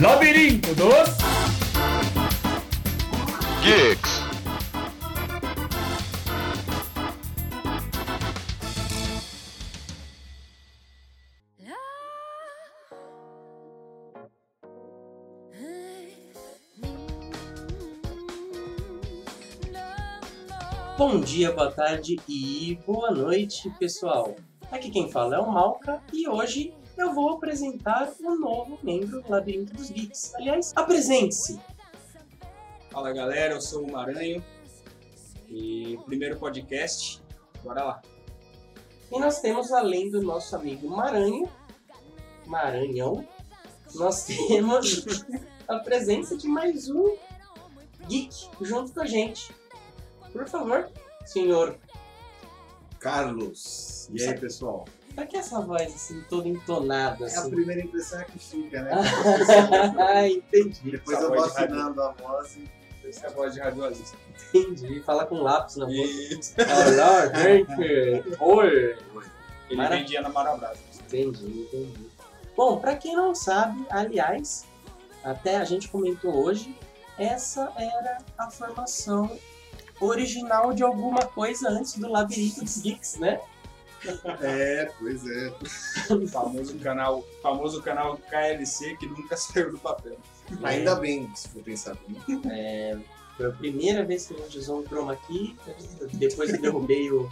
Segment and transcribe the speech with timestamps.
[0.00, 1.16] Labirinto dos
[3.62, 4.24] Geeks.
[20.98, 24.34] Bom dia, boa tarde e boa noite, pessoal.
[24.72, 29.30] Aqui quem fala é o Malca e hoje eu vou apresentar um novo membro do
[29.30, 30.34] Labirinto dos Geeks.
[30.34, 31.60] Aliás, apresente-se.
[32.90, 34.42] Fala galera, eu sou o Maranho
[35.48, 37.22] e primeiro podcast,
[37.62, 38.02] bora lá.
[39.10, 41.48] E nós temos, além do nosso amigo Maranho,
[42.46, 43.26] Maranhão,
[43.94, 45.04] nós temos
[45.68, 47.16] a presença de mais um
[48.08, 49.54] geek junto com a gente.
[50.32, 50.88] Por favor,
[51.24, 51.78] senhor.
[52.98, 54.08] Carlos.
[54.12, 54.84] E aí, pessoal?
[55.14, 57.50] Pra que essa voz assim, toda entonada É a assim?
[57.50, 58.90] primeira impressão é que fica, né?
[59.98, 60.90] ah, entendi.
[60.90, 63.08] Depois Essa eu vou afinando a voz e...
[63.08, 64.16] Essa é a voz de radialista.
[64.54, 65.00] Entendi.
[65.02, 65.98] Fala com lápis na boca.
[66.88, 68.36] Olá, gente!
[68.40, 68.96] Oi!
[69.68, 70.78] Ele Mara- vendia na Marabras.
[71.06, 72.10] Entendi, entendi.
[72.56, 74.64] Bom, pra quem não sabe, aliás,
[75.22, 76.74] até a gente comentou hoje,
[77.18, 79.30] essa era a formação
[80.00, 83.40] original de alguma coisa antes do Labirinto dos Geeks, né?
[84.40, 85.54] É, pois é.
[86.14, 90.16] O famoso canal, famoso canal KLC que nunca saiu do papel.
[90.62, 93.04] Ainda bem, se for pensar bem.
[93.36, 95.56] Foi a primeira vez que a gente usou um chroma key,
[96.12, 97.28] depois eu derrubei o,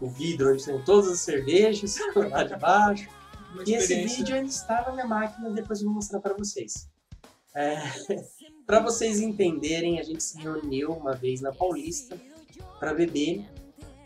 [0.00, 3.08] o vidro onde tem todas as cervejas lá de baixo.
[3.64, 6.88] E esse vídeo ainda está na minha máquina, depois eu vou mostrar para vocês.
[7.54, 7.76] É,
[8.66, 12.20] para vocês entenderem, a gente se reuniu uma vez na Paulista
[12.78, 13.48] para beber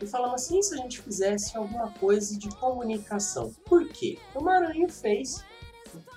[0.01, 3.53] e falamos assim, se a gente fizesse alguma coisa de comunicação.
[3.65, 4.17] Por quê?
[4.35, 5.43] O Maranhão fez,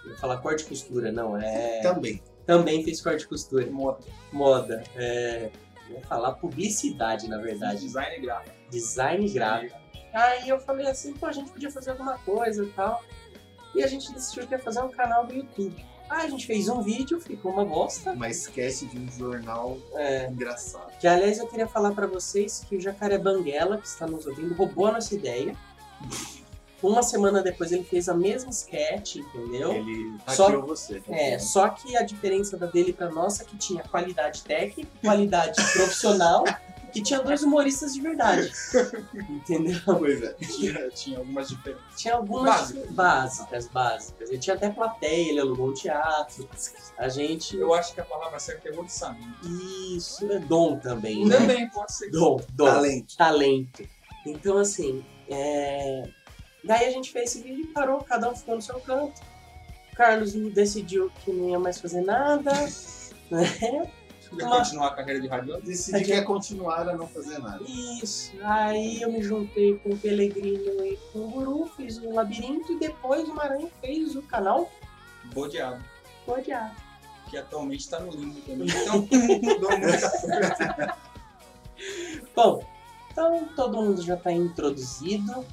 [0.05, 1.81] eu ia falar corte e costura, não, é...
[1.81, 2.23] Também.
[2.47, 5.51] Também fez corte e costura, Moda, moda, é...
[5.89, 8.57] eu ia falar publicidade, na verdade design gráfico.
[8.71, 9.79] design gráfico.
[10.13, 13.03] Aí eu falei assim, pô, a gente podia fazer alguma coisa e tal.
[13.75, 15.85] E a gente decidiu que ia fazer um canal do YouTube.
[16.09, 18.13] Aí a gente fez um vídeo, ficou uma bosta.
[18.13, 20.93] Uma sketch de um jornal É, engraçado.
[21.01, 24.55] que aliás eu queria falar pra vocês que o Jacaré Banguela, que está nos ouvindo,
[24.55, 25.57] roubou a nossa ideia.
[26.83, 29.73] Uma semana depois ele fez a mesma sketch, entendeu?
[29.73, 31.01] Ele Só- hackeou você.
[31.01, 31.41] tá É, vendo?
[31.41, 36.45] só que a diferença da dele pra nossa é que tinha qualidade técnica, qualidade profissional,
[36.95, 38.53] e tinha dois humoristas de verdade.
[39.29, 39.81] Entendeu?
[39.85, 40.33] Pois é.
[40.35, 41.85] Tinha, tinha algumas diferenças.
[41.97, 42.91] Tinha algumas Básicas.
[42.91, 44.31] básicas, básicas.
[44.31, 46.49] Ele tinha até plateia, ele alugou um teatro.
[46.97, 47.57] A gente.
[47.57, 49.49] Eu acho que a palavra certa é orçamento.
[49.97, 51.37] Isso é dom também, né?
[51.37, 52.11] Também pode ser.
[52.11, 52.67] Dom, dom.
[52.67, 53.17] Talento.
[53.17, 53.89] Talento.
[54.27, 56.09] Então, assim, é...
[56.63, 59.21] daí a gente fez esse vídeo e parou, cada um ficou no seu canto.
[59.93, 62.53] O Carlos decidiu que não ia mais fazer nada.
[63.31, 63.91] né?
[64.37, 65.67] Quer Uma- continuar a carreira de radialista?
[65.67, 67.63] Decidi que ia continuar a não fazer nada.
[67.67, 68.33] Isso.
[68.43, 72.79] Aí eu me juntei com o Pelegrino e com o Guru, fiz um labirinto e
[72.79, 74.71] depois o Maranhão fez o canal
[75.33, 75.83] Bodeado.
[76.27, 76.75] Bodeado.
[77.31, 78.67] Que atualmente está no limbo também.
[78.77, 79.01] Então,
[79.43, 80.97] mudou muita coisa.
[82.35, 82.65] Bom,
[83.11, 85.45] então todo mundo já está introduzido.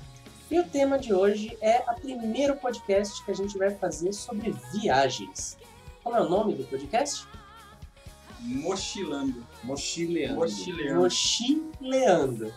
[0.50, 4.54] E o tema de hoje é o primeiro podcast que a gente vai fazer sobre
[4.74, 5.58] viagens.
[6.04, 7.26] Qual é o nome do podcast?
[8.42, 9.46] Mochilando.
[9.64, 10.36] Mochileando.
[10.36, 11.00] Mochileando.
[11.02, 12.54] Mochileando.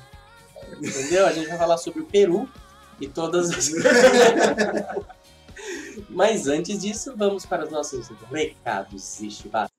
[0.82, 1.26] Entendeu?
[1.26, 2.48] A gente vai falar sobre o Peru
[3.00, 3.70] e todas as.
[6.08, 9.74] Mas antes disso, vamos para os nossos recados e chibatas.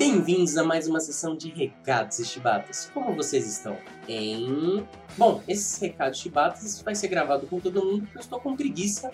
[0.00, 2.90] Bem-vindos a mais uma sessão de recados e chibatas.
[2.94, 3.76] Como vocês estão?
[4.08, 4.82] Em.
[5.18, 9.10] Bom, esses recados chibatas vai ser gravado com todo mundo porque eu estou com preguiça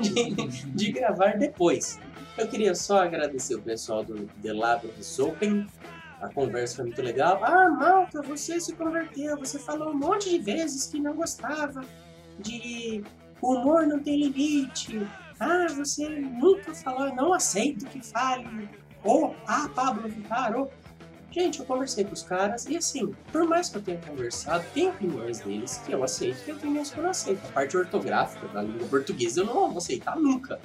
[0.00, 1.98] de, de gravar depois.
[2.38, 5.66] Eu queria só agradecer o pessoal do The Labyrinth Open.
[6.20, 7.42] A conversa foi muito legal.
[7.42, 9.36] Ah, Malta, você se converteu.
[9.36, 11.80] Você falou um monte de vezes que não gostava
[12.38, 13.02] de
[13.42, 15.04] humor não tem limite.
[15.40, 18.68] Ah, você nunca falou, não aceito que fale.
[19.04, 20.10] Ou, ah, Pablo
[20.56, 20.70] ou...
[21.30, 24.88] Gente, eu conversei com os caras e assim, por mais que eu tenha conversado, tem
[24.88, 27.40] opiniões deles que eu aceito e opiniões que eu não aceito.
[27.46, 30.60] A parte ortográfica da língua portuguesa eu não vou aceitar nunca.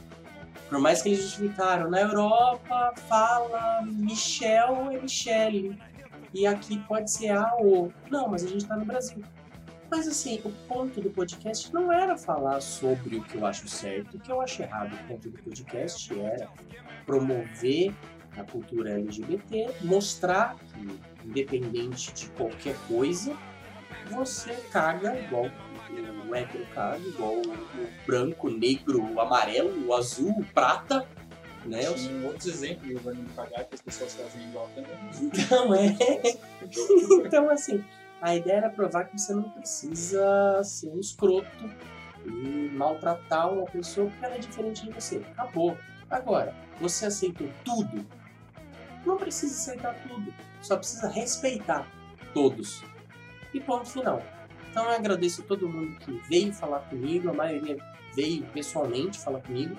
[0.67, 5.79] Por mais que eles justificaram, na Europa fala Michel é Michele.
[6.33, 7.93] E aqui pode ser A ou.
[8.09, 9.23] Não, mas a gente tá no Brasil.
[9.89, 14.17] Mas assim, o ponto do podcast não era falar sobre o que eu acho certo,
[14.17, 14.93] o que eu acho errado.
[14.93, 16.49] O ponto do podcast era
[17.05, 17.93] promover
[18.37, 23.35] a cultura LGBT, mostrar que, independente de qualquer coisa,
[24.11, 25.49] você caga igual
[26.27, 31.07] o hétero caga, igual o, branco, o negro, o amarelo, o azul, o prata,
[31.65, 31.89] né?
[31.89, 34.91] Os- Tem outros exemplos do Vani Pagar que as pessoas fazem igual também.
[35.21, 35.95] Então é.
[37.25, 37.83] então assim,
[38.21, 41.47] a ideia era provar que você não precisa ser um escroto
[42.25, 45.21] e maltratar uma pessoa porque ela é diferente de você.
[45.31, 45.77] Acabou.
[46.09, 48.05] Agora, você aceitou tudo?
[49.05, 50.33] Não precisa aceitar tudo.
[50.61, 51.87] Só precisa respeitar
[52.33, 52.83] todos.
[53.53, 54.21] E ponto final.
[54.69, 57.77] Então eu agradeço a todo mundo que veio falar comigo, a maioria
[58.15, 59.77] veio pessoalmente falar comigo.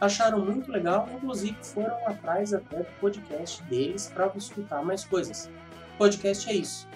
[0.00, 5.50] Acharam muito legal, inclusive foram atrás até do podcast deles para escutar mais coisas.
[5.96, 6.86] Podcast é isso.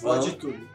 [0.00, 0.68] Pode Vamos- tudo.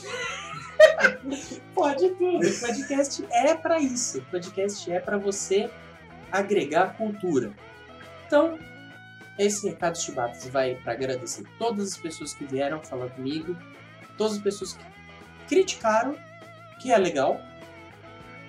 [1.74, 2.60] Pode tudo.
[2.60, 4.22] Podcast é para isso.
[4.30, 5.68] Podcast é para você
[6.30, 7.52] agregar cultura.
[8.26, 8.58] Então,
[9.44, 13.56] esse recado Chibatas vai para agradecer todas as pessoas que vieram falar comigo,
[14.16, 14.84] todas as pessoas que
[15.48, 16.16] criticaram,
[16.80, 17.40] que é legal,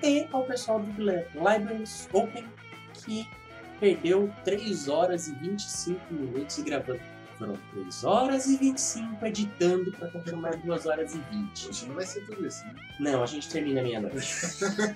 [0.04, 2.46] e ao pessoal do Li- Libraries Open
[2.94, 3.28] que
[3.80, 7.00] perdeu 3 horas e 25 minutos gravando.
[7.38, 11.68] Foram 3 horas e 25 editando para confirmar 2 horas e 20.
[11.70, 12.76] Hoje não vai ser tudo isso, né?
[13.00, 14.28] Não, a gente termina meia-noite.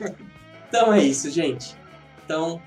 [0.70, 1.76] então é isso, gente.
[2.24, 2.62] Então,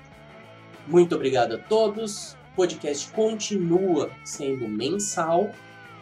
[0.87, 2.35] muito obrigado a todos.
[2.59, 5.49] O podcast continua sendo mensal,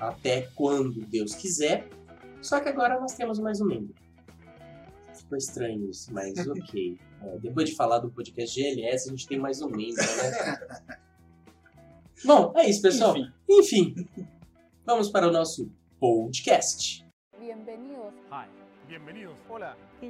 [0.02, 1.88] até quando Deus quiser.
[2.42, 3.94] Só que agora nós temos mais um membro.
[5.14, 6.98] Ficou estranho isso, mas ok.
[7.22, 10.98] É, depois de falar do podcast GLS, a gente tem mais um membro, né?
[12.26, 13.16] Bom, é isso, pessoal.
[13.48, 14.08] Enfim, Enfim,
[14.84, 17.06] vamos para o nosso podcast.
[17.38, 18.16] Bienvenidos.
[18.32, 18.50] Hi,
[18.88, 19.36] bienvenidos.
[19.48, 20.10] Hola, We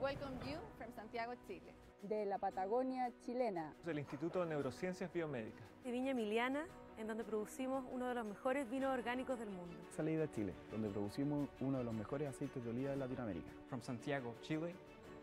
[0.00, 1.77] welcome you from Santiago, Chile.
[2.02, 3.74] De la Patagonia chilena.
[3.84, 5.64] del Instituto de Neurociencias Biomédicas.
[5.84, 6.66] de Viña Emiliana,
[6.96, 9.74] en donde producimos uno de los mejores vinos orgánicos del mundo.
[9.90, 13.50] Salida Chile, donde producimos uno de los mejores aceites de oliva de Latinoamérica.
[13.68, 14.74] from Santiago, Chile,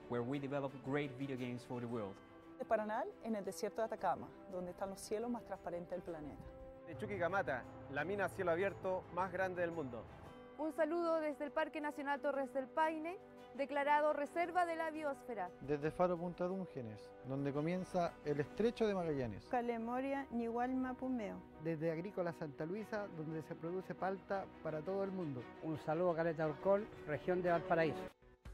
[0.10, 2.14] where we develop great video games for the world.
[2.60, 6.42] de Paranal, en el desierto de Atacama, donde están los cielos más transparentes del planeta.
[6.88, 10.04] de Chuquicamata, la mina a cielo abierto más grande del mundo.
[10.58, 13.18] Un saludo desde el Parque Nacional Torres del Paine,
[13.58, 15.50] declarado Reserva de la Biosfera.
[15.62, 19.46] Desde Faro Punta Dúngenes, donde comienza el Estrecho de Magallanes.
[19.46, 21.42] Calemoria, Nihualma, Pumeo.
[21.64, 25.42] Desde Agrícola Santa Luisa, donde se produce palta para todo el mundo.
[25.64, 28.02] Un saludo a Caleta Alcohol, região de Valparaíso.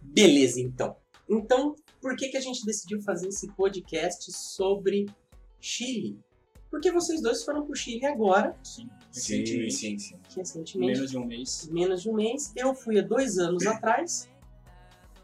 [0.01, 0.95] Beleza, então.
[1.29, 5.05] Então, por que, que a gente decidiu fazer esse podcast sobre
[5.59, 6.19] Chile?
[6.69, 8.89] Porque vocês dois foram pro Chile agora, sim.
[9.11, 10.15] Sim, Recentemente, sim, sim.
[10.37, 11.69] recentemente, menos de um mês.
[11.69, 12.53] menos de um mês.
[12.55, 14.29] Eu fui há dois anos atrás.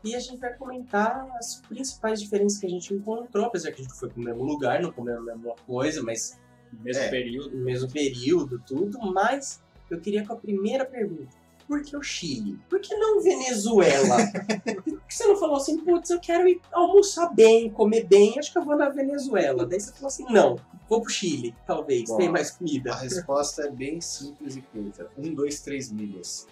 [0.07, 3.83] E a gente vai comentar as principais diferenças que a gente encontrou, apesar que a
[3.83, 6.38] gente foi pro mesmo lugar, não comeu a mesma coisa, mas
[6.71, 7.09] No mesmo É.
[7.09, 7.57] período.
[7.57, 9.00] mesmo período, tudo.
[9.13, 11.36] Mas eu queria com a primeira pergunta.
[11.65, 12.57] Por que o Chile?
[12.69, 14.18] Por que não Venezuela?
[14.83, 18.51] Por que você não falou assim, putz, eu quero ir almoçar bem, comer bem, acho
[18.51, 19.65] que eu vou na Venezuela.
[19.65, 20.57] Daí você falou assim, não,
[20.89, 22.92] vou pro Chile, talvez, Bom, tem mais comida.
[22.94, 25.09] A resposta é bem simples e curta.
[25.18, 26.48] Um, dois, três milhas.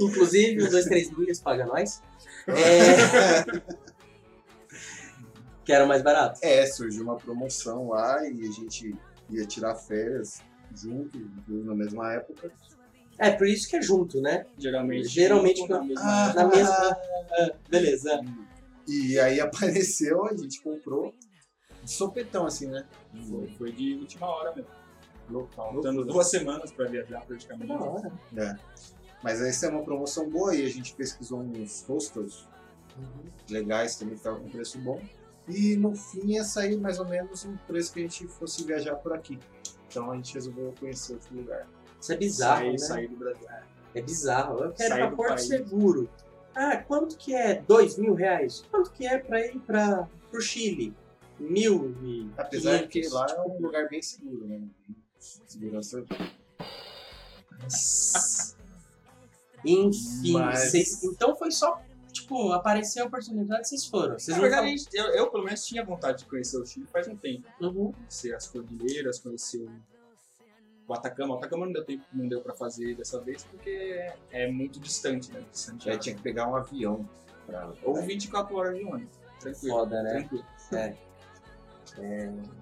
[0.00, 2.02] Inclusive, os dois, três milhas paga nós.
[2.48, 3.44] É...
[5.64, 6.40] que era mais barato.
[6.42, 8.94] É, surgiu uma promoção lá e a gente
[9.30, 10.42] ia tirar férias
[10.74, 12.50] junto, na mesma época.
[13.18, 14.46] É, por isso que é junto, né?
[14.58, 15.08] Geralmente.
[15.08, 16.98] Geralmente junto na mesma Ah, Na mesma.
[17.30, 18.20] Ah, beleza.
[18.88, 21.14] E aí apareceu, a gente comprou
[21.82, 22.84] de sopetão, assim, né?
[23.28, 24.81] Foi, foi de última hora mesmo.
[25.54, 27.68] Faltando duas semanas pra viajar praticamente.
[27.68, 28.12] da hora.
[29.22, 32.48] Mas essa é uma promoção boa e a gente pesquisou uns hostels
[33.48, 35.00] legais também que estavam com preço bom.
[35.48, 38.96] E no fim ia sair mais ou menos o preço que a gente fosse viajar
[38.96, 39.38] por aqui.
[39.88, 41.66] Então a gente resolveu conhecer outro lugar.
[42.00, 42.78] Isso é bizarro, sair, né?
[42.78, 43.46] sair do Brasil.
[43.94, 44.64] É bizarro.
[44.64, 45.46] Eu quero ir Sair pra do Porto país.
[45.46, 46.10] Seguro.
[46.54, 47.62] Ah, quanto que é?
[47.62, 48.64] Dois mil reais?
[48.70, 50.94] Quanto que é pra ir pra, pro Chile?
[51.38, 54.60] Mil e Apesar de que lá é um lugar bem seguro, né?
[55.22, 56.04] Segurança.
[59.64, 61.80] Enfim, Mas- vocês- então foi só,
[62.12, 64.18] tipo, apareceu a oportunidade vocês foram.
[64.18, 67.06] Vocês Na verdade, gente- eu, eu, pelo menos tinha vontade de conhecer o Chile faz
[67.06, 67.46] um tempo.
[67.60, 67.92] Uhum.
[67.92, 69.64] Conhecer as cordilheiras, conhecer
[70.88, 71.34] o Atacama.
[71.34, 75.30] O Atacama não deu tempo, não deu pra fazer dessa vez porque é muito distante,
[75.30, 75.38] né?
[75.40, 76.00] De Já Santiago.
[76.00, 77.08] tinha que pegar um avião
[77.46, 77.72] pra.
[77.84, 79.16] Ou 24 horas de ônibus.
[79.38, 79.74] Tranquilo.
[79.76, 80.10] Foda, né?
[80.10, 80.44] Tranquilo.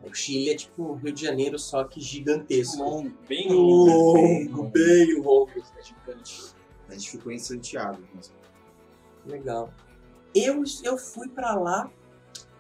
[0.03, 2.83] O Chile é tipo Rio de Janeiro, só que gigantesco.
[2.83, 4.15] Longo, bem longo.
[4.15, 5.51] bem Longo, bem longo.
[5.79, 6.55] É gigante.
[6.89, 8.03] A gente ficou em Santiago.
[8.15, 8.33] Mas...
[9.27, 9.73] Legal.
[10.35, 11.91] Eu, eu fui pra lá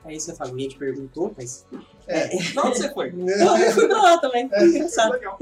[0.04, 1.66] Aí você fala, ninguém te perguntou, mas.
[2.06, 2.28] É.
[2.52, 3.12] Pra onde você foi?
[3.12, 4.48] Não, eu fui pra lá também.
[4.52, 5.12] É, Engraçado.
[5.12, 5.38] Legal.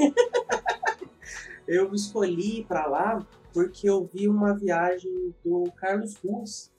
[1.66, 6.70] Eu escolhi pra lá porque eu vi uma viagem do Carlos Ruas,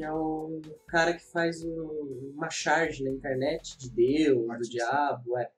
[0.00, 5.36] que é o cara que faz um- uma charge na internet de Deus, do diabo,
[5.36, 5.50] é.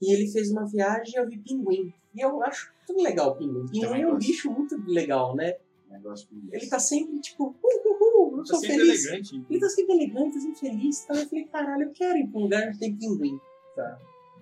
[0.00, 1.92] E ele fez uma viagem e eu vi pinguim.
[2.14, 3.66] E eu acho muito legal o pinguim.
[3.66, 4.26] Pinguim Também é um gosto.
[4.28, 5.54] bicho muito legal, né?
[5.90, 9.04] Negócio Ele tá sempre tipo, uh, uh, uh, eu Tá sou feliz.
[9.06, 9.44] elegante.
[9.50, 11.02] Ele tá sempre elegante, tá sempre feliz.
[11.04, 13.40] Então eu falei, caralho, eu quero ir pra um lugar onde tem pinguim.
[13.74, 13.98] Tá.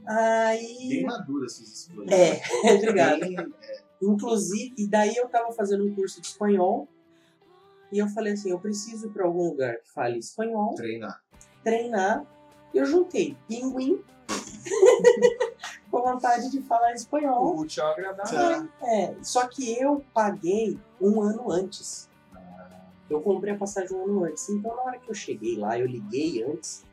[0.06, 0.88] Aí.
[0.90, 2.12] Bem madura essas escolhas.
[2.12, 2.40] É,
[2.76, 3.22] obrigado.
[3.24, 6.86] É, Inclusive, e daí eu tava fazendo um curso de espanhol.
[7.90, 11.22] E eu falei assim, eu preciso ir pra algum lugar que fale espanhol, treinar.
[11.64, 12.26] treinar.
[12.74, 14.02] Eu juntei pinguim
[15.90, 17.56] com vontade de falar espanhol.
[17.56, 18.68] O útil ao agradável.
[18.82, 22.08] É, só que eu paguei um ano antes.
[23.08, 24.48] Eu comprei a passagem um ano antes.
[24.50, 26.84] Então, na hora que eu cheguei lá, eu liguei antes.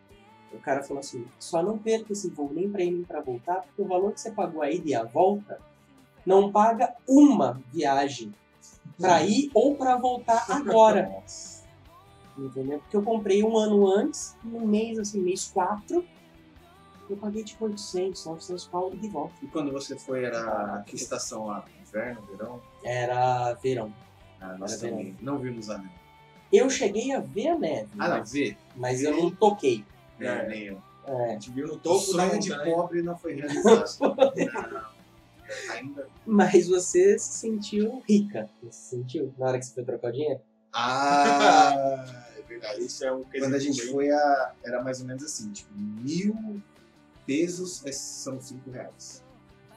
[0.53, 3.63] O cara falou assim: só não perca esse voo nem pra ir nem pra voltar,
[3.63, 5.59] porque o valor que você pagou a ida e a volta
[6.25, 8.33] não paga uma viagem
[8.99, 11.11] pra ir ou pra voltar agora.
[12.37, 12.79] Entendeu?
[12.79, 16.05] Porque eu comprei um ano antes, um mês, assim, mês 4,
[17.09, 19.33] eu paguei tipo 800, 900 pau de volta.
[19.41, 21.63] E quando você foi, era que estação lá?
[21.81, 22.61] Inverno, verão?
[22.83, 23.93] Era verão.
[24.41, 25.89] Ah, nós Era também não vimos a neve.
[26.51, 28.57] Eu cheguei a ver a neve, Ah, não, mas, vê.
[28.75, 29.85] mas eu não toquei.
[30.19, 30.81] É, nem eu.
[31.07, 31.25] É.
[31.25, 32.75] A gente viu no O topo da sonho de montanha.
[32.75, 33.85] pobre não foi realizado.
[34.01, 34.81] Não,
[35.69, 36.07] Ainda.
[36.25, 38.49] Mas você se sentiu rica.
[38.63, 40.41] Você se sentiu na hora que você foi trocar o dinheiro?
[40.73, 42.05] Ah,
[42.37, 42.83] é verdade.
[42.83, 45.69] Isso é um Quando a gente bem- foi, a, era mais ou menos assim, tipo,
[45.77, 46.61] mil
[47.25, 49.23] pesos é- são cinco reais.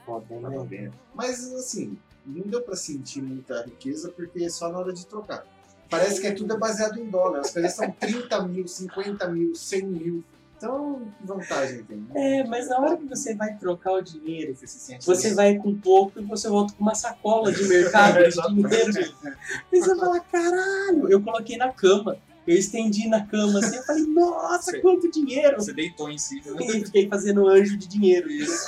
[0.05, 0.63] Foda, né?
[0.65, 0.91] bem.
[1.13, 5.45] Mas assim, não deu pra sentir muita riqueza porque é só na hora de trocar.
[5.89, 7.39] Parece que é tudo baseado em dólar.
[7.39, 10.23] As coisas são 30 mil, 50 mil, 100 mil.
[10.59, 11.97] Então, vantagem tem.
[11.99, 12.39] né?
[12.39, 15.55] É, mas na hora que você vai trocar o dinheiro, Você se sente você vai
[15.55, 19.15] com pouco e você volta com uma sacola de mercado de dinheiro.
[19.71, 22.17] E você fala, caralho, eu coloquei na cama.
[22.45, 24.81] Eu estendi na cama assim, eu falei, nossa, Sim.
[24.81, 25.55] quanto dinheiro!
[25.61, 26.41] Você deitou em si.
[26.45, 26.57] né?
[26.59, 28.29] E fiquei fazendo anjo de dinheiro.
[28.29, 28.65] Isso.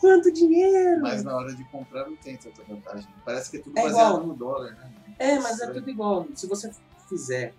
[0.00, 1.00] quanto dinheiro!
[1.00, 3.08] Mas na hora de comprar não tem tanta vantagem.
[3.24, 4.26] Parece que é tudo É baseado igual.
[4.26, 4.90] no dólar, né?
[5.18, 6.26] É, mas é tudo igual.
[6.34, 6.70] Se você
[7.08, 7.54] fizer.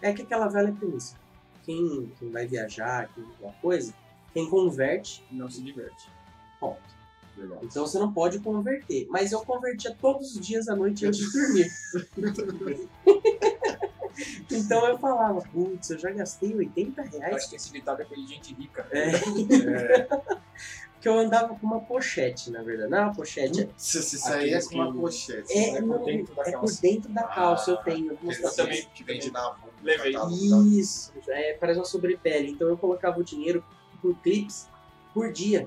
[0.00, 1.16] É que aquela velha premissa.
[1.64, 3.94] Quem, quem vai viajar, quem alguma coisa,
[4.32, 6.08] quem converte, Não se diverte.
[6.58, 7.00] ponto.
[7.36, 7.64] Verdade.
[7.64, 9.06] Então você não pode converter.
[9.08, 11.70] Mas eu convertia todos os dias à noite antes de dormir.
[14.50, 17.36] então eu falava, putz, eu já gastei 80 Eu reais.
[17.36, 18.86] acho que esse ditado é coisa de gente rica.
[18.90, 19.10] É.
[19.10, 20.08] É,
[21.00, 22.90] Porque eu andava com uma pochete, na verdade.
[22.90, 25.50] Não é uma pochete, Se você é Aqueles com uma que- pochete.
[25.50, 26.82] é, é por não, dentro da é por calça.
[26.82, 27.70] dentro da calça.
[27.70, 28.06] eu Ah, tenho.
[28.12, 29.56] Eu vou mostrar Eu também que vende na.
[29.82, 30.12] Levei.
[30.12, 32.50] catálogo, Isso, é, parece uma sobrepele.
[32.50, 33.64] Então eu colocava o dinheiro
[34.02, 34.68] por clips
[35.14, 35.66] por dia.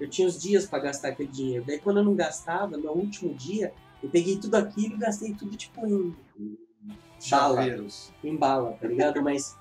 [0.00, 1.62] Eu tinha os dias pra gastar aquele dinheiro.
[1.66, 5.54] Daí quando eu não gastava, no último dia, eu peguei tudo aquilo e gastei tudo
[5.54, 6.16] tipo em,
[7.30, 7.62] bala.
[8.24, 9.22] Em bala, tá ligado?
[9.22, 9.54] Mas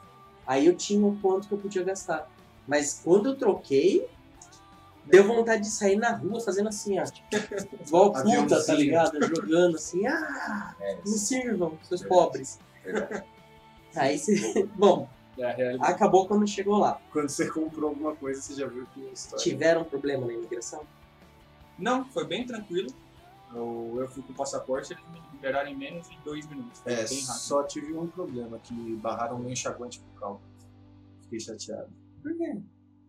[0.47, 2.31] aí eu tinha o quanto que eu podia gastar.
[2.65, 4.07] Mas quando eu troquei,
[5.09, 7.03] deu vontade de sair na rua fazendo assim, ó.
[7.85, 9.25] Igual puta, tá ligado?
[9.25, 12.21] Jogando assim, ah, É, me sirvam, seus Verdade.
[12.21, 12.59] pobres.
[12.83, 13.25] verdade.
[13.95, 14.63] Aí você.
[14.77, 17.01] Bom, É acabou quando chegou lá.
[17.11, 19.43] Quando você comprou alguma coisa, você já viu que história.
[19.43, 20.83] Tiveram problema na imigração?
[21.77, 22.89] Não, foi bem tranquilo.
[23.53, 26.81] Eu, eu fui com o passaporte, eles me liberaram em menos de dois minutos.
[26.85, 27.39] É, bem rápido.
[27.39, 30.41] só tive um problema, que barraram meu enxaguante pro carro.
[31.23, 31.89] Fiquei chateado.
[32.21, 32.57] Por quê?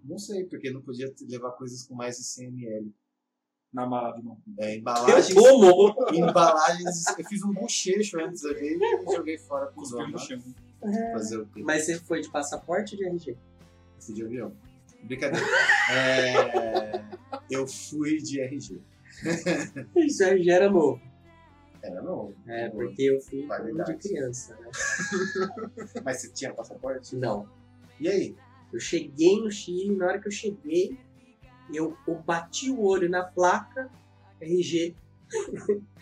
[0.04, 2.94] Não sei, porque não podia levar coisas com mais de 100 ml.
[3.72, 4.36] Na mala de mão.
[4.58, 5.94] É, Eu embalagens, como!
[6.12, 10.22] embalagens, eu fiz um bochecho antes ali e joguei fora com os olhos.
[10.22, 10.40] chão.
[11.12, 11.62] Fazer o quê?
[11.62, 13.36] Mas você foi de passaporte ou de RG?
[14.00, 14.52] Fui de avião.
[15.04, 15.46] Brincadeira.
[15.92, 17.02] É,
[17.50, 18.80] eu fui de RG.
[19.96, 21.00] Isso RG era novo.
[21.82, 22.34] Era novo.
[22.46, 23.46] É, porque eu fui
[23.86, 24.70] de criança, né?
[26.04, 27.16] Mas você tinha passaporte?
[27.16, 27.48] Não.
[27.98, 28.36] E aí?
[28.72, 30.96] Eu cheguei no Chile, na hora que eu cheguei,
[31.72, 33.90] eu, eu bati o olho na placa
[34.40, 34.94] RG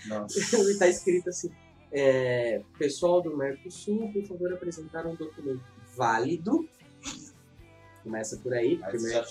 [0.06, 0.38] Nossa.
[0.70, 1.50] e tá escrito assim:
[1.92, 5.62] é, pessoal do Mercosul, por favor, apresentar um documento
[5.96, 6.68] válido.
[8.02, 9.24] Começa por aí, porque meu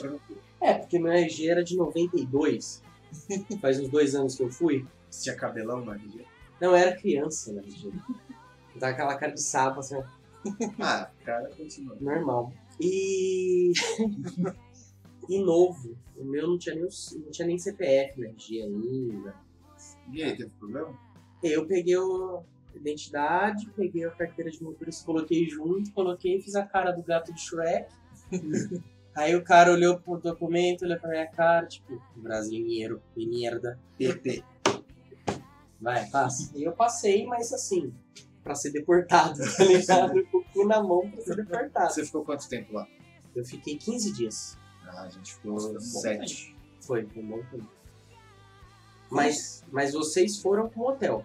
[0.61, 2.83] é, porque meu RG era de 92.
[3.61, 4.85] Faz uns dois anos que eu fui.
[5.09, 6.25] Você tinha cabelão no RG?
[6.59, 7.91] Não, eu era criança no RG.
[8.75, 9.95] Dá aquela cara de sapo, assim,
[10.79, 11.97] Ah, cara, continua.
[11.99, 12.53] normal.
[12.79, 13.71] E.
[15.29, 15.97] e novo.
[16.15, 19.35] O meu não tinha nem, não tinha nem CPF no RG ainda.
[20.11, 20.97] E aí, teve problema?
[21.43, 22.43] Eu peguei o,
[22.77, 27.39] identidade, peguei a carteira de motorista, coloquei junto, coloquei, fiz a cara do gato do
[27.39, 27.91] Shrek.
[29.15, 33.79] Aí o cara olhou pro documento, olhou pra minha cara, tipo, brasileiro, de merda.
[33.97, 34.43] PT.
[35.81, 36.51] Vai, passa.
[36.55, 37.91] E eu passei, mas assim,
[38.43, 40.27] pra ser deportado, tá ligado?
[40.57, 41.93] Cu na mão pra ser deportado.
[41.93, 42.87] Você ficou quanto tempo lá?
[43.35, 44.57] Eu fiquei 15 dias.
[44.85, 46.55] Ah, a gente ficou Nossa, sete.
[46.81, 47.67] Foi, foi um bom tempo.
[49.09, 51.23] Mas, mas vocês foram com hotel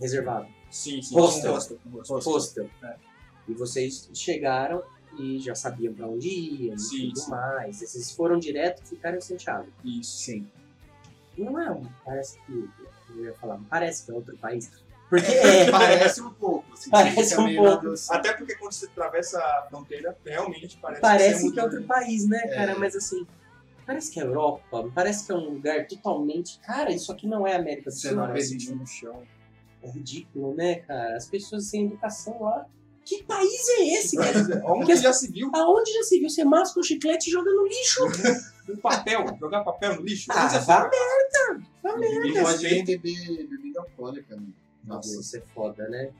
[0.00, 0.46] reservado.
[0.70, 1.14] Sim, sim.
[1.14, 1.52] Hostel.
[1.52, 2.32] Hostel, hostel.
[2.32, 2.70] Hostel.
[2.82, 2.96] É.
[3.48, 4.82] E vocês chegaram
[5.18, 7.30] e já sabiam pra onde iam Sim, e tudo sim.
[7.30, 7.78] mais.
[7.78, 9.68] Vocês foram direto e ficaram em Santiago.
[9.84, 10.18] Isso.
[10.18, 10.48] Sim.
[11.36, 12.68] Não é um, parece que,
[13.10, 14.70] eu ia falar, parece que é outro país.
[15.14, 16.72] Porque é, Parece um pouco.
[16.72, 17.70] Assim, Parece um pouco.
[17.70, 18.16] adoção.
[18.16, 22.28] Até porque quando você atravessa a fronteira, realmente parece, parece ser que é outro país,
[22.28, 22.72] né, cara?
[22.72, 22.74] É.
[22.74, 23.24] Mas assim,
[23.86, 26.58] parece que é Europa, parece que é um lugar totalmente.
[26.60, 28.16] Cara, isso aqui não é América do Você Sul.
[28.16, 28.32] não né?
[28.32, 29.22] vê lixo no chão.
[29.82, 31.16] É ridículo, né, cara?
[31.16, 32.66] As pessoas sem educação lá.
[33.04, 34.62] Que país é esse, cara?
[34.64, 36.28] Onde já se viu Aonde já se viu?
[36.28, 38.00] Você masca um chiclete e joga no lixo.
[38.68, 40.32] um papel, jogar papel no lixo?
[40.32, 41.66] Ah, vá merda!
[41.82, 42.28] Vá merda!
[42.28, 44.46] Não pode beber bebida alcoólica, né?
[44.84, 46.10] Nossa, isso é foda, né?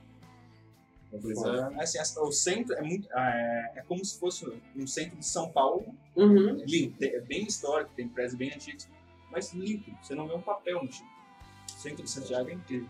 [1.11, 1.81] Pois é.
[1.81, 3.09] Assim, essa- o centro é muito.
[3.13, 6.57] É, é como se fosse um centro de São Paulo Uhum.
[6.67, 6.97] limpo.
[7.05, 8.89] É bem histórico, tem prédios bem antigos,
[9.31, 9.93] mas limpo.
[10.03, 11.07] Você não vê um papel no chão.
[11.69, 12.89] O centro de Santiago é incrível.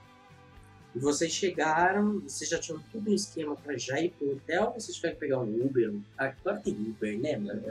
[0.94, 4.80] E vocês chegaram, vocês já tinham tudo um esquema pra já ir pro hotel ou
[4.80, 5.92] vocês tiveram que pegar um Uber?
[6.16, 7.62] Agora tem Uber, né, mano?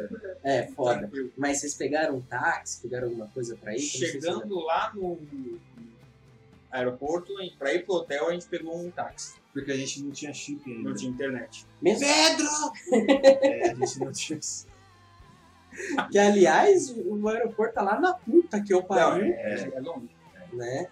[0.44, 1.00] É, foda.
[1.00, 1.32] Tranquilo.
[1.38, 3.80] Mas vocês pegaram um táxi, pegaram alguma coisa pra ir?
[3.80, 5.18] Chegando lá no
[6.74, 9.36] aeroporto, para ir pro hotel, a gente pegou um táxi.
[9.54, 10.90] Porque a gente não tinha chip ainda.
[10.90, 11.66] Não tinha internet.
[11.82, 12.08] Mesmo?
[12.08, 12.48] Pedro!
[13.44, 14.40] é, a gente não tinha.
[16.12, 20.08] Que, aliás, o, aeroporto tá lá na puta que eu Não, pariu, é, é longe.
[20.54, 20.88] né?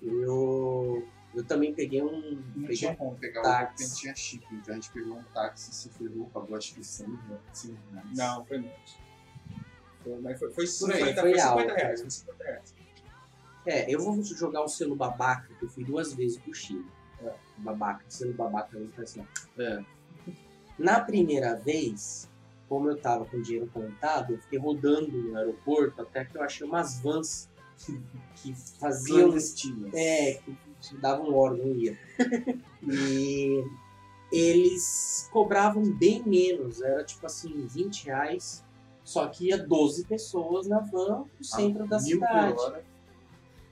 [0.00, 1.04] Eu,
[1.34, 2.40] eu também peguei um...
[2.54, 3.66] Não peguei tinha como pegar táxi.
[3.66, 4.46] porque não tinha chip.
[4.52, 7.40] Então a gente pegou um táxi, se ferrou, pagou acho que 100 reais.
[7.52, 8.08] 100 reais.
[8.16, 8.98] Não, foi menos.
[10.04, 12.00] Foi, mas foi, foi, Por aí, 50, foi foi 50 alto, reais.
[12.00, 12.74] Foi 50 reais.
[13.66, 16.86] É, eu vou jogar o selo babaca, que eu fui duas vezes pro Chile.
[17.22, 19.26] É, babaca, selo babaca faz assim.
[19.58, 19.82] É.
[20.78, 22.28] Na primeira vez,
[22.68, 26.66] como eu tava com dinheiro contado, eu fiquei rodando no aeroporto até que eu achei
[26.66, 27.48] umas vans
[28.36, 29.28] que faziam.
[29.28, 29.92] Clandestinas.
[29.94, 31.98] É, que que davam hora, não ia.
[32.82, 33.64] e
[34.30, 38.64] eles cobravam bem menos, era tipo assim, 20 reais.
[39.02, 42.58] Só que ia 12 pessoas na van pro centro da Ah, mil por cidade.
[42.60, 42.84] hora.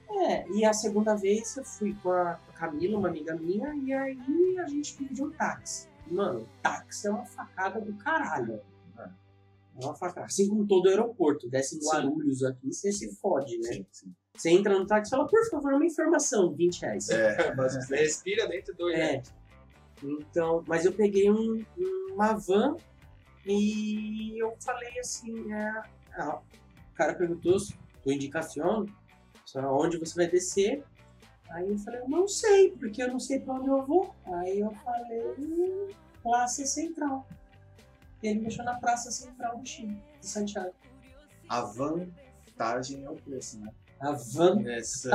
[0.09, 4.59] É, e a segunda vez eu fui com a Camila, uma amiga minha, e aí
[4.59, 5.87] a gente pediu um táxi.
[6.09, 8.61] Mano, táxi é uma facada do caralho.
[8.97, 10.27] É uma facada.
[10.27, 11.79] Assim como todo aeroporto, desce em.
[11.79, 13.73] Guarulhos aqui, você se fode, né?
[13.73, 14.13] Sim, sim.
[14.33, 17.09] Você entra no táxi e fala, por favor, uma informação, 20 reais.
[17.09, 17.53] É.
[17.55, 19.21] Mas você respira dentro do É.
[20.03, 21.63] Então, mas eu peguei um-
[22.13, 22.75] uma van
[23.45, 25.83] e eu falei assim, é,
[26.17, 26.39] ah,
[26.91, 27.57] o cara perguntou
[28.03, 28.85] tua indicação,
[29.55, 30.83] onde você vai descer.
[31.49, 34.13] Aí eu falei, eu não sei, porque eu não sei pra onde eu vou.
[34.25, 35.89] Aí eu falei, "Hum,
[36.23, 37.25] Praça Central.
[38.23, 40.73] Ele me deixou na Praça Central do Chile, de Santiago.
[41.47, 43.71] A vantagem é o preço, né?
[43.99, 45.11] A van Essa...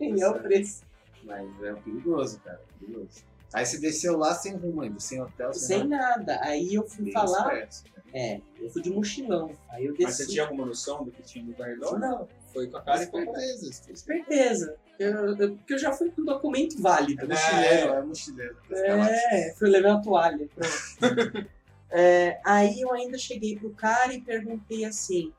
[0.00, 0.82] é o preço.
[1.24, 2.60] Mas é perigoso, cara.
[2.78, 3.24] Perigoso.
[3.52, 6.18] Aí você desceu lá sem rumo ainda, sem hotel, sem, Sem nada.
[6.18, 6.40] nada.
[6.44, 7.58] Aí eu fui Bem falar.
[7.62, 8.02] esperto, né?
[8.14, 9.50] É, eu fui de mochilão.
[9.70, 10.04] Aí eu desci.
[10.04, 11.98] Mas você tinha alguma noção do que tinha no redor?
[11.98, 13.94] Não, Foi com a cara e com a Certeza.
[13.94, 14.76] certeza.
[14.98, 17.22] Eu, eu, porque eu já fui com documento válido.
[17.22, 17.34] É né?
[17.36, 18.56] mochileiro, é mochileiro.
[18.72, 20.48] É, fui levar a toalha.
[21.90, 25.32] É, aí eu ainda cheguei pro cara e perguntei assim: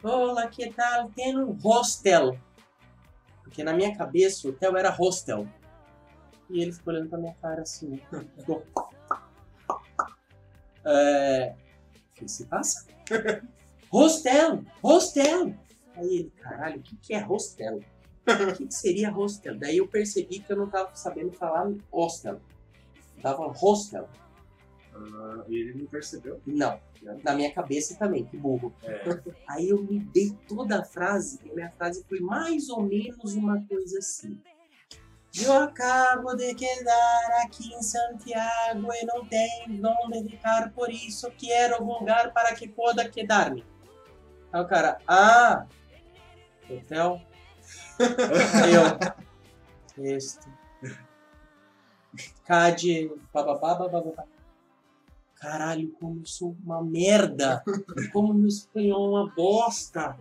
[0.00, 1.10] Olá, que tal?
[1.10, 2.38] Tem um hostel?
[3.42, 5.48] Porque na minha cabeça o hotel era hostel.
[6.48, 8.00] E ele ficou olhando pra minha cara assim.
[8.36, 8.64] Ficou.
[10.84, 11.52] É,
[12.12, 12.86] o que se passa?
[13.90, 14.62] hostel!
[14.80, 15.52] Hostel!
[15.98, 17.80] Aí ele, caralho, o que, que é hostel?
[18.26, 19.58] O que, que seria hostel?
[19.58, 22.40] Daí eu percebi que eu não tava sabendo falar hostel.
[23.20, 24.08] Tava hostel.
[24.94, 26.40] Ah, e ele não percebeu.
[26.46, 26.78] Não.
[27.24, 28.72] Na minha cabeça também, que burro.
[28.82, 29.02] É.
[29.48, 33.60] Aí eu me dei toda a frase, e minha frase foi mais ou menos uma
[33.66, 34.40] coisa assim.
[35.40, 41.82] Eu acabo de quedar aqui em Santiago e não tenho onde ficar, por isso quero
[41.82, 43.64] um lugar para que possa quedar-me.
[44.52, 45.66] Aí o cara, ah,
[46.76, 47.20] hotel.
[48.62, 50.48] Aí eu, este.
[52.44, 54.24] Cade, bababá, bababá.
[55.34, 57.62] Caralho, como eu sou uma merda.
[58.12, 60.18] Como meu espanhol é uma bosta.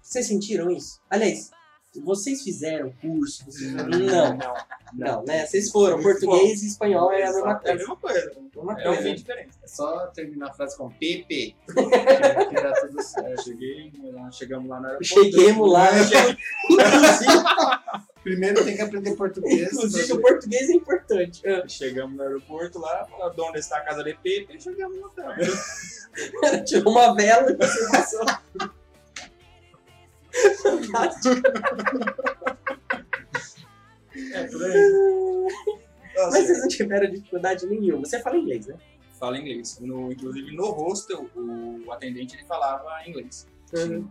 [0.00, 1.00] Vocês sentiram isso?
[1.08, 1.52] Aliás,
[2.00, 3.44] Vocês fizeram curso?
[3.44, 3.70] Vocês...
[3.72, 4.54] Não, não,
[4.94, 5.44] não, né?
[5.46, 6.00] Vocês foram.
[6.02, 7.74] Português e espanhol é a mesma É a coisa.
[7.76, 8.32] mesma coisa.
[8.56, 9.02] Mesma É coisa.
[9.02, 9.50] fim diferente.
[9.62, 11.54] É só terminar a frase com Pepe.
[11.66, 13.26] que dá tudo certo.
[13.28, 15.04] É, cheguei, lá, chegamos lá no aeroporto.
[15.22, 15.88] Chegamos lá.
[15.88, 16.36] É, cheguei-
[18.22, 19.72] Primeiro tem que aprender português.
[19.72, 21.42] Inclusive, o português é importante.
[21.46, 24.56] Ah, Chegamos no aeroporto lá, falou, onde está a casa de Pepe?
[24.56, 25.26] E chegamos no hotel.
[26.64, 28.24] Tirou uma vela e você passou.
[30.62, 31.42] Fantástico.
[34.34, 35.48] É, por aí.
[36.16, 38.04] Mas vocês não tiveram dificuldade nenhuma.
[38.04, 38.76] Você fala inglês, né?
[39.18, 39.78] Fala inglês.
[39.80, 43.46] No, inclusive no hostel, o atendente ele falava inglês.
[43.74, 44.08] Uhum.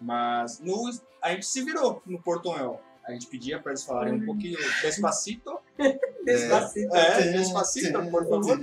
[0.00, 0.90] Mas no,
[1.22, 2.82] a gente se virou no portunhol.
[3.04, 5.58] A gente pedia para eles falarem um pouquinho despacito.
[6.24, 6.94] Despacito.
[6.94, 8.60] É, despacito, por favor.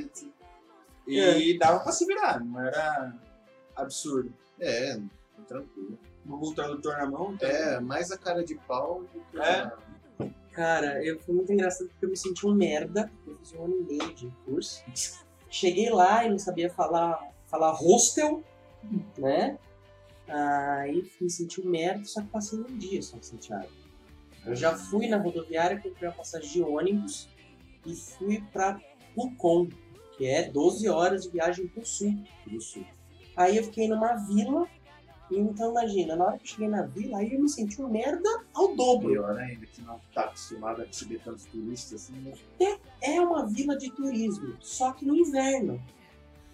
[1.08, 3.15] E dava para se virar, não era
[3.75, 4.31] absurdo.
[4.60, 4.99] É,
[5.47, 5.97] tranquilo.
[6.26, 7.34] Google Tradutor na mão.
[7.34, 9.62] então- É, mais a cara de pau do que É.
[9.62, 9.78] a-
[10.52, 13.12] Cara, eu fui muito engraçado porque eu me senti um merda.
[13.28, 14.84] Eu fiz um ano e meio de curso.
[15.50, 18.42] Cheguei lá e não sabia falar, falar hostel,
[19.18, 19.58] né?
[20.28, 23.70] Aí me senti um merda, só que passei um dia só em Santiago.
[24.46, 27.28] Eu já fui na rodoviária, comprei uma passagem de ônibus
[27.86, 28.80] e fui pra
[29.14, 29.68] Pucon,
[30.18, 32.16] que é 12 horas de viagem pro sul
[32.48, 32.86] do sul.
[33.36, 34.68] Aí eu fiquei numa vila,
[35.32, 38.30] então imagina, na hora que eu cheguei na vila, aí eu me senti um merda
[38.54, 39.10] ao dobro.
[39.10, 42.20] Pior ainda, que não tá acostumado a receber tantos turistas assim,
[42.60, 42.78] né?
[43.02, 45.82] é uma vila de turismo, só que no inverno.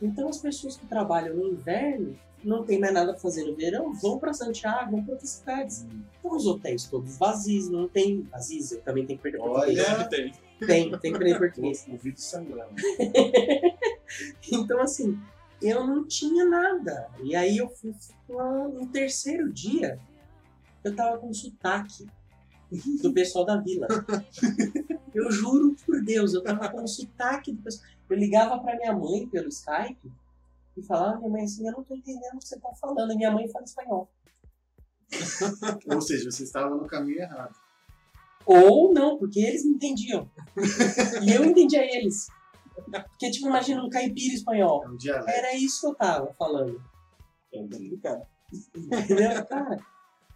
[0.01, 3.93] Então as pessoas que trabalham no inverno não tem mais nada pra fazer no verão,
[3.93, 5.85] vão para Santiago, vão para outras cidades.
[6.19, 9.79] Então os hotéis todos vazios, não tem vazios, eu também tenho que perder português.
[9.79, 10.09] Olha.
[10.09, 10.33] Tem.
[10.59, 11.85] Tem, tem que perder português.
[11.87, 12.73] O vídeo sangrando.
[14.51, 15.17] Então assim,
[15.61, 17.09] eu não tinha nada.
[17.23, 17.93] E aí eu fui
[18.27, 19.99] lá no terceiro dia,
[20.83, 22.07] eu tava com sotaque
[23.01, 23.87] do pessoal da vila.
[25.13, 27.85] Eu juro por Deus, eu tava com sotaque do pessoal.
[28.09, 30.09] Eu ligava pra minha mãe pelo Skype
[30.77, 33.11] e falava, minha mãe assim, eu não tô entendendo o que você tá falando.
[33.11, 34.09] E minha mãe fala espanhol.
[35.93, 37.53] Ou seja, você estava no caminho errado.
[38.45, 40.29] Ou não, porque eles me entendiam.
[41.21, 42.27] e eu entendia eles.
[42.73, 44.83] Porque, tipo, imagina um caipira espanhol.
[44.83, 45.29] É um.
[45.29, 46.81] Era isso que eu tava falando.
[47.51, 48.25] Complicado.
[48.75, 49.45] Entendeu?
[49.47, 49.77] Cara,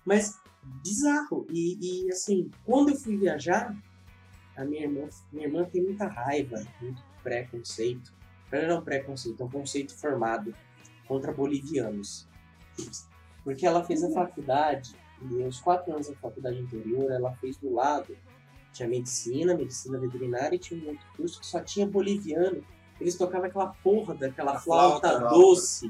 [0.06, 0.39] mas
[0.84, 1.48] bizarro.
[1.52, 3.76] E, e, assim, quando eu fui viajar,
[4.56, 8.13] a minha irmã, minha irmã tem muita raiva, muito preconceito.
[8.52, 10.56] Não é um preconceito, é um conceito formado
[11.08, 12.28] contra bolivianos.
[13.43, 17.74] Porque ela fez a faculdade, e os quatro anos da faculdade anterior, ela fez do
[17.74, 18.15] lado.
[18.75, 22.61] Tinha medicina, medicina veterinária e tinha um outro curso que só tinha boliviano.
[22.99, 25.89] Eles tocavam aquela porra daquela flauta, flauta, doce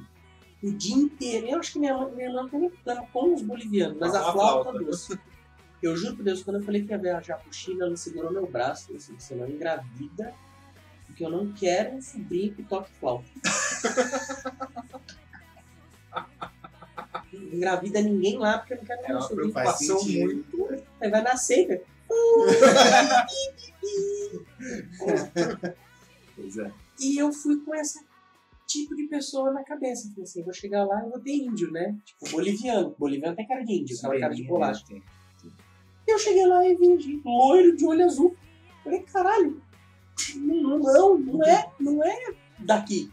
[0.64, 1.48] o dia inteiro.
[1.48, 4.70] Eu acho que minha, minha irmã nem problema com os bolivianos, mas a a flauta
[4.70, 4.86] flauta.
[4.86, 5.20] doce.
[5.82, 8.46] Eu juro por Deus, quando eu falei que ia viajar pro Chile, ela segurou meu
[8.48, 10.34] braço e falou assim: você não engravida,
[11.08, 13.26] porque eu não quero um sobrinho que toque flauta.
[17.34, 19.52] Engravida ninguém lá, porque eu não quero É um sobrinho.
[19.52, 20.26] preocupação sentido.
[20.26, 20.84] muito.
[21.02, 21.95] Aí vai nascer, velho.
[26.36, 26.72] Pois é.
[27.00, 28.00] E eu fui com esse
[28.68, 30.10] tipo de pessoa na cabeça.
[30.10, 31.96] Falei assim, vou chegar lá e vou ter índio, né?
[32.06, 32.96] Tipo, boliviano.
[32.98, 34.84] Boliviano tem cara de índio, aquela cara de bolacha.
[34.88, 35.04] Tem.
[36.08, 38.36] Eu cheguei lá e vi loiro de olho azul.
[38.84, 39.62] Falei, caralho,
[40.36, 43.12] não, não, não é, não é daqui.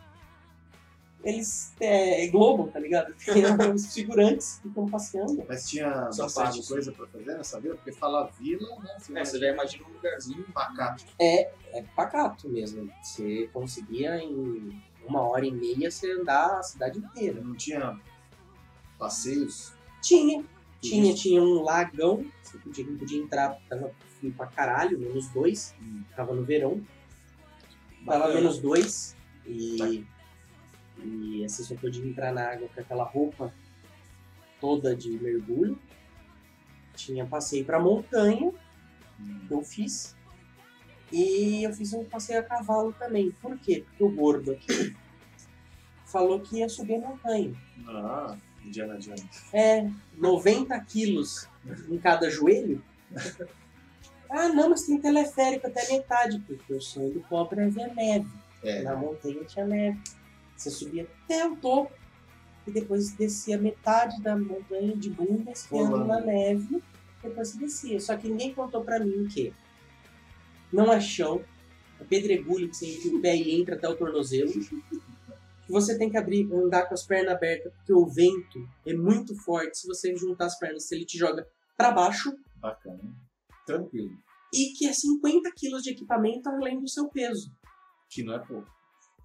[1.24, 3.14] Eles, é, é Globo, tá ligado?
[3.14, 3.42] Tem
[3.74, 5.44] os figurantes que estão passeando.
[5.48, 6.68] Mas tinha São bastante pagos.
[6.68, 7.76] coisa pra fazer nessa vila?
[7.76, 8.96] Porque falar vila, né?
[8.98, 10.44] Você É, você já imagina um lugarzinho.
[10.52, 11.04] pacato.
[11.20, 12.90] É, é pacato mesmo.
[13.02, 17.40] Você conseguia em uma hora e meia você andar a cidade inteira.
[17.40, 17.98] Não tinha
[18.98, 19.72] passeios.
[20.00, 20.44] Tinha,
[20.80, 25.74] tinha, tinha um lagão, você podia, não podia entrar, tava frio pra caralho, menos dois,
[26.16, 26.85] tava no verão,
[28.04, 30.04] tava menos dois, e,
[31.04, 33.52] e você só podia entrar na água com aquela roupa
[34.60, 35.78] toda de mergulho.
[36.94, 38.52] Tinha passeio pra montanha,
[39.48, 40.14] que eu fiz,
[41.10, 43.32] e eu fiz um passeio a cavalo também.
[43.32, 43.84] Por quê?
[43.86, 44.96] Porque o gordo aqui
[46.06, 47.54] falou que ia subir a montanha.
[47.86, 49.52] Ah, Indiana Jones.
[49.52, 51.48] É, 90 quilos
[51.90, 52.82] em cada joelho.
[54.34, 58.26] Ah, não, mas tem teleférico até metade, porque o sonho do pobre é ver neve.
[58.64, 58.80] É.
[58.80, 60.00] Na montanha tinha neve.
[60.62, 61.92] Você subia até o topo
[62.64, 66.81] e depois descia metade da montanha de bunda esquiando na neve.
[67.20, 67.98] Depois você descia.
[67.98, 69.53] Só que ninguém contou pra mim o quê?
[70.72, 71.44] Não é chão,
[72.01, 74.53] é pedregulho que você enfia o pé e entra até o tornozelo.
[74.53, 79.35] Que você tem que abrir, andar com as pernas abertas, porque o vento é muito
[79.35, 79.79] forte.
[79.79, 81.44] Se você juntar as pernas, ele te joga
[81.77, 82.33] pra baixo.
[82.57, 83.01] Bacana.
[83.66, 84.12] Tranquilo.
[84.55, 87.51] E que é 50 quilos de equipamento além do seu peso.
[88.09, 88.70] Que não é pouco.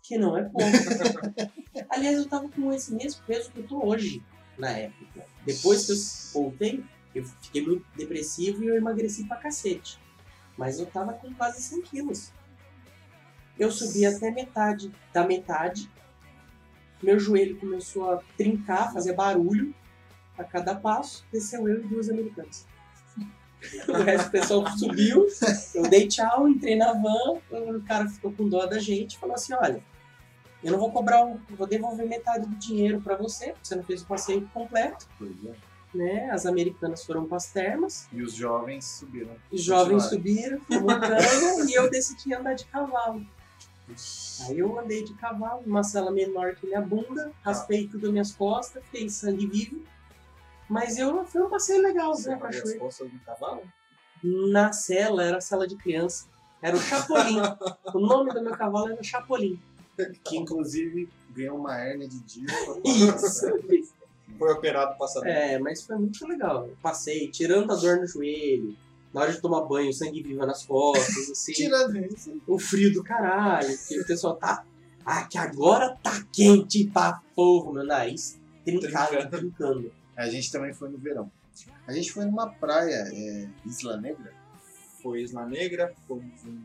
[0.07, 0.63] Que não é pouco.
[1.89, 4.23] Aliás, eu tava com esse mesmo peso que eu tô hoje,
[4.57, 5.25] na época.
[5.45, 6.81] Depois que eu voltei,
[7.13, 9.99] eu fiquei muito depressivo e eu emagreci pra cacete.
[10.57, 12.31] Mas eu tava com quase 100 quilos.
[13.59, 15.91] Eu subi até metade da metade.
[17.03, 19.75] Meu joelho começou a trincar, fazer barulho
[20.37, 21.25] a cada passo.
[21.33, 22.65] Desceu eu e duas americanas.
[23.89, 25.25] O resto do pessoal subiu,
[25.73, 29.33] eu dei tchau, entrei na van, o cara ficou com dó da gente e falou
[29.33, 29.83] assim, olha,
[30.67, 33.83] eu não vou cobrar, um, vou devolver metade do dinheiro pra você, porque você não
[33.83, 35.53] fez o passeio completo, Pois é.
[35.97, 36.29] né?
[36.31, 39.35] As americanas foram pras termas, E os jovens subiram.
[39.51, 43.25] os jovens subiram, montando, e eu decidi andar de cavalo.
[44.49, 48.31] Aí eu andei de cavalo, uma sala menor que minha bunda, raspei tudo as minhas
[48.33, 49.81] costas, fiquei sangue vivo.
[50.69, 52.79] Mas eu foi um passeio legal, Você né, abre as cachoeira.
[52.81, 53.61] costas do cavalo?
[54.51, 56.25] Na cela, era a sala de criança.
[56.61, 57.37] Era o Chapolin.
[57.93, 59.57] o nome do meu cavalo era Chapolin.
[60.23, 62.47] Que inclusive ganhou uma hérnia de dia.
[62.85, 63.45] Isso.
[64.37, 65.29] Foi operado passador.
[65.29, 66.69] É, mas foi muito legal.
[66.81, 68.75] Passei, tirando a dor no joelho,
[69.13, 71.53] na hora de tomar banho, sangue vivo nas costas, assim.
[71.53, 72.39] Tirando isso.
[72.45, 74.63] o frio do caralho, que o pessoal tá.
[75.05, 78.37] Ah, que agora tá quente pra porra, meu nariz
[78.75, 79.91] trincado, trincando.
[80.15, 81.31] A gente também foi no verão.
[81.87, 84.33] A gente foi numa praia, é, Isla Negra,
[85.01, 86.61] Foi Isla Negra, fomos em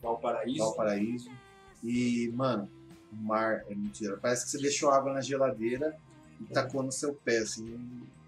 [0.00, 0.58] Valparaíso.
[0.58, 1.30] Valparaíso.
[1.82, 2.68] E, mano,
[3.12, 4.16] o mar é mentira.
[4.20, 5.96] Parece que você deixou água na geladeira
[6.40, 7.78] e tacou no seu pé, assim.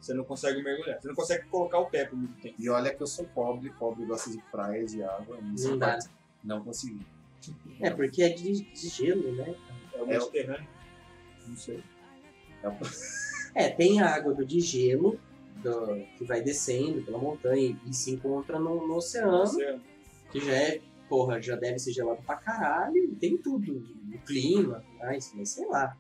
[0.01, 1.01] Você não consegue mergulhar.
[1.01, 2.55] Você não consegue colocar o pé por muito tempo.
[2.59, 5.39] E olha que eu sou pobre, pobre gosta de praia, de água.
[5.41, 5.99] Não dá.
[6.43, 7.01] não consegui.
[7.81, 9.55] É, porque é de, de gelo, né?
[9.95, 10.69] É o É o- Mediterrâneo.
[11.47, 11.83] Não sei.
[12.63, 12.77] É o-
[13.57, 15.19] É, tem a água do de gelo,
[15.63, 19.81] do- que vai descendo pela montanha e se encontra no, no oceano, Oceano.
[20.33, 23.77] que já é, porra, já deve ser gelado pra caralho, tem tudo,
[24.13, 25.97] o clima, mas, mas sei lá.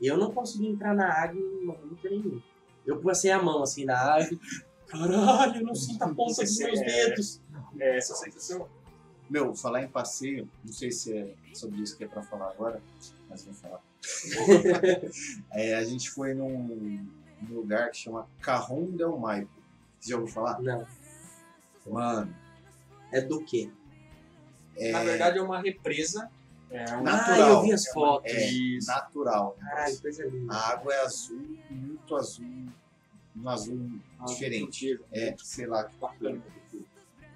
[0.00, 2.40] Eu não consegui entrar na água em momento nenhum.
[2.84, 4.38] Eu passei a mão assim na água,
[4.86, 6.84] caralho, eu não sinto a ponta dos meus É.
[6.84, 7.40] dedos.
[7.78, 8.68] É essa sensação.
[9.30, 12.82] Meu, falar em passeio, não sei se é sobre isso que é pra falar agora,
[13.28, 13.80] mas vou falar.
[15.52, 17.06] É, a gente foi num,
[17.40, 19.50] num lugar que chama Carron del Maipo.
[19.98, 20.60] Você já ouviu falar?
[20.60, 20.86] Não,
[21.86, 22.34] Mano,
[23.12, 23.70] é do quê?
[24.76, 26.30] É Na verdade é uma represa.
[26.70, 28.32] É um Ah, eu vi as é fotos.
[28.32, 28.86] é Isso.
[28.88, 29.56] natural.
[29.60, 30.52] Caralho, coisa linda.
[30.54, 32.46] A água é azul, muito azul,
[33.36, 35.00] um azul Ah, diferente.
[35.12, 36.42] É, sei lá, que Bacana.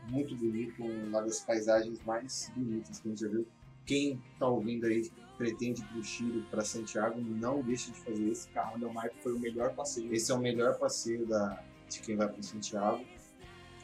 [0.09, 3.47] muito bonito, uma das paisagens mais bonitas que a gente já viu.
[3.87, 8.49] Quem tá ouvindo aí pretende ir pro Chile, para Santiago, não deixe de fazer isso.
[8.51, 10.13] Carro do Maipo foi o melhor passeio.
[10.13, 13.05] Esse é o melhor passeio da, de quem vai para Santiago.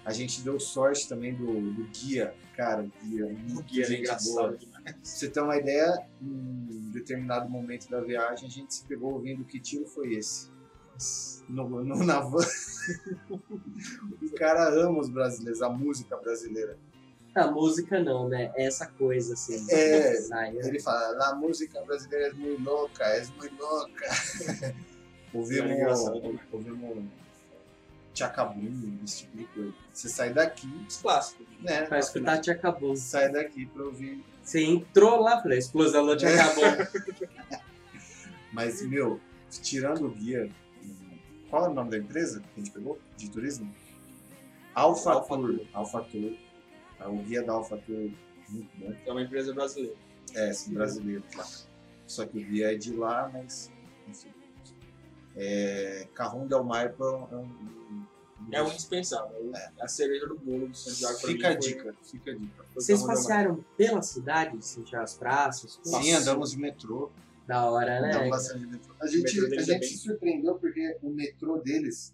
[0.04, 4.00] A gente deu sorte também do, do guia, cara, o guia, muito guia é gente
[4.02, 4.56] engraçado boa.
[4.56, 4.96] demais.
[5.02, 9.44] Você ter uma ideia, em um determinado momento da viagem, a gente se pegou ouvindo
[9.44, 10.52] que tiro foi esse.
[11.48, 12.38] No, no, na van.
[13.28, 16.78] o cara ama os brasileiros, a música brasileira.
[17.34, 18.52] A música não, né?
[18.54, 19.66] É essa coisa assim.
[19.70, 24.06] É, Sai, Ele fala, a música brasileira é muito louca, é muito louca.
[25.34, 26.40] ouvimos, É engraçado
[28.14, 29.74] Tchacabum, esse tipo de coisa.
[29.92, 31.46] Você sai daqui, Os clássicos.
[31.60, 31.82] né?
[31.82, 32.96] Pra escutar te acabou.
[32.96, 34.24] Sai daqui pra ouvir.
[34.42, 36.64] Você entrou lá, falei, a explosão te acabou.
[38.52, 40.48] Mas, meu, tirando o guia,
[41.50, 42.98] qual é o nome da empresa que a gente pegou?
[43.16, 43.74] De turismo?
[44.74, 45.60] Alfa Alfa Tour.
[45.72, 46.32] Alfa Tour.
[47.00, 48.10] É O guia da Alfa Tour,
[48.48, 48.94] muito bom.
[49.04, 49.96] É uma empresa brasileira.
[50.34, 51.46] É, são brasileiros lá.
[52.06, 53.70] Só que o guia é de lá, mas.
[54.08, 54.28] Enfim.
[55.36, 58.04] É, Carrão Del Maipo é um.
[58.52, 59.50] É o indispensável.
[59.54, 61.18] É a cereja do bolo do Santiago.
[61.18, 62.64] Fica a mim, foi- dica, fica a dica.
[62.72, 65.80] foi Vocês passearam pela cidade, sentiram as praças?
[65.82, 67.10] Sim, andamos de metrô.
[67.46, 68.08] Da hora, né?
[68.08, 68.94] Andamos bastante de metrô.
[69.00, 72.12] A O gente, metrô a é gente bem- se surpreendeu porque o metrô deles,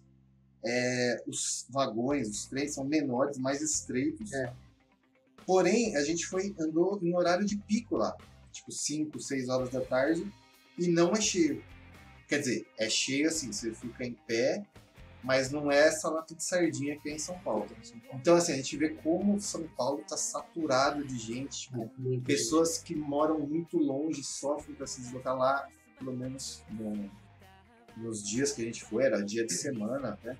[0.63, 4.31] é, os vagões, os trens são menores, mais estreitos.
[4.33, 4.53] É.
[5.45, 8.15] Porém, a gente foi andou em horário de pico lá,
[8.51, 10.25] tipo 5, 6 horas da tarde,
[10.77, 11.63] e não é cheio.
[12.31, 14.65] Quer dizer, é cheio assim, você fica em pé,
[15.21, 17.67] mas não é essa lata de sardinha que é em São Paulo.
[18.13, 22.77] Então, assim, a gente vê como São Paulo tá saturado de gente, tipo, Muito pessoas
[22.77, 25.67] que moram muito longe sofrem para se deslocar lá,
[25.99, 27.11] pelo menos no-
[27.97, 30.37] nos dias que a gente foi, era dia de semana até.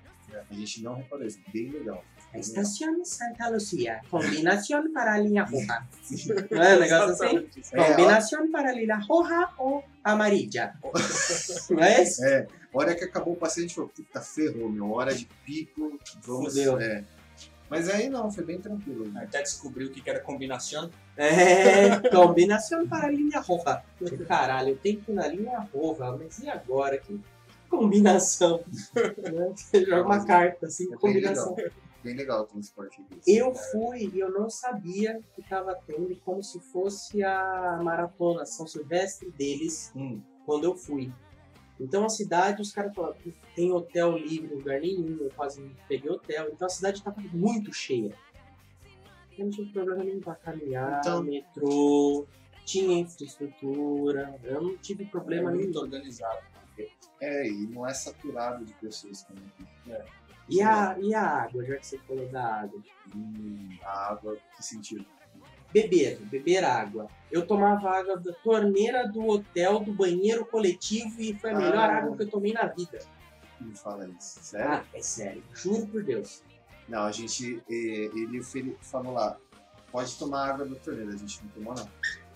[0.48, 2.02] A gente não reparou isso, bem legal.
[2.32, 5.82] A Estação Santa Lucia, combinação para a linha roja.
[6.50, 7.24] Não é um negócio assim?
[7.24, 7.76] Exatamente isso.
[7.76, 10.72] É, Combinação para a linha roja ou amarilla.
[11.70, 12.24] Não é isso?
[12.24, 16.54] É, hora que acabou o gente falou, puta, ferrou, meu, hora de pico, vamos.
[16.54, 16.80] Fudeu.
[16.80, 17.04] É.
[17.68, 19.10] Mas aí não, foi bem tranquilo.
[19.16, 20.90] Até descobriu o que era combinação.
[21.16, 23.82] É, combinação para a linha roja.
[24.26, 26.98] Caralho, eu tenho que ir na linha roja, mas e agora?
[26.98, 27.20] Que
[27.68, 28.62] combinação?
[28.94, 29.52] Né?
[29.56, 31.56] Você joga uma carta assim, É combinação.
[32.02, 33.36] Bem legal o transporte desse.
[33.36, 38.66] Eu fui e eu não sabia que estava tendo como se fosse a maratona São
[38.66, 40.20] Silvestre deles Hum.
[40.44, 41.12] quando eu fui.
[41.80, 43.16] Então a cidade, os caras falaram
[43.54, 46.50] tem hotel livre em lugar nenhum, eu quase não peguei hotel.
[46.52, 48.12] Então a cidade estava muito cheia.
[49.38, 52.26] Eu não tive problema nenhum para caminhar, Então- metrô,
[52.64, 55.80] tinha infraestrutura, eu não tive problema muito nenhum.
[55.80, 56.52] organizado.
[57.20, 59.44] É, e não é saturado de pessoas também.
[59.88, 60.04] É.
[60.48, 62.80] E a, e a água, já que você falou da água?
[63.14, 65.04] Hum, a água, que sentido?
[65.72, 67.08] Beber, beber água.
[67.30, 71.96] Eu tomava água da torneira do hotel, do banheiro coletivo e foi a melhor Ah.
[71.98, 72.98] água que eu tomei na vida.
[73.60, 74.38] Não fala isso.
[74.42, 74.68] Sério?
[74.70, 75.42] Ah, é sério.
[75.54, 76.42] Juro por Deus.
[76.88, 77.62] Não, a gente.
[77.68, 78.42] Ele
[78.82, 79.38] falou lá,
[79.90, 81.88] pode tomar água da torneira, a gente não tomou não.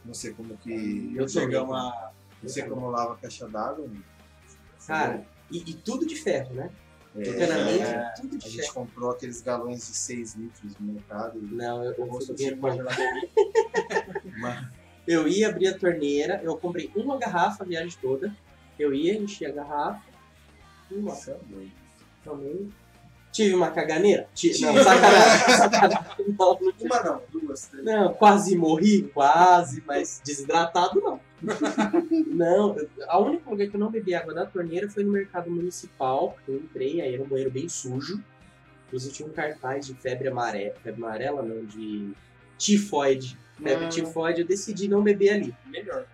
[0.05, 1.13] Não sei como que.
[1.15, 1.91] Eu Chegamos tomei.
[1.93, 2.11] a.
[2.43, 3.87] Não sei como lava a caixa d'água.
[3.89, 4.01] né?
[4.87, 6.71] Cara, e, e tudo de ferro, né?
[7.17, 8.75] É, Encanamento, é, tudo de a gente ferro.
[8.75, 11.39] comprou aqueles galões de 6 litros no mercado.
[11.39, 12.93] e- Não, eu, eu vou subir pode irmão.
[14.39, 14.69] Mas-
[15.07, 18.35] Eu ia abrir a torneira, eu comprei uma garrafa a viagem toda.
[18.79, 20.03] Eu ia, encher a garrafa.
[20.91, 22.71] e ia
[23.37, 24.27] Tive uma caganeira?
[24.35, 24.63] Tive.
[24.63, 25.39] Não, sacanagem.
[25.57, 25.99] sacanagem.
[26.39, 26.85] Não, não tive.
[26.87, 27.85] Uma não, duas, três.
[27.85, 31.21] Não, quase morri, quase, mas desidratado não.
[32.33, 32.75] não,
[33.07, 36.57] a única lugar que eu não bebi água da torneira foi no mercado municipal, eu
[36.57, 38.25] entrei, aí era um banheiro bem sujo.
[38.87, 42.13] Inclusive tinha um cartaz de febre amarela, febre amarela não, de
[42.57, 43.37] tifoide.
[43.63, 43.89] Febre Ah.
[43.91, 46.07] tifoide, eu decidi não beber ali, Melhor.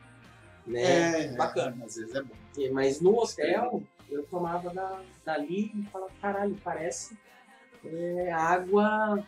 [0.66, 1.26] né?
[1.26, 1.76] É, Bacana.
[1.84, 2.34] Às vezes é bom.
[2.72, 3.82] Mas no hotel,
[4.12, 7.16] eu tomava da, dali e falava, caralho, parece
[7.84, 9.26] é, água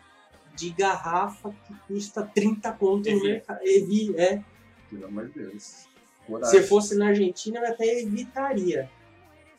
[0.55, 3.61] de garrafa que custa 30 conto no mercado.
[3.63, 4.43] Evi, é.
[4.91, 5.63] Pelo amor de Deus.
[5.63, 5.89] Se
[6.27, 6.63] Coragem.
[6.63, 8.89] fosse na Argentina, eu até evitaria.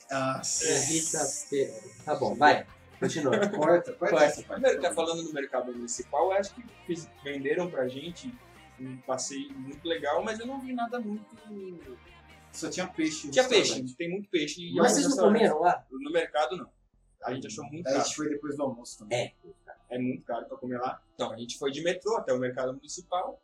[0.10, 1.20] Ah, Evita.
[2.06, 2.66] Tá bom, vai.
[3.00, 3.38] Continua.
[3.50, 4.24] Corta, corta Corta.
[4.26, 4.62] essa parte.
[4.62, 8.34] Primeiro, tá falando no mercado municipal, eu acho que fiz- venderam pra gente
[8.80, 11.26] um passeio muito legal, mas eu não vi nada muito.
[12.56, 13.30] Só tinha peixe.
[13.30, 14.62] Tinha peixe, tem muito peixe.
[14.62, 15.86] em Mas vocês não comeram lá?
[15.92, 16.70] No mercado, não.
[17.24, 18.04] A gente achou muito A caro.
[18.04, 19.34] gente foi depois do almoço também.
[19.90, 19.96] É.
[19.96, 21.02] É muito caro pra comer lá.
[21.16, 23.40] Então, a gente foi de metrô até o mercado municipal.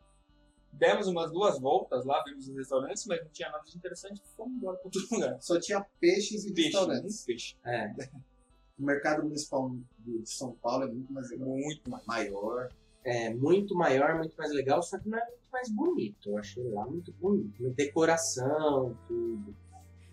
[0.73, 4.21] Demos umas duas voltas lá, vimos os restaurantes, mas não tinha nada de interessante.
[4.37, 5.37] Fomos embora pra outro lugar.
[5.41, 7.25] Só tinha peixes e Peixe, restaurantes.
[7.25, 7.55] peixe.
[7.65, 7.91] É.
[8.79, 9.69] O mercado municipal
[9.99, 11.49] de São Paulo é muito mais legal.
[11.49, 12.03] Muito mais.
[12.07, 12.69] Maior.
[13.03, 16.29] É muito maior, muito mais legal, só que não é mais bonito.
[16.29, 17.69] Eu achei lá muito bonito.
[17.71, 19.55] Decoração, tudo.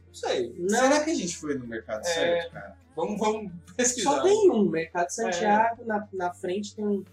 [0.07, 0.55] Não sei.
[0.59, 2.05] Não, Será que a gente foi no mercado É.
[2.15, 2.77] certo, cara?
[2.97, 4.11] Vamos, vamos pesquisar.
[4.11, 7.05] Só tem um, Mercado Santiago, na, na frente tem um.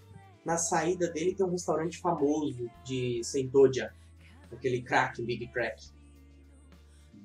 [0.44, 3.92] Na saída dele tem um restaurante famoso de Sentodia.
[4.52, 5.90] Aquele crack, Big Crack.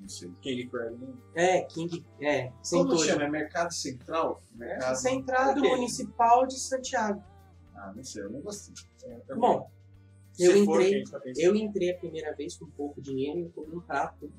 [0.00, 0.32] Não sei.
[0.40, 1.08] King Crab, né?
[1.34, 2.04] É, King.
[2.20, 3.12] É, Como Sentodia.
[3.12, 3.22] chama?
[3.24, 4.42] É Mercado Central?
[4.54, 4.96] Mercado...
[4.96, 5.70] Centrado Ok.
[5.70, 7.22] Municipal de Santiago.
[7.76, 8.74] Ah, não sei, eu não gostei.
[9.04, 9.81] É, Bom, Se
[10.38, 11.22] eu entrei, pensando.
[11.36, 14.30] eu entrei a primeira vez com pouco dinheiro e eu comi um prato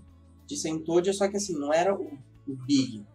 [0.46, 2.06] de Sentodia, só que assim, não era o,
[2.48, 3.06] o Big.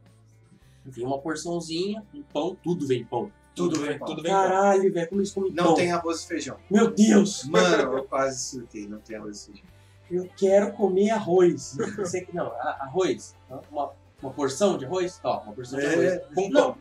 [0.87, 3.31] Vinha uma porçãozinha, um pão, tudo vem pão.
[3.55, 4.31] Tudo bem, tudo bem.
[4.31, 5.75] Caralho, velho, como eles comem Não pão?
[5.75, 6.57] tem arroz e feijão.
[6.71, 7.45] Meu Deus!
[7.45, 9.67] Mano, eu quase surtei, não tem arroz e feijão.
[10.11, 11.77] Eu quero comer arroz.
[11.99, 13.35] Você que não, arroz.
[13.71, 13.91] Uma,
[14.23, 15.21] uma porção de arroz?
[15.25, 16.35] Ó, uma porção de É, arroz.
[16.35, 16.79] Com Não.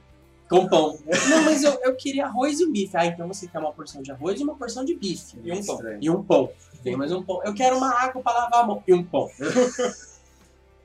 [0.50, 0.98] Com pão.
[1.30, 2.96] Não, mas eu, eu queria arroz e um bife.
[2.96, 5.38] Ah, então você quer uma porção de arroz e uma porção de bife.
[5.44, 5.76] E um pão.
[5.76, 6.00] Estranho.
[6.02, 6.52] E um pão.
[6.84, 7.42] Tem mais um pão.
[7.44, 8.84] Eu quero uma água pra lavar a mão.
[8.88, 9.30] E um pão.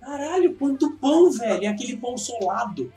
[0.00, 1.62] Caralho, quanto pão, velho.
[1.62, 2.92] E aquele pão solado.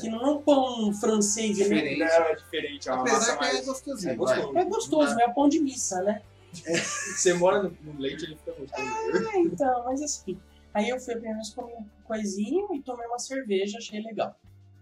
[0.00, 1.58] Que não é um pão francês.
[1.58, 1.98] ele Diferente.
[1.98, 2.88] Não, é diferente.
[2.88, 4.12] É uma Apesar massa que é gostosinho.
[4.12, 4.58] É gostoso.
[4.58, 6.22] É gostoso, é pão de missa, né?
[6.52, 8.82] Você mora no, no leite, ele fica gostoso.
[8.82, 10.38] É, então, mas assim.
[10.72, 14.34] Aí eu fui a primeira vez comer um coisinho e tomei uma cerveja, achei legal.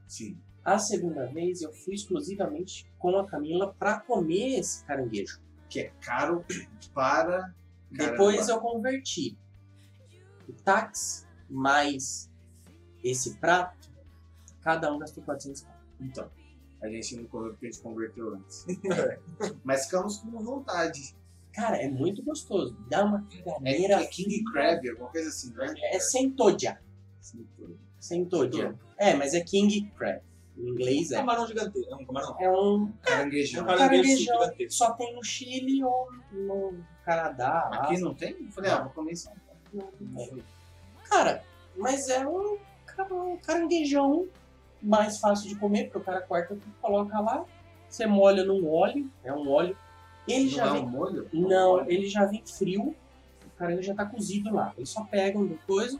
[0.06, 0.38] Sim.
[0.64, 5.40] A segunda vez eu fui exclusivamente com a Camila pra comer esse caranguejo.
[5.68, 6.44] Que é caro
[6.94, 7.52] para.
[7.90, 8.52] Depois caramba.
[8.52, 9.36] eu converti.
[10.48, 12.30] O táxi mais
[13.02, 13.90] esse prato,
[14.60, 15.80] cada um gastou 400 reais.
[16.00, 16.30] Então.
[16.80, 18.66] A gente não comeu porque a gente converteu antes.
[19.62, 21.14] Mas ficamos com vontade.
[21.52, 22.76] Cara, é muito gostoso.
[22.88, 24.02] Dá uma É, caganeira.
[24.02, 25.74] é King Crab, alguma coisa assim, né?
[25.92, 26.80] É Sentodia.
[28.00, 28.74] Sentodia.
[28.98, 30.22] É, mas é King Crab.
[30.56, 31.16] Em inglês é.
[31.16, 31.82] Camarão gigante.
[31.90, 32.36] É um camarão.
[32.40, 33.60] É um Caranguejão.
[33.60, 34.72] Um Um caranguejo caranguejão gigantesco.
[34.72, 36.74] só tem no Chile ou no
[37.04, 37.70] Canadá.
[37.72, 38.36] Aqui não tem?
[38.40, 39.32] Eu falei, ah, vou comer São
[39.74, 40.42] Paulo.
[41.08, 41.42] Cara,
[41.76, 44.26] mas é um, ca- um caranguejão
[44.82, 47.44] mais fácil de comer, porque o cara corta tudo, coloca lá.
[47.88, 49.76] você molha num óleo, é um óleo.
[50.26, 50.82] Ele Não já é vem.
[50.84, 51.28] um molho?
[51.32, 52.94] Não, ele já vem frio.
[53.46, 54.72] O cara ele já tá cozido lá.
[54.76, 55.96] Eles só pegam depois,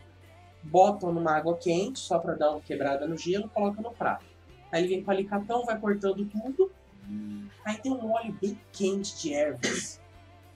[0.63, 4.25] botam numa água quente, só pra dar uma quebrada no gelo, colocam no prato.
[4.73, 6.73] Aí ele vem com alicatão, vai cortando tudo.
[7.65, 10.01] Aí tem um óleo bem quente de ervas.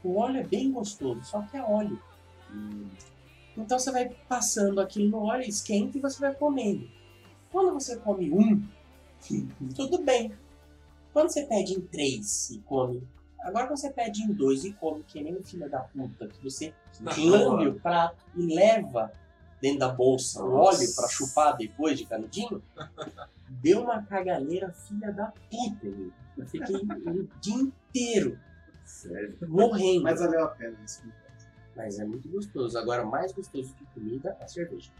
[0.02, 2.00] O óleo é bem gostoso, só que é óleo.
[3.56, 6.88] Então você vai passando aquilo no óleo, esquenta e você vai comendo.
[7.52, 8.62] Quando você come um,
[9.74, 10.32] tudo bem.
[11.12, 13.06] Quando você pede em três e come.
[13.40, 16.74] Agora você pede em dois e come, que nem o filho da puta, que você
[17.18, 19.12] lambe o prato e leva
[19.60, 22.62] dentro da bolsa o óleo pra chupar depois de canudinho,
[23.48, 25.86] deu uma caganeira filha da puta.
[25.86, 26.12] meu.
[26.36, 28.38] Eu fiquei o dia inteiro
[28.84, 29.36] Sério.
[29.48, 30.02] morrendo.
[30.02, 31.02] Mas valeu a pena isso.
[31.74, 32.78] Mas é muito gostoso.
[32.78, 34.90] Agora, mais gostoso que comida é cerveja.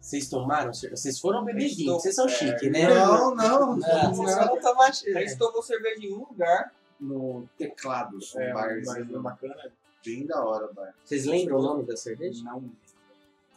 [0.00, 1.00] Vocês tomaram cerveja?
[1.00, 2.88] Vocês foram beber vinho, vocês são é, chique, né?
[2.88, 3.76] Não, não.
[3.76, 6.72] Não, vocês foram tomar A gente tomou cerveja em um lugar.
[6.98, 9.72] No Teclados, um É, um barzinho barzinho bacana.
[10.04, 10.94] bem da hora, o bar.
[11.04, 12.42] Vocês lembram o nome da cerveja?
[12.44, 12.70] Não.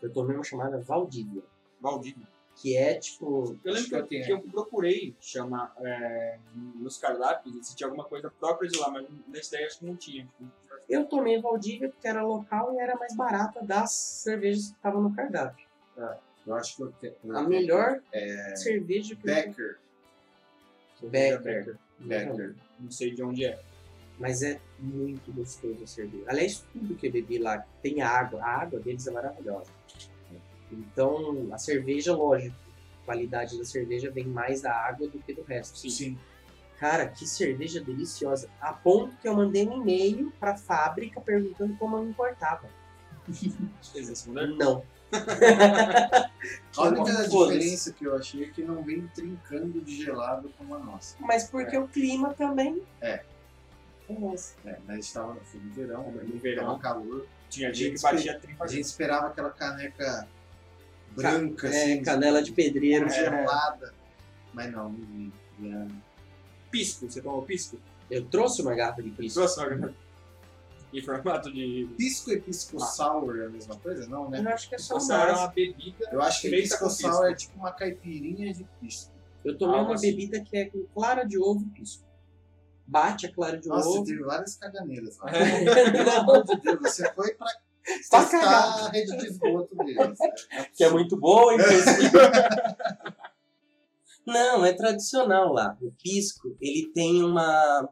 [0.01, 1.41] Eu tomei uma chamada Valdívia.
[1.81, 2.27] Valdívia.
[2.55, 3.57] Que é tipo.
[3.63, 6.37] Eu lembro que eu, que eu procurei chamar é,
[6.75, 9.95] nos cardápios se tinha alguma coisa própria de lá, mas nesse daí acho que não
[9.95, 10.27] tinha.
[10.87, 15.13] Eu tomei Valdívia porque era local e era mais barata das cervejas que estavam no
[15.13, 15.65] cardápio.
[16.45, 17.35] Eu acho que eu tenho.
[17.35, 18.55] A melhor é.
[18.55, 19.77] cerveja que Becker.
[21.01, 21.41] eu Becker.
[21.41, 21.77] Becker.
[21.99, 22.55] Becker.
[22.79, 23.59] Não sei de onde é.
[24.19, 26.23] Mas é muito gostoso a cerveja.
[26.27, 28.41] Aliás, tudo que eu bebi lá tem água.
[28.43, 29.71] A água deles é maravilhosa.
[30.71, 32.55] Então, a cerveja, lógico,
[33.01, 35.77] a qualidade da cerveja vem mais da água do que do resto.
[35.89, 36.17] Sim.
[36.79, 38.49] Cara, que cerveja deliciosa.
[38.59, 42.67] A ponto que eu mandei um e-mail pra fábrica perguntando como eu me importava.
[43.81, 44.25] Vocês?
[44.27, 44.83] Não.
[46.77, 50.79] A única diferença que eu achei é que não vem trincando de gelado como a
[50.79, 51.15] nossa.
[51.19, 52.81] Mas porque o clima também.
[53.01, 53.23] É.
[54.09, 54.55] Nossa.
[54.65, 56.23] É, mas a gente tava foi no verão, né?
[56.23, 56.77] No verão.
[56.79, 57.25] calor.
[57.49, 60.27] Tinha dia gente que batia espe- 30 A gente esperava aquela caneca
[61.15, 63.09] branca, é, assim, canela de pedreiro.
[63.09, 63.93] gelada.
[64.53, 65.31] Mas não, não vi.
[65.61, 65.87] Já-
[66.71, 67.79] Pisco, você tomou pisco?
[68.09, 69.39] Eu trouxe uma garrafa de pisco.
[69.39, 69.93] Trouxe uma
[70.93, 71.89] em formato de.
[71.97, 74.07] Pisco e pisco sour é a mesma coisa?
[74.07, 74.39] Não, né?
[74.39, 76.09] Eu acho que é só sour é uma bebida.
[76.11, 79.11] Eu acho que pisco sour é tipo uma caipirinha de pisco.
[79.43, 80.09] Eu tomei Algo uma assim.
[80.11, 82.03] bebida que é com clara de ovo e pisco.
[82.87, 84.05] Bate a clara de Nossa, ovo.
[84.05, 85.31] teve várias caganeiras lá.
[85.31, 85.65] É.
[85.91, 87.47] Pelo amor de Deus, você foi pra
[87.85, 88.85] Testar cagar.
[88.85, 89.95] a rede de esgoto deles.
[89.97, 90.15] né?
[90.75, 92.11] que é muito boa, inclusive.
[94.25, 95.77] Não, é tradicional lá.
[95.81, 97.87] O pisco, ele tem uma.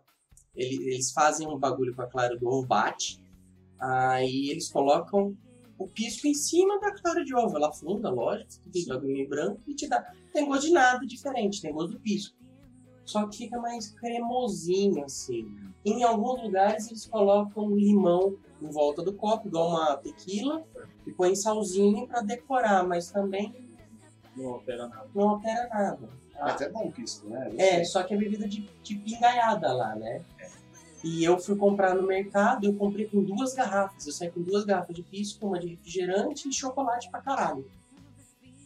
[0.56, 3.24] ele- eles fazem um bagulho com a clara do ovo, bate.
[3.80, 5.38] Aí eles colocam
[5.78, 7.56] o pisco em cima da clara de ovo.
[7.56, 10.02] Ela afunda, lógico, tem bagulho branco e te dá.
[10.34, 12.36] Tem gosto de nada diferente, tem gosto do pisco.
[13.06, 15.46] Só que fica mais cremosinho, assim.
[15.86, 20.64] Em alguns lugares eles colocam limão em volta do copo, igual uma tequila,
[21.06, 23.54] e põe salzinho pra decorar, mas também
[24.36, 25.08] Não altera nada.
[25.14, 26.10] não altera nada.
[26.40, 27.52] Mas é bom pisco, né?
[27.58, 30.22] É, só que é bebida de, de pingaiada lá, né?
[31.04, 34.08] E eu fui comprar no mercado, eu comprei com duas garrafas.
[34.08, 37.70] Eu saí com duas garrafas de pisco, uma de refrigerante e chocolate pra caralho.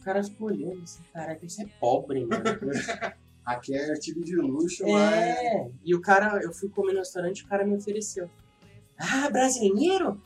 [0.00, 2.42] O cara ficou olhando assim, caraca, isso é pobre, mano.
[3.44, 5.46] Aqui é artigo de luxo, lá é...
[5.56, 8.30] É, e o cara, eu fui comer no restaurante, o cara me ofereceu.
[8.98, 10.20] Ah, brasileiro?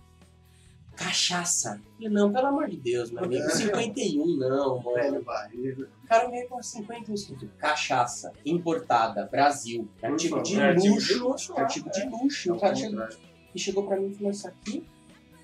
[0.97, 1.81] Cachaça.
[1.87, 4.95] Eu falei, não, pelo amor de Deus, meu amigo, 51 não, mano.
[4.95, 5.89] velho barreiro.
[6.05, 9.89] O cara veio com 51 escrito cachaça, importada, Brasil.
[10.03, 10.65] Artigo de favor.
[10.65, 11.07] É, artigo luxo.
[11.15, 11.61] de luxo, é.
[11.61, 12.51] Artigo de luxo.
[12.51, 13.19] Ao O cara chegou, contrário.
[13.55, 14.87] e chegou pra mim e falou, isso aqui?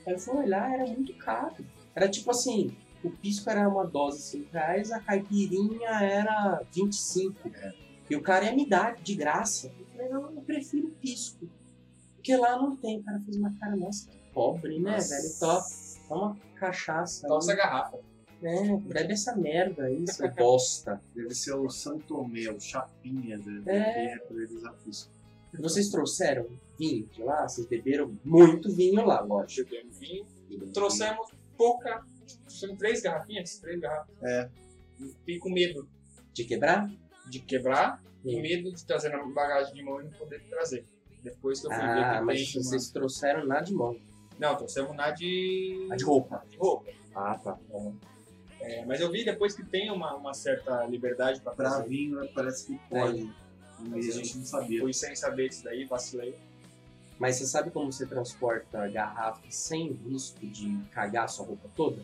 [0.06, 1.64] Aí eu fui olhar, era muito caro.
[1.94, 7.50] Era tipo assim, o pisco era uma dose de 5 reais, a caipirinha era 25.
[8.10, 9.72] E o cara ia me dar de graça.
[9.78, 11.48] Eu falei, não, eu prefiro pisco.
[12.28, 12.98] Porque lá não tem.
[12.98, 15.16] O cara fez uma cara, nossa, que pobre, né, Nossa.
[15.16, 15.38] velho?
[15.40, 15.66] Top.
[16.06, 17.26] Toma cachaça.
[17.26, 17.30] aí.
[17.30, 17.98] Nossa garrafa.
[18.42, 21.00] É, bebe essa merda aí, seu bosta.
[21.14, 23.62] Deve ser o Santomé, o Chapinha, né?
[23.66, 24.18] É.
[24.18, 25.10] pra eles.
[25.58, 26.46] Vocês trouxeram
[26.78, 27.48] vinho de lá?
[27.48, 29.70] Vocês beberam muito vinho lá, lógico.
[29.70, 30.26] Bebemos vinho.
[30.74, 32.04] Trouxemos pouca.
[32.44, 33.58] Trouxemos três garrafinhas?
[33.58, 34.14] Três garrafas.
[34.22, 34.50] É.
[34.98, 35.88] Fiquei com medo
[36.34, 36.90] De quebrar?
[37.30, 38.40] de quebrar e Sim.
[38.40, 40.86] medo de trazer na bagagem de mão e não poder trazer.
[41.22, 43.96] Depois que eu fui ver Ah, que mas tem uma- vocês trouxeram nada de mão.
[44.38, 45.88] Não, trouxemos na de.
[45.90, 46.44] A de roupa.
[46.48, 46.90] de roupa.
[47.14, 47.58] Ah, tá.
[48.60, 51.88] É, mas eu vi depois que tem uma, uma certa liberdade pra Pra trazer.
[51.88, 53.32] vinho, né, parece que pode.
[53.80, 54.80] Mas a gente não sabia.
[54.80, 56.34] Fui sem saber disso daí, vacilei.
[57.18, 62.00] Mas você sabe como você transporta garrafa sem risco de cagar sua roupa toda?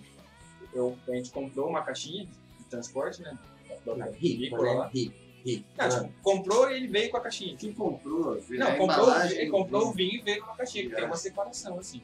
[0.73, 2.27] Eu, a gente comprou uma caixinha
[2.59, 3.39] de transporte, né?
[3.87, 4.91] Da, da, rico, né?
[4.93, 5.15] Rico.
[5.45, 5.65] Rico.
[5.77, 7.57] Não, tipo, comprou e ele veio com a caixinha.
[7.57, 8.41] Quem comprou?
[8.49, 11.17] Não, a comprou, ele comprou o vinho e veio com uma caixinha, que tem uma
[11.17, 12.01] separação, assim.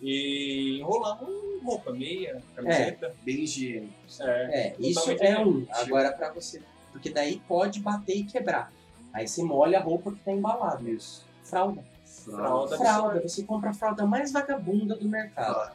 [0.00, 1.28] E enrolamos
[1.62, 3.14] roupa, meia, camiseta.
[3.22, 3.92] Bem higiênico.
[4.20, 5.66] É, É, isso é um.
[5.70, 6.62] Agora pra você.
[6.92, 8.72] Porque daí pode bater e quebrar.
[9.12, 10.88] Aí você molha a roupa que tá embalada.
[10.88, 11.26] Isso.
[11.42, 11.84] Fralda.
[12.04, 12.76] Fralda.
[12.76, 13.20] Fralda.
[13.20, 15.72] Você compra a fralda mais vagabunda do mercado.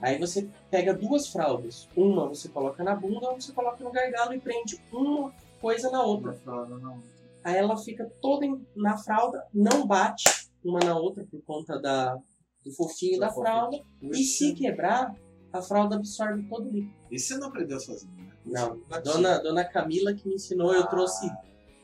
[0.00, 1.88] Aí você pega duas fraldas.
[1.96, 5.32] Uma você coloca na bunda, uma você coloca no gargalo e prende uma
[5.64, 6.34] coisa na outra.
[6.34, 7.02] Fralda não.
[7.42, 8.46] Aí ela fica toda
[8.76, 10.24] na fralda, não bate
[10.62, 12.18] uma na outra por conta da,
[12.62, 13.78] do fofinho da fralda.
[14.02, 15.14] E se quebrar,
[15.50, 16.94] a fralda absorve todo o líquido.
[17.10, 18.30] Isso você não aprendeu sozinho, né?
[18.44, 21.30] Não, dona, dona Camila que me ensinou, eu trouxe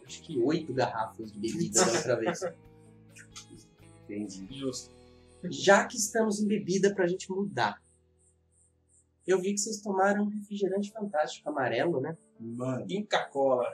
[0.04, 2.40] acho que oito garrafas de bebida da outra vez.
[4.04, 4.46] Entendi.
[4.58, 4.94] Justo.
[5.44, 7.80] Já que estamos em bebida pra gente mudar.
[9.26, 12.16] Eu vi que vocês tomaram um refrigerante fantástico amarelo, né?
[12.40, 12.86] Mano.
[12.88, 13.70] Inca Cola.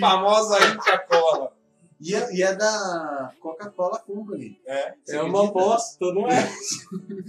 [0.00, 1.54] Famosa Inca Cola.
[2.00, 4.58] E é, e é da Coca-Cola Company.
[4.66, 6.46] É, Você É uma bosta, não é?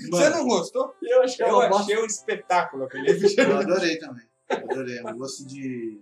[0.09, 0.95] Você não gostou?
[1.01, 4.25] Eu acho que é Eu achei um espetáculo aquele Eu adorei também.
[4.49, 4.99] Adorei.
[4.99, 5.99] É um gosto de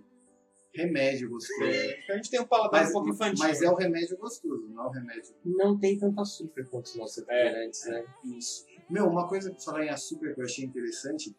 [0.72, 1.64] remédio gostoso.
[2.10, 3.38] A gente tem um paladar Mas, um pouco infantil.
[3.44, 5.34] mas é o remédio gostoso, não é o remédio.
[5.44, 8.04] Não tem tanto açúcar quanto os nossos refrigerantes, né?
[8.24, 8.66] Isso.
[8.88, 11.34] Meu, uma coisa que falar em açúcar que eu achei interessante,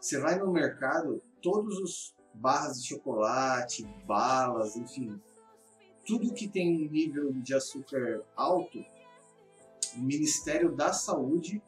[0.00, 5.20] você vai no mercado, todos os barras de chocolate, balas, enfim,
[6.06, 8.84] tudo que tem um nível de açúcar alto,
[9.96, 11.62] o Ministério da Saúde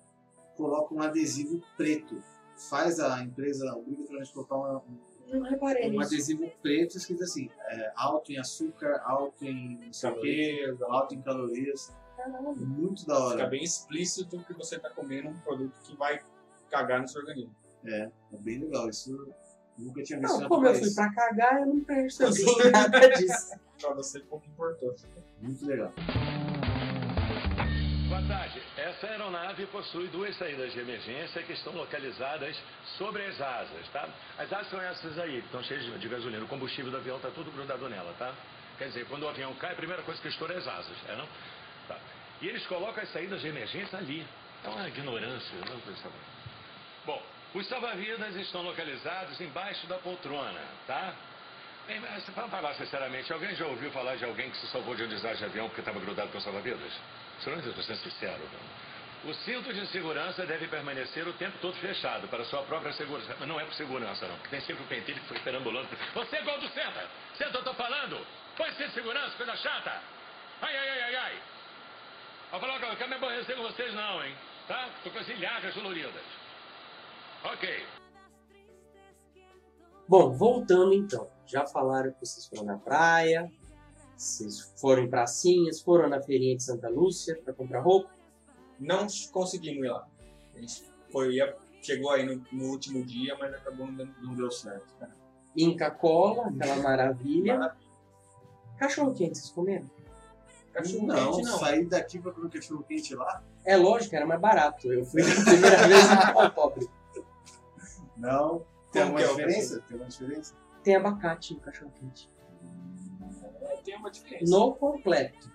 [0.57, 2.23] coloca um adesivo preto.
[2.69, 4.83] Faz a empresa obrigatoriamente colocar uma-
[5.87, 6.15] um nisso.
[6.15, 11.95] adesivo preto escrito assim, é, alto em açúcar, alto em o quê, alto em calorias.
[12.57, 13.37] Muito da hora.
[13.37, 16.21] Fica bem explícito que você tá comendo um produto que vai
[16.71, 17.55] cagar no seu organismo.
[17.85, 18.89] É, é bem legal.
[18.89, 19.29] Isso
[19.79, 23.59] nunca tinha visto Não, como eu fui pra cagar, eu não percebi nada disso.
[23.81, 24.95] Pra você pouco importou.
[25.43, 25.93] Muito legal.
[28.09, 28.63] Boa tarde.
[28.77, 32.57] Essa aeronave possui duas saídas de emergência que estão localizadas
[32.97, 34.09] sobre as asas, tá?
[34.39, 36.45] As asas são essas aí, que estão cheias de- gasolina.
[36.45, 38.33] O combustível do avião está tudo grudado nela, tá?
[38.79, 41.17] Quer dizer, quando o avião cai, a primeira coisa que estoura é as asas, é
[41.17, 41.27] não?
[41.89, 41.99] Tá.
[42.41, 44.27] E eles colocam as saídas de emergência ali.
[44.65, 46.11] É uma ignorância, não essa-
[47.05, 47.23] Bom,
[47.57, 51.15] os salva-vidas estão localizados embaixo da poltrona, tá?
[51.87, 55.05] Bem, mas vamos falar sinceramente, alguém já ouviu falar de alguém que se salvou de
[55.05, 56.93] um desastre de avião porque estava grudado com salva-vidas?
[57.41, 58.43] Senhor, eu estou sendo sincero.
[59.25, 63.35] O cinto de segurança deve permanecer o tempo todo fechado para sua própria segurança.
[63.39, 65.89] Mas não é por segurança, não, tem sempre o pentelho que foi perambulando.
[66.15, 67.09] Você, Goldo, senta!
[67.39, 68.27] Senta, eu estou falando!
[68.57, 70.03] Põe cinto de segurança, coisa chata!
[70.61, 71.43] Ai, ai, ai, ai, ai!
[72.51, 74.35] Vou falar eu quero me aborrecer com vocês, não, hein?
[74.69, 74.91] Tá?
[75.03, 76.23] Tô com as ilhargas doloridas.
[77.45, 77.69] Ok.
[80.09, 81.29] Bom, voltando então.
[81.47, 83.51] Já falaram que vocês foram na praia,
[84.17, 88.11] vocês foram em pracinhas, foram na feirinha de Santa Lúcia pra comprar roupa.
[88.79, 90.07] Não conseguimos ir lá.
[90.55, 91.37] A gente foi,
[91.83, 94.95] chegou aí no, no último dia, mas acabou não, não deu certo.
[95.57, 97.75] Inca Cola, aquela maravilha.
[98.79, 99.89] Cachorro quente, vocês comeram?
[100.73, 101.59] Cachorro Não, quente não.
[101.59, 103.43] sair daqui pra comer cachorro quente lá?
[103.65, 104.93] É lógico, era mais barato.
[104.93, 106.87] Eu fui a primeira vez em pobre.
[108.17, 108.65] Não.
[108.93, 109.81] Tem Como alguma é diferença?
[109.83, 110.55] Tem alguma diferença?
[110.83, 112.31] Tem abacate no cachorro quente.
[113.63, 114.45] É, Tem uma diferença.
[114.47, 115.51] No completo.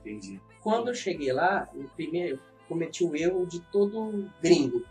[0.00, 0.40] Entendi.
[0.62, 4.84] Quando eu cheguei lá, eu primeiro eu cometi o erro de todo gringo.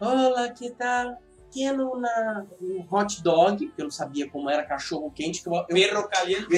[0.00, 1.18] Olá, que tal?
[1.50, 5.54] Quero na, um hot dog, que eu não sabia como era cachorro quente, que eu,
[5.54, 6.48] eu, Perro caliente.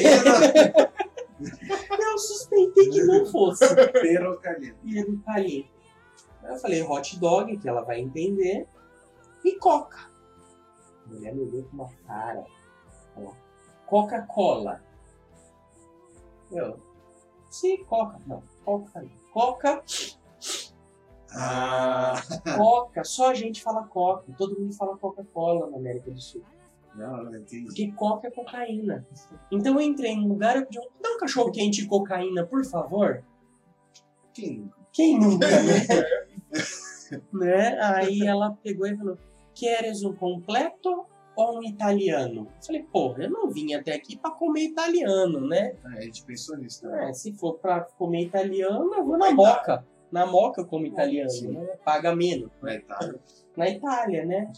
[1.99, 3.67] eu suspeitei que não fosse.
[3.93, 4.77] Perro caliente.
[4.85, 5.75] Perro caliente.
[6.45, 8.69] Aí eu falei hot dog, que ela vai entender,
[9.45, 10.11] e coca.
[11.07, 12.45] A mulher me olhou com uma cara.
[13.87, 14.83] Coca-Cola.
[16.51, 16.79] Eu,
[17.51, 18.19] sim, coca.
[18.27, 19.03] Não, coca.
[19.03, 19.25] não.
[19.33, 19.83] Coca,
[21.37, 22.15] Ah,
[22.57, 23.03] coca.
[23.05, 24.33] Só a gente fala coca.
[24.39, 26.43] Todo mundo fala Coca-Cola na América do Sul.
[26.95, 27.65] não, não entendi.
[27.65, 29.05] Porque coca é cocaína.
[29.51, 32.65] Então eu entrei num lugar e pedi um, dá um cachorro quente e cocaína, por
[32.65, 33.25] favor.
[34.33, 34.77] Quem nunca?
[34.93, 36.25] Quem nunca, né?
[37.33, 37.79] né?
[37.81, 39.19] Aí ela pegou e falou:
[39.55, 42.49] Queres um completo ou um italiano?
[42.57, 45.77] Eu falei, porra, eu não vim até aqui pra comer italiano, né?
[45.85, 47.09] É, a gente pensou nisso também.
[47.09, 49.87] É, se for pra comer italiano, eu vou na moca.
[50.11, 51.67] Na moca eu como italiano, né?
[51.85, 52.51] Paga menos.
[52.63, 53.21] Na Itália.
[53.57, 54.53] Na Itália, né?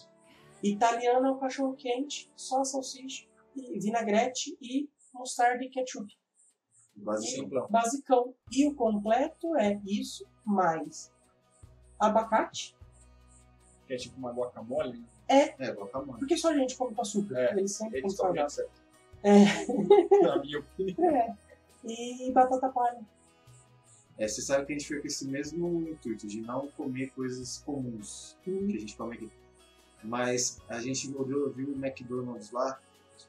[0.63, 6.07] Italiano é o cachorro quente, só salsicha, e vinagrete e mostarda e ketchup.
[6.97, 7.67] Basicão.
[7.69, 8.35] Basicão.
[8.51, 11.13] E o completo é isso mais
[11.99, 12.75] abacate,
[13.87, 15.03] que é tipo uma guacamole.
[15.29, 16.19] É, É, guacamole.
[16.19, 17.37] porque só a gente come com açúcar.
[17.39, 18.51] É, eles sempre Eles comem saudável.
[18.51, 18.87] certo.
[19.23, 20.23] É.
[20.23, 21.11] Na minha opinião.
[21.17, 21.35] é.
[21.85, 23.01] E batata palha.
[24.19, 27.59] É, você sabe que a gente foi com esse mesmo intuito de não comer coisas
[27.67, 29.31] comuns que a gente come aqui.
[30.03, 32.79] Mas a gente olhou, viu o McDonald's lá.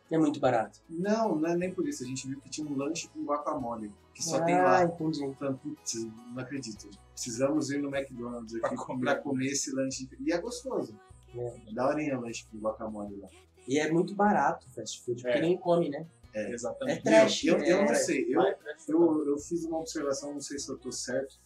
[0.10, 0.80] É muito barato.
[0.90, 2.04] Não, não é nem por isso.
[2.04, 4.84] A gente viu que tinha um lanche com guacamole, que só ah, tem lá.
[4.84, 5.20] entendi.
[5.36, 6.90] Falando, putz, não acredito.
[7.18, 9.22] Precisamos ir no McDonald's aqui Pra pra comer.
[9.24, 10.08] comer, esse lanche.
[10.24, 10.96] E é gostoso.
[11.36, 11.74] É.
[11.74, 13.28] Da horinha o lanche com guacamole lá.
[13.68, 15.42] E é muito barato o fast food, porque É.
[15.42, 16.06] nem come, né?
[16.32, 16.52] É.
[16.54, 17.00] Exatamente.
[17.00, 17.44] É trash.
[17.46, 18.28] eu, eu é não sei.
[18.30, 18.42] Eu,
[18.88, 21.40] eu, eu fiz uma observação, não sei se eu tô certo.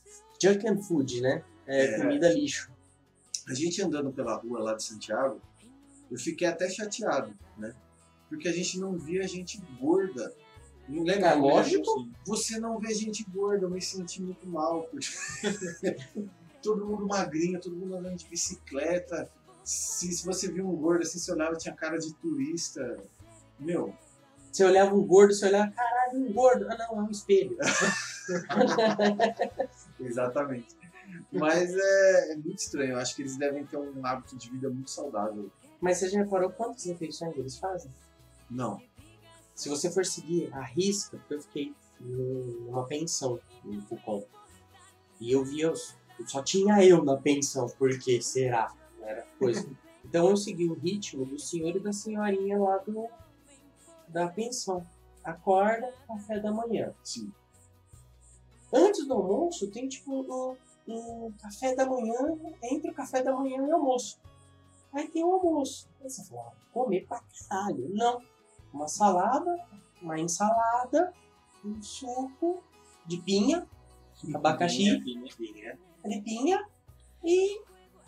[0.43, 1.41] Junk and food, né?
[1.65, 1.97] É, É.
[2.01, 2.69] comida lixo.
[3.47, 5.41] A gente andando pela rua lá de Santiago,
[6.11, 7.73] eu fiquei até chateado, né?
[8.27, 10.33] Porque a gente não via gente gorda.
[10.91, 11.09] Não?
[11.09, 12.07] É lógico.
[12.25, 14.87] Você não vê gente gorda, eu me senti muito mal.
[16.61, 19.27] Todo mundo magrinho, todo mundo andando de bicicleta.
[19.63, 22.99] Se, se você viu um gordo assim, você olhava, tinha cara de turista.
[23.59, 23.95] Meu,
[24.51, 26.67] Você olhava um gordo, você olhava, caralho, um gordo.
[26.69, 27.57] Ah, não, é um espelho.
[29.99, 30.75] exatamente.
[31.31, 32.91] Mas é, é muito estranho.
[32.91, 35.49] Eu acho que eles devem ter um hábito de vida muito saudável.
[35.79, 37.89] Mas você já reparou quantas refeições eles fazem?
[38.49, 38.79] Não.
[39.61, 44.25] Se você for seguir a risca, porque eu fiquei numa pensão em Foucault.
[45.19, 45.71] E eu via,
[46.25, 48.73] só tinha eu na pensão, porque será?
[48.99, 49.69] Não Era coisa.
[50.03, 53.07] Então eu segui o ritmo do senhor e da senhorinha lá do,
[54.07, 54.83] da pensão.
[55.23, 56.91] Acorda, café da manhã.
[57.03, 57.31] Sim.
[58.73, 60.57] Antes do almoço tem tipo um,
[60.91, 64.19] um café da manhã, entre o café da manhã e o almoço.
[64.91, 65.87] Aí tem o almoço.
[66.01, 67.87] Aí você fala, ah, comer pra caralho.
[67.93, 68.23] Não.
[68.73, 69.57] Uma salada,
[70.01, 71.13] uma ensalada,
[71.63, 72.63] um suco
[73.05, 73.67] de pinha,
[74.33, 75.79] abacaxi, Pinha, pinha.
[76.05, 76.67] de pinha
[77.23, 77.61] e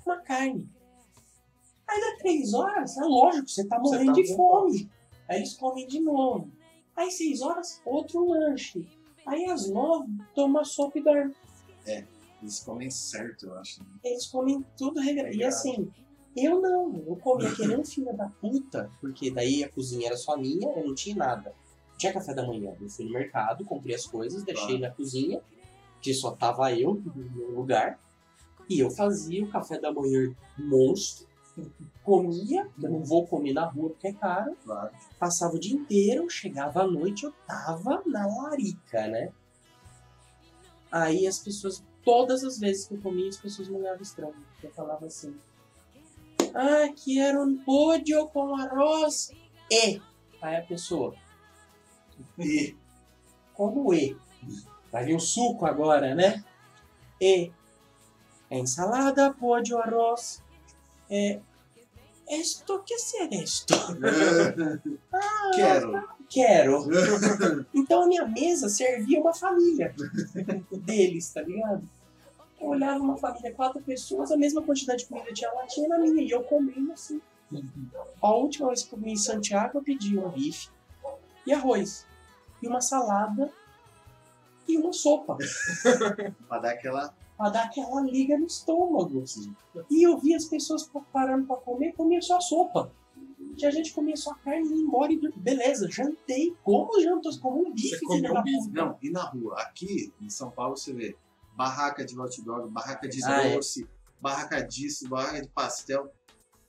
[0.06, 0.70] uma carne.
[1.88, 4.90] Aí dá três horas, é lógico, você tá Você morrendo tá de fome.
[5.28, 6.50] Aí eles comem de novo.
[6.96, 8.88] Aí seis horas, outro lanche.
[9.26, 11.36] Aí às nove, toma sopa e dorme.
[12.42, 13.82] Eles comem certo, eu acho.
[13.82, 13.90] né?
[14.04, 15.34] Eles comem tudo regrado.
[15.34, 15.90] E assim,
[16.36, 17.04] eu não.
[17.08, 20.68] Eu comia que nem um filho da puta, porque daí a cozinha era só minha,
[20.70, 21.54] eu não tinha nada.
[21.98, 22.76] Tinha café da manhã.
[22.82, 24.82] Eu fui no mercado, comprei as coisas, deixei Claro.
[24.82, 25.42] na cozinha,
[26.02, 28.00] que só tava eu no lugar.
[28.70, 31.28] E eu fazia o café da manhã monstro,
[32.04, 34.58] comia, eu não vou comer na rua porque é caro.
[35.20, 39.32] Passava o dia inteiro, chegava à noite, eu tava na larica, né?
[40.92, 44.36] Aí as pessoas, todas as vezes que eu comia, as pessoas me olhavam estranho.
[44.62, 45.36] Eu falava assim:
[46.54, 49.32] Ah, quero um pollo com arroz.
[49.72, 50.00] E.
[50.42, 51.16] Aí a pessoa:
[52.38, 52.76] E
[53.54, 54.16] Como E?
[54.92, 56.44] Vai vir o suco agora, né?
[57.20, 57.52] E.
[58.52, 60.44] Ensalada, pollo, arroz.
[61.10, 61.40] É.
[62.30, 63.74] Esto, que ser esto?
[65.56, 66.08] quero.
[66.30, 66.88] Quero.
[67.74, 69.94] Então a minha mesa servia uma família
[70.72, 71.88] deles, tá ligado?
[72.64, 75.98] Eu olhava uma família, quatro pessoas, a mesma quantidade de comida tinha lá, tinha na
[75.98, 77.22] minha, e eu comendo assim.
[78.22, 80.70] A última vez que eu comi em Santiago, eu pedi um bife
[81.46, 82.08] e arroz,
[82.62, 83.52] e uma salada
[84.68, 85.38] e uma sopa,
[86.48, 87.14] Pra dar aquela.
[87.38, 89.24] pra dar aquela liga no estômago.
[89.92, 92.90] E eu vi as pessoas parando pra comer, comia só sopa.
[93.58, 95.20] Tinha gente que comia só carne e ia embora e.
[95.36, 96.56] Beleza, jantei.
[96.64, 97.38] Como jantas?
[97.38, 98.70] Como um bife, Você comeu um bife.
[98.72, 99.62] Não, e na rua?
[99.62, 101.16] Aqui em São Paulo você vê
[101.56, 103.56] barraca de hot dog, barraca de Ah, é.
[103.56, 103.88] doce,
[104.22, 106.12] barraca disso, barraca de pastel.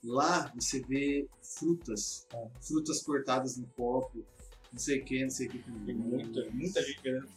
[0.03, 2.27] Lá você vê frutas.
[2.33, 2.47] É.
[2.61, 4.23] Frutas cortadas no copo,
[4.71, 5.59] não sei o que, não sei o que.
[5.59, 7.27] Tem muita, muita gente vendendo.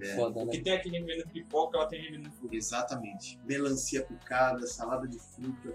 [0.00, 0.52] É, Foda, O né?
[0.52, 2.54] que tem vendendo pipoca, ela tem vendendo fruta.
[2.56, 3.38] exatamente.
[3.46, 5.74] Melancia picada, salada de fruta.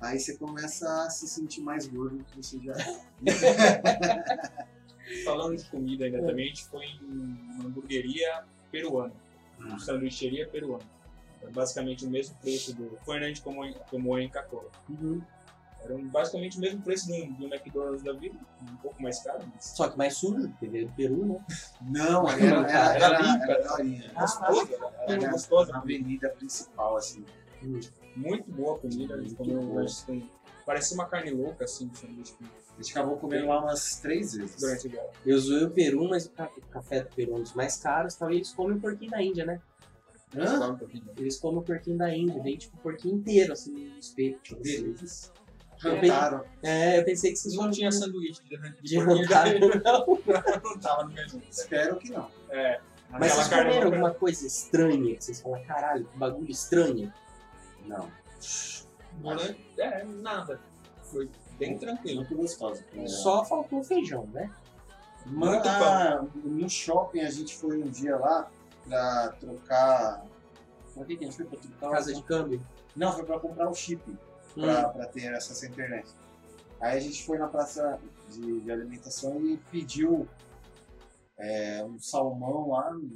[0.00, 2.72] Aí você começa a se sentir mais gordo do que você já
[5.24, 9.14] Falando de comida ainda também, a gente foi em uma hamburgueria peruana.
[9.78, 10.84] Sanduicheria peruana.
[11.42, 12.98] É basicamente o mesmo preço do.
[13.08, 13.64] A gente tomou,
[14.18, 14.68] em- Cacoa.
[14.88, 15.20] Uhum.
[15.80, 19.64] Era basicamente o mesmo preço do, do McDonald's da vida, um pouco mais caro, mas.
[19.64, 21.40] Só que mais sujo, porque veio do Peru, né?
[21.80, 24.12] Não, era, era, Era era, limpa, era daorinha.
[24.18, 27.24] Gostoso, era, era Era na avenida principal, assim.
[28.16, 30.20] Muito boa a comida, a gente comeu um lanche com.
[30.68, 34.56] Parecia uma carne louca, assim, um sanduíche A gente acabou comendo lá umas três vezes.
[34.60, 35.10] durante viagem.
[35.24, 37.78] Eu zoei o Peru, mas o ca- o café do Peru é um dos mais
[37.78, 39.62] caros, tal, e eles comem o porquinho da Índia, né?
[40.36, 40.68] Hã?
[40.72, 41.04] Um pouquinho.
[41.16, 44.40] Eles comem o porquinho da Índia, vem tipo o porquinho inteiro, assim, no espeto.
[44.42, 44.60] Tipo.
[44.64, 44.94] Eu
[45.78, 46.44] Jantaram.
[46.62, 50.06] É, eu pensei que vocês Não tinha sanduíche de, de de porquinho jantar, não.
[50.64, 51.42] não tava no menu.
[51.50, 52.28] Espero que não.
[52.50, 52.78] É.
[53.08, 55.16] Mas vocês comeram alguma coisa estranha?
[55.16, 57.10] Que vocês falam, caralho, que bagulho estranho?
[57.86, 58.10] Não.
[59.18, 60.60] Durante, é, nada.
[61.02, 62.18] Foi bem tranquilo.
[62.18, 62.84] Muito gostosa.
[63.06, 64.50] Só faltou feijão, né?
[65.26, 68.50] Muito ah, No shopping a gente foi um dia lá
[68.86, 70.24] pra trocar.
[70.94, 71.90] Por que que a gente foi pra trocar?
[71.90, 72.62] Casa de câmbio?
[72.96, 74.02] Não, foi pra comprar um chip
[74.54, 76.08] pra, pra ter acesso à internet.
[76.80, 77.98] Aí a gente foi na praça
[78.30, 80.28] de, de alimentação e pediu
[81.36, 83.10] é, um salmão lá no,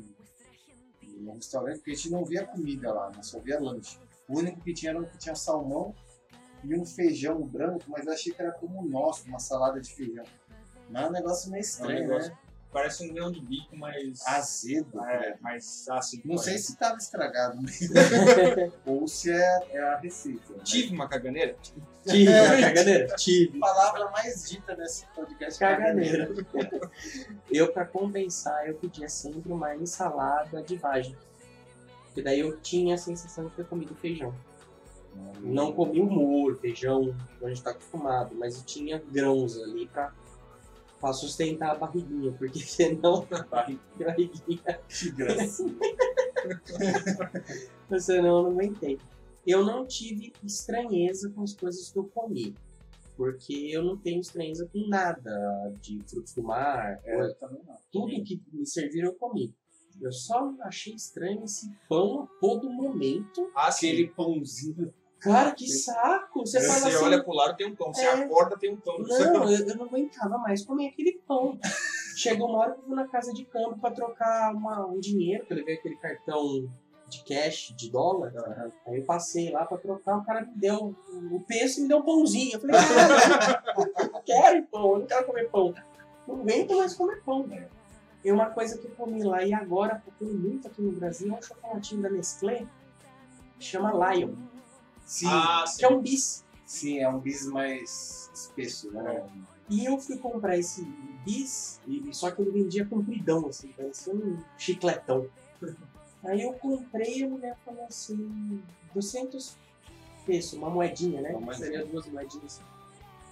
[1.18, 3.22] no restaurante, porque a gente não via comida lá, né?
[3.22, 3.98] só via lanche.
[4.32, 5.94] O único que tinha era um que tinha salmão
[6.64, 9.92] e um feijão branco, mas eu achei que era como o nosso, uma salada de
[9.94, 10.24] feijão.
[10.88, 12.38] Mas é um negócio meio estranho, É um negócio- né?
[12.72, 14.26] Parece um grão de bico, mas.
[14.26, 15.36] Azedo, É, né?
[15.42, 16.22] mais ácido.
[16.26, 17.92] Não sei se estava estragado mesmo.
[18.86, 20.54] ou se é, é a receita.
[20.54, 20.60] né?
[20.64, 21.54] Tive uma caganeira?
[21.60, 23.14] Tive uma caganeira?
[23.16, 23.58] Tive.
[23.58, 26.30] Palavra mais dita nesse podcast Caganeira.
[27.50, 31.14] Eu, pra compensar, eu pedia sempre uma ensalada de vagem.
[32.12, 34.34] Porque daí eu tinha a sensação de ter comido feijão.
[35.40, 39.86] Não comi o molho, feijão, como a gente tá acostumado, mas eu tinha grãos ali
[39.86, 40.12] pra,
[41.00, 44.78] pra sustentar a barriguinha, porque senão barriguinha.
[44.88, 45.64] Que graça.
[47.98, 48.98] senão eu não aguentei.
[49.46, 52.54] Eu não tive estranheza com as coisas que eu comi.
[53.16, 57.00] Porque eu não tenho estranheza com nada de frutos do mar.
[57.04, 57.36] É,
[57.90, 59.54] tudo que me serviram eu comi.
[60.01, 63.51] Eu só achei estranho esse pão a todo momento.
[63.55, 64.93] Aquele pãozinho.
[65.20, 66.40] Cara, que saco!
[66.45, 67.05] Você Você, fala assim.
[67.05, 67.95] olha pro lado, tem um pão.
[67.95, 68.24] Você É.
[68.24, 68.99] acorda, tem um pão.
[68.99, 71.57] Não, eu, eu não aguentava mais comer aquele pão.
[72.16, 75.47] Chegou uma hora que eu fui na casa de câmbio pra trocar uma- um dinheiro,
[75.47, 76.68] que eu levei aquele cartão
[77.09, 78.32] de cash, de dólar.
[78.86, 80.95] Aí eu passei lá pra trocar, o cara me deu
[81.30, 82.55] o peso e me deu um pãozinho.
[82.55, 82.76] Eu falei,
[84.03, 85.74] eu não quero pão, eu não quero comer pão.
[86.26, 87.68] Não aguento mais comer pão, velho.
[88.24, 91.38] E uma coisa que eu comi lá e agora procuro muito aqui no Brasil é
[91.38, 92.66] um chocolatinho da Nestlé,
[93.58, 94.34] que chama Lion.
[95.04, 95.26] Sim.
[95.28, 96.44] Ah, que é um bis.
[96.64, 99.26] Sim, é um bis mais espesso, né?
[99.68, 100.84] E eu fui comprar esse
[101.24, 105.26] bis, e, só que ele vendia compridão, assim, parecia um chicletão.
[106.24, 108.62] Aí eu comprei e a mulher falou assim,
[108.94, 109.56] 200
[110.24, 111.30] pesos, uma moedinha, né?
[111.30, 111.66] Uma moedinha.
[111.66, 112.60] Seria duas moedinhas.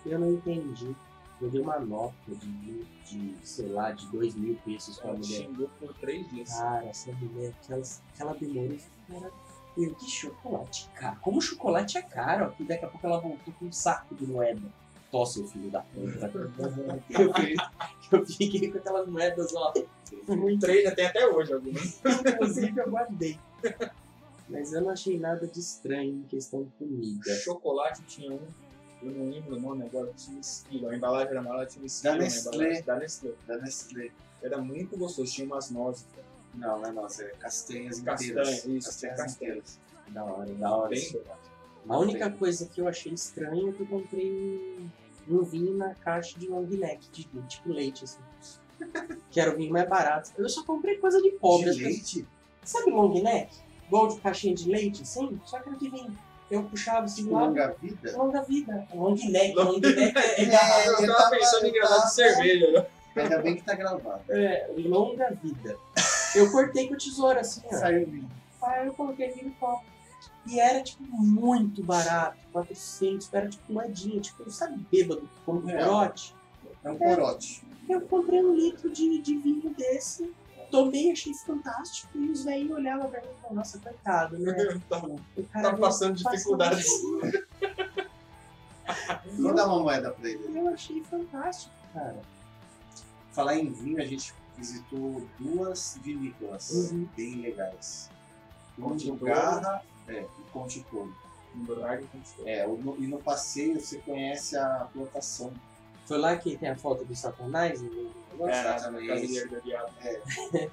[0.04, 0.96] Eu não entendi.
[1.40, 5.42] Eu dei uma nota de, de sei lá, de dois mil pesos pra Ela mulher.
[5.42, 6.52] xingou por três dias.
[6.52, 7.82] Cara, essa mulher, aquela,
[8.14, 8.76] aquela demora,
[9.08, 9.32] cara,
[9.76, 11.18] eu, que chocolate caro.
[11.22, 14.60] Como chocolate é caro, e daqui a pouco ela voltou com um saco de moeda.
[15.10, 16.30] Tó, seu filho da puta.
[17.10, 17.56] eu, fiquei,
[18.12, 19.72] eu fiquei com aquelas moedas, ó.
[20.28, 22.00] Muito Três tem até hoje algumas.
[22.04, 23.38] Inclusive eu guardei.
[24.48, 27.34] Mas eu não achei nada de estranho em questão de comida.
[27.36, 28.40] Chocolate tinha um,
[29.02, 30.88] eu não lembro o nome agora, tinha esquilo.
[30.88, 32.14] A embalagem era amarela, tinha esquilo.
[32.14, 32.54] Da Nestlé.
[32.56, 33.32] embalagem, Da Nestlé.
[33.46, 34.10] Da Nestlé.
[34.42, 36.06] Era muito gostoso, tinha umas nozes.
[36.54, 38.64] Não, não é nossa, é castanhas Castanha, inteiras.
[38.64, 39.50] isso, castanhas castanha.
[39.50, 39.78] inteiras.
[40.08, 40.88] Da hora, da hora.
[40.90, 41.20] Bem isso.
[41.88, 44.88] A única coisa que eu achei estranha é que eu comprei um,
[45.36, 48.18] um vinho na caixa de long neck, de, tipo leite, assim.
[49.30, 50.30] que era o vinho mais barato.
[50.36, 51.70] Eu só comprei coisa de pobre.
[51.72, 52.26] De leite?
[52.64, 53.54] Sabe long neck?
[53.86, 55.40] Igual de caixinha de leite, assim?
[55.44, 56.18] Só que era de vinho.
[56.50, 57.46] Eu puxava assim lado.
[57.48, 58.16] Longa vida?
[58.16, 58.86] Longa vida.
[58.94, 59.54] Long neck.
[59.54, 61.02] Long neck é, é É, garrafa.
[61.02, 62.70] Eu tava pensando em gravar de cerveja.
[62.72, 62.86] né?
[63.16, 64.22] Ainda bem que tá gravado.
[64.28, 65.76] É, longa vida.
[66.34, 67.76] Eu cortei com tesoura, assim, ó.
[67.76, 68.30] Saiu vinho.
[68.62, 69.84] Aí eu coloquei aqui no copo.
[70.46, 72.38] E era, tipo, muito barato.
[72.52, 74.20] 400, era tipo moedinha.
[74.20, 75.78] Tipo, sabe bêbado que come É.
[75.84, 76.34] corote?
[76.82, 77.62] É um corote.
[77.88, 80.32] Eu comprei um litro de, de vinho desse.
[80.70, 82.08] Tomei, achei fantástico.
[82.16, 84.80] E os velhos olhavam pra mim e falavam, nossa, coitado, né?
[84.88, 86.86] Tá, O cara tá passando dificuldades.
[89.38, 90.58] Vou dar uma moeda pra ele.
[90.58, 92.20] Eu achei fantástico, cara.
[93.32, 97.08] Falar em vinho, a gente visitou duas vinícolas Uhum.
[97.16, 98.10] bem legais.
[98.80, 99.10] Conte.
[99.12, 101.14] Garra é, e Conte Toro.
[102.44, 105.52] É, o- no- e no passeio você conhece a plantação.
[106.10, 107.80] Foi lá que tem a foto do Satanás?
[107.80, 107.88] né?
[107.88, 109.92] É, diabo.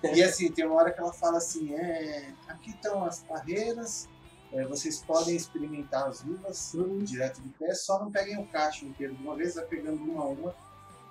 [0.17, 4.09] E assim, tem uma hora que ela fala assim, é, aqui estão as parreiras,
[4.51, 9.13] é, vocês podem experimentar as uvas direto do pé, só não peguem o cacho inteiro
[9.13, 10.55] de uma vez, vai pegando uma a uma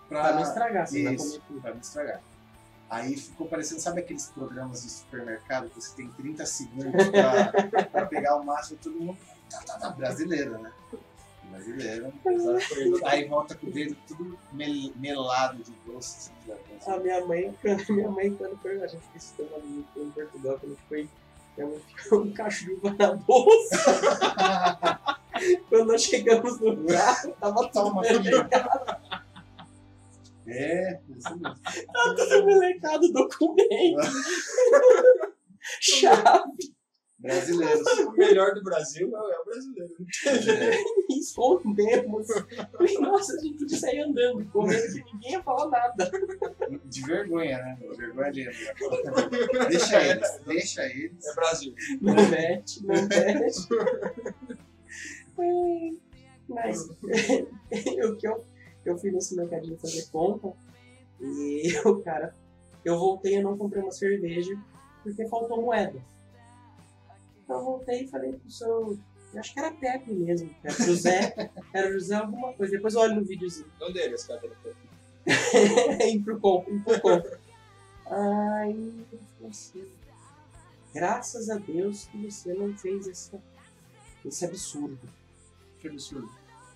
[0.08, 1.60] pra, Pra não estragar, você vai Isso, comer tudo.
[1.60, 2.20] pra não estragar.
[2.90, 8.06] Aí ficou parecendo, sabe aqueles programas de supermercado que você tem 30 segundos pra, pra
[8.06, 9.18] pegar o máximo todo mundo.
[9.48, 10.72] Tá, tá, tá, brasileira, né?
[11.56, 12.12] Brasileira.
[13.06, 16.30] Aí volta com o dedo tudo mel- melado de doce.
[16.50, 17.54] assim, A minha mãe,
[17.88, 19.02] minha mãe, quando foi, a gente
[19.38, 21.08] uma amiga em Portugal, quando foi,
[21.56, 23.76] minha mãe ficou um cacho de uva na bolsa.
[25.68, 29.26] quando nós chegamos no carro, tava Toma, tudo melecado.
[30.48, 31.56] É, isso mesmo.
[31.92, 34.00] Tava tudo melecado, documento,
[35.80, 36.75] chave.
[37.26, 37.86] Brasileiros.
[37.98, 39.94] O melhor do Brasil é o brasileiro.
[41.10, 42.26] Escondemos.
[42.72, 46.10] Falei, Nossa, a gente podia sair andando, correndo, que ninguém ia falar nada.
[46.84, 47.78] De vergonha, né?
[47.96, 48.52] Vergonha alheia.
[49.68, 51.26] Deixa eles, deixa eles.
[51.26, 51.74] É Brasil.
[52.00, 53.68] Não mete, não mete.
[56.48, 56.88] Mas
[58.08, 58.44] o que eu,
[58.84, 60.52] eu fui nesse mercadinho fazer compra
[61.20, 62.34] e o cara,
[62.84, 64.56] eu voltei e não comprei uma cerveja
[65.02, 66.00] porque faltou moeda.
[67.46, 68.98] Então eu voltei e falei pro seu.
[69.32, 72.72] Eu acho que era Pepe mesmo, era José, era José alguma coisa.
[72.72, 73.70] Depois eu olho no videozinho.
[73.78, 74.40] De onde é esse cara?
[76.40, 77.40] compra, ir pro compra.
[78.08, 78.92] Ai,
[79.48, 79.84] assim,
[80.92, 83.40] graças a Deus que você não fez essa,
[84.24, 84.98] esse absurdo.
[85.80, 86.30] Que absurdo.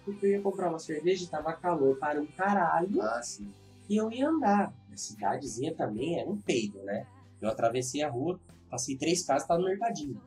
[0.05, 3.03] Porque eu ia comprar uma cerveja e tava calor para um caralho.
[3.03, 3.53] Ah, sim.
[3.89, 4.73] E eu ia andar.
[4.93, 7.07] A cidadezinha também é um peido, né?
[7.41, 10.21] Eu atravessei a rua, passei três casas, tava no mercadinho.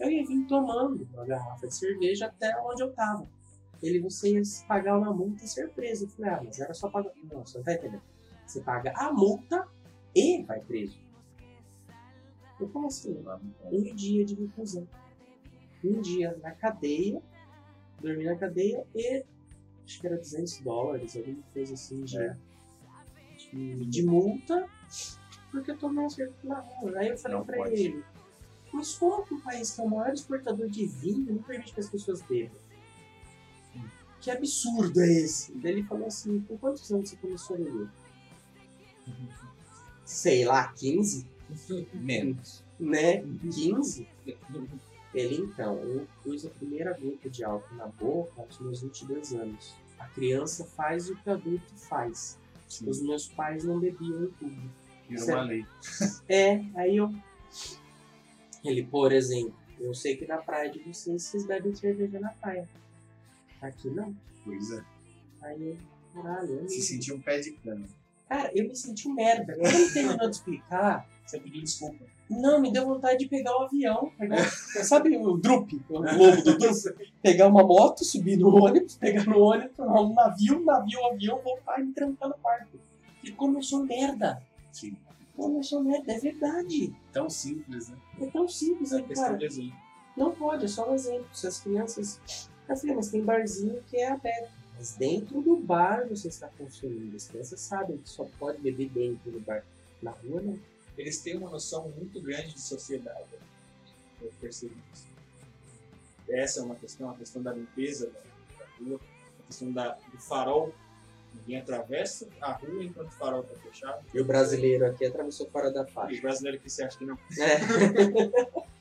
[0.00, 3.26] Eu ia vir tomando uma garrafa de cerveja até onde eu tava.
[3.82, 6.04] Ele, você ia pagar uma multa surpresa.
[6.04, 7.12] Eu falei, ah, mas era só pagar.
[7.30, 8.02] Não, você não tá entendendo.
[8.46, 9.68] Você paga a multa
[10.14, 10.98] e vai preso.
[12.60, 13.22] Eu como assim?
[13.70, 14.86] Um dia de reclusão.
[15.84, 17.20] Um dia na cadeia,
[18.00, 19.24] dormi na cadeia e
[19.84, 22.36] acho que era 200 dólares, alguma coisa assim de,
[23.52, 24.66] de, de multa,
[25.50, 26.92] porque eu tomei um cerveja na rua.
[26.96, 27.74] Aí eu falei Não pra pode.
[27.74, 28.04] ele,
[28.74, 31.80] mas como que um país que é o maior exportador de vinho não permite que
[31.80, 32.58] as pessoas bebam?
[34.20, 35.52] Que absurdo é esse?
[35.52, 37.88] Daí ele falou assim, com quantos anos você começou a beber?
[40.04, 41.26] Sei lá, 15?
[41.92, 42.64] Menos.
[42.80, 43.22] Né?
[43.52, 44.08] 15?
[45.14, 49.76] Ele então, eu pus a primeira gota de álcool na boca aos meus 22 anos.
[50.00, 52.38] A criança faz o que o adulto faz.
[52.84, 54.70] Os meus pais não bebiam em tudo.
[55.08, 55.66] Virou uma lei.
[56.28, 57.14] É, aí eu.
[58.64, 62.68] Ele, por exemplo, eu sei que na praia de vocês, vocês bebem cerveja na praia.
[63.60, 64.14] Aqui não.
[64.44, 64.82] Pois é.
[65.42, 65.76] Aí
[66.14, 67.86] caralho, eu Se sentiu um pé de cana.
[68.28, 69.54] Cara, eu me senti um merda.
[69.54, 72.04] Quando ele terminou de explicar, Você pediu desculpa.
[72.30, 74.10] não, me deu vontade de pegar o avião.
[74.18, 76.74] Pegar, sabe o Drup, o lobo do Drup?
[77.22, 81.80] Pegar uma moto, subir no ônibus, pegar no ônibus, tomar um navio, navio, avião, voltar
[81.80, 82.80] e me trancar no quarto.
[83.22, 84.42] E como eu sou merda.
[84.72, 84.96] Sim.
[85.36, 86.94] Como eu sou merda, é verdade.
[87.12, 87.96] Tão simples, né?
[88.20, 89.38] É tão simples, aí, Questão cara.
[89.38, 89.76] de exemplo.
[90.16, 91.26] Não pode, é só um exemplo.
[91.32, 92.48] Se as crianças.
[92.68, 94.52] Eu falei, mas tem barzinho que é aberto.
[94.76, 97.16] Mas dentro do bar você está consumindo.
[97.16, 99.64] As crianças sabem que só pode beber dentro do bar.
[100.00, 100.58] Na rua, não.
[100.96, 103.26] Eles têm uma noção muito grande de sociedade.
[104.20, 105.08] Eu percebi isso.
[106.28, 109.00] Essa é uma questão, a questão da limpeza da, da rua,
[109.40, 110.72] a questão da, do farol.
[111.34, 114.04] Ninguém atravessa a rua enquanto o farol está fechado.
[114.14, 116.18] E o brasileiro aqui atravessou fora da E faixa.
[116.18, 117.18] o brasileiro que você acha que não.
[117.38, 118.64] É.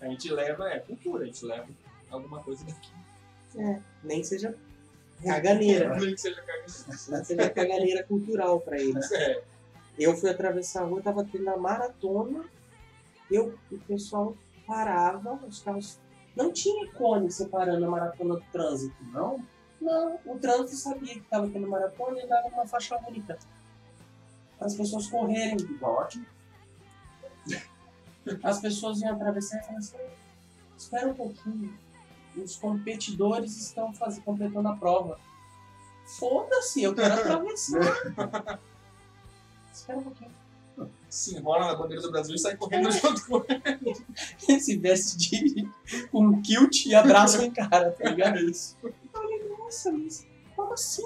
[0.00, 1.66] A gente leva, é cultura, a gente leva
[2.10, 2.90] alguma coisa daqui.
[3.56, 3.80] é.
[4.02, 4.54] Nem que seja
[5.24, 5.96] caganeira.
[5.98, 6.64] Nem que seja cagada.
[7.08, 9.10] Nem que seja caganeira cultural pra eles.
[9.12, 9.42] É.
[9.98, 12.44] Eu fui atravessar a rua, tava tendo a maratona.
[13.30, 15.98] Eu, o pessoal parava, os carros.
[16.36, 18.96] Não tinha cone separando a maratona do trânsito.
[19.12, 19.42] Não?
[19.84, 23.38] Não, o trânsito sabia que estava tendo maratona e dava uma faixa única.
[24.58, 25.58] As pessoas correrem.
[25.82, 26.24] Ótimo.
[28.42, 29.96] As pessoas iam atravessar e falavam assim:
[30.78, 31.78] espera um pouquinho.
[32.34, 34.18] Os competidores estão faz...
[34.20, 35.20] completando a prova.
[36.18, 37.80] Foda-se, eu quero atravessar.
[39.70, 40.30] espera um pouquinho.
[41.10, 43.94] Se enrola na bandeira do Brasil e sai correndo junto com ele.
[44.58, 45.68] Se veste de
[46.10, 48.38] um kilt e abraça um cara, tá ligado?
[48.38, 48.76] Isso.
[49.64, 51.02] Nossa, mas como assim?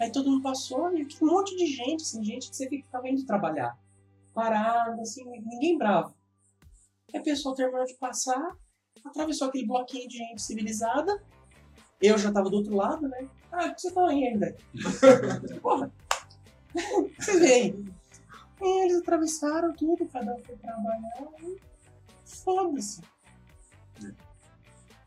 [0.00, 3.08] Aí todo mundo passou e um monte de gente, assim, gente que você fica ficava
[3.08, 3.78] indo trabalhar.
[4.32, 6.14] Parado, assim, ninguém bravo.
[7.12, 8.56] Aí o pessoal terminou de passar,
[9.04, 11.22] atravessou aquele bloquinho de gente civilizada.
[12.00, 13.28] Eu já tava do outro lado, né?
[13.52, 14.56] Ah, o que você tá aí ainda?
[15.60, 15.92] Porra!
[17.18, 17.84] Vocês veem.
[18.60, 21.28] E eles atravessaram tudo, cada um foi trabalhar.
[21.42, 21.60] e
[22.24, 23.00] Foda-se.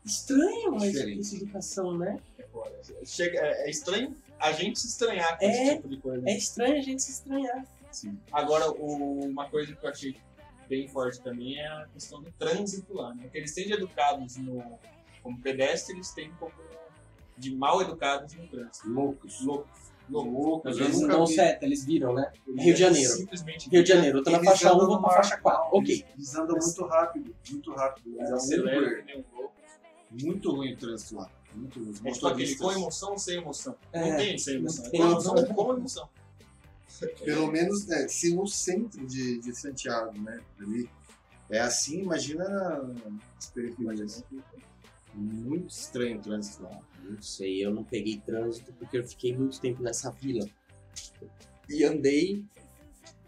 [0.04, 2.18] Estranho mas essa educação, né?
[3.04, 6.28] Chega, é é estranho a gente se estranhar com É, esse tipo de coisa.
[6.28, 7.64] É estranho a gente se estranhar.
[8.32, 10.16] Agora, o- uma coisa que eu achei
[10.68, 13.28] bem forte também é a questão do trânsito lá, né?
[13.32, 14.62] Que eles têm de educados no,
[15.22, 16.52] como pedestre, eles têm como
[17.36, 18.88] de mal educados no trânsito.
[18.88, 19.40] Loucos.
[19.40, 19.88] Loucos.
[20.10, 20.78] Loucos.
[20.78, 21.34] Eles não vi.
[21.34, 22.32] seta, eles viram, né?
[22.46, 23.12] Eles Rio de Janeiro.
[23.12, 25.68] Simplesmente Rio de Janeiro, eu tô na Eles faixa 1, andam vou pra faixa 4.
[25.76, 26.06] Ok.
[26.14, 28.16] Eles andam muito rápido, muito rápido.
[28.16, 29.54] Eles É aceleram um louco.
[30.10, 31.30] Muito ruim o trânsito lá.
[31.58, 31.90] Muito ruim.
[31.90, 33.76] Os É tipo aquele com emoção ou sem emoção.
[33.92, 34.86] É, não tem sem não emoção.
[34.86, 36.08] É tem com emoção com emoção.
[37.24, 40.88] pelo menos, é, se no centro de, de Santiago, né, ali,
[41.50, 42.44] É assim, imagina
[43.34, 44.24] nas periferias.
[45.14, 46.78] Muito estranho o trânsito lá.
[47.02, 50.46] Não sei, eu não peguei trânsito porque eu fiquei muito tempo nessa vila.
[51.68, 52.44] E andei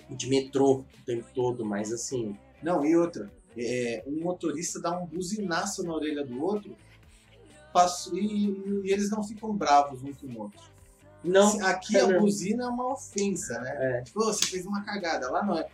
[0.08, 2.36] de metrô o tempo todo, mas assim.
[2.62, 6.76] Não, e outra, é, um motorista dá um buzinaço na orelha do outro
[7.72, 10.60] passo, e, e eles não ficam bravos um com o outro.
[11.22, 12.20] Não, Aqui é a não.
[12.20, 13.98] buzina é uma ofensa, né?
[13.98, 14.02] É.
[14.02, 15.30] Tipo, "Ô, você fez uma cagada.
[15.30, 15.68] Lá não é.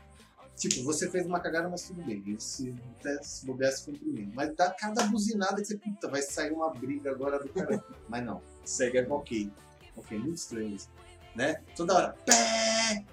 [0.56, 2.36] Tipo, você fez uma cagada, mas tudo bem.
[2.40, 4.32] Se, até se bobear se cumprimento.
[4.34, 7.84] Mas dá cada buzinada que você, puta, vai sair uma briga agora do cara.
[8.08, 8.42] mas não.
[8.64, 9.52] Segue ok.
[9.96, 10.88] Ok, muito estranho isso.
[11.34, 11.62] Né?
[11.76, 12.16] Toda hora.
[12.24, 13.04] Pé!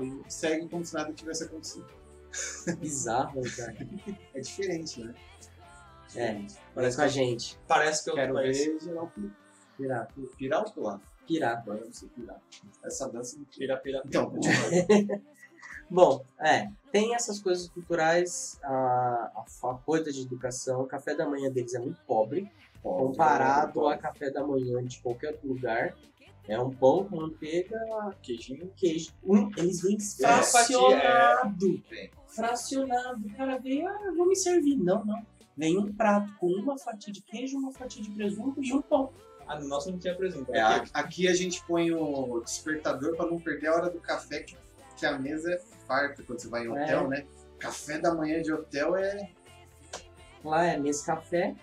[0.00, 1.86] E segue como se nada tivesse acontecido.
[2.78, 3.76] Bizarro, cara.
[4.32, 5.14] É diferente, né?
[6.16, 6.40] É,
[6.74, 7.58] parece com a gente.
[7.66, 8.58] Parece que eu Quero país.
[8.58, 9.30] ver geral puro.
[9.76, 10.08] Pirar.
[10.36, 11.00] Pirar ou pular?
[11.26, 11.58] Pirar.
[11.58, 12.40] Agora eu não sei pirar.
[12.84, 14.56] Essa dança não Pira, pira, Então, continua.
[15.90, 21.50] Bom, é, tem essas coisas culturais, a, a, coisa de educação, o café da manhã
[21.50, 22.50] deles é muito pobre,
[22.82, 25.94] comparado a café da manhã de qualquer outro lugar.
[26.48, 27.78] É um pão com manteiga,
[28.20, 28.72] Queijinho.
[28.76, 29.12] queijo.
[29.22, 31.82] Um, eles vêm É, fracionado.
[32.26, 33.26] Fracionado.
[33.26, 34.76] O cara veio, ah, vou me servir.
[34.76, 35.24] Não, não.
[35.56, 39.12] Vem um prato com uma fatia de queijo, uma fatia de presunto e um pão.
[39.46, 40.54] Ah, no nosso não tinha presunto.
[40.54, 44.40] É, a- aqui a gente põe o despertador para não perder a hora do café,
[44.42, 44.56] que,
[44.96, 46.70] que a mesa é farta quando você vai em É.
[46.70, 47.26] hotel, né?
[47.58, 49.30] Café da manhã de hotel é.
[50.44, 51.54] Lá é mesa café,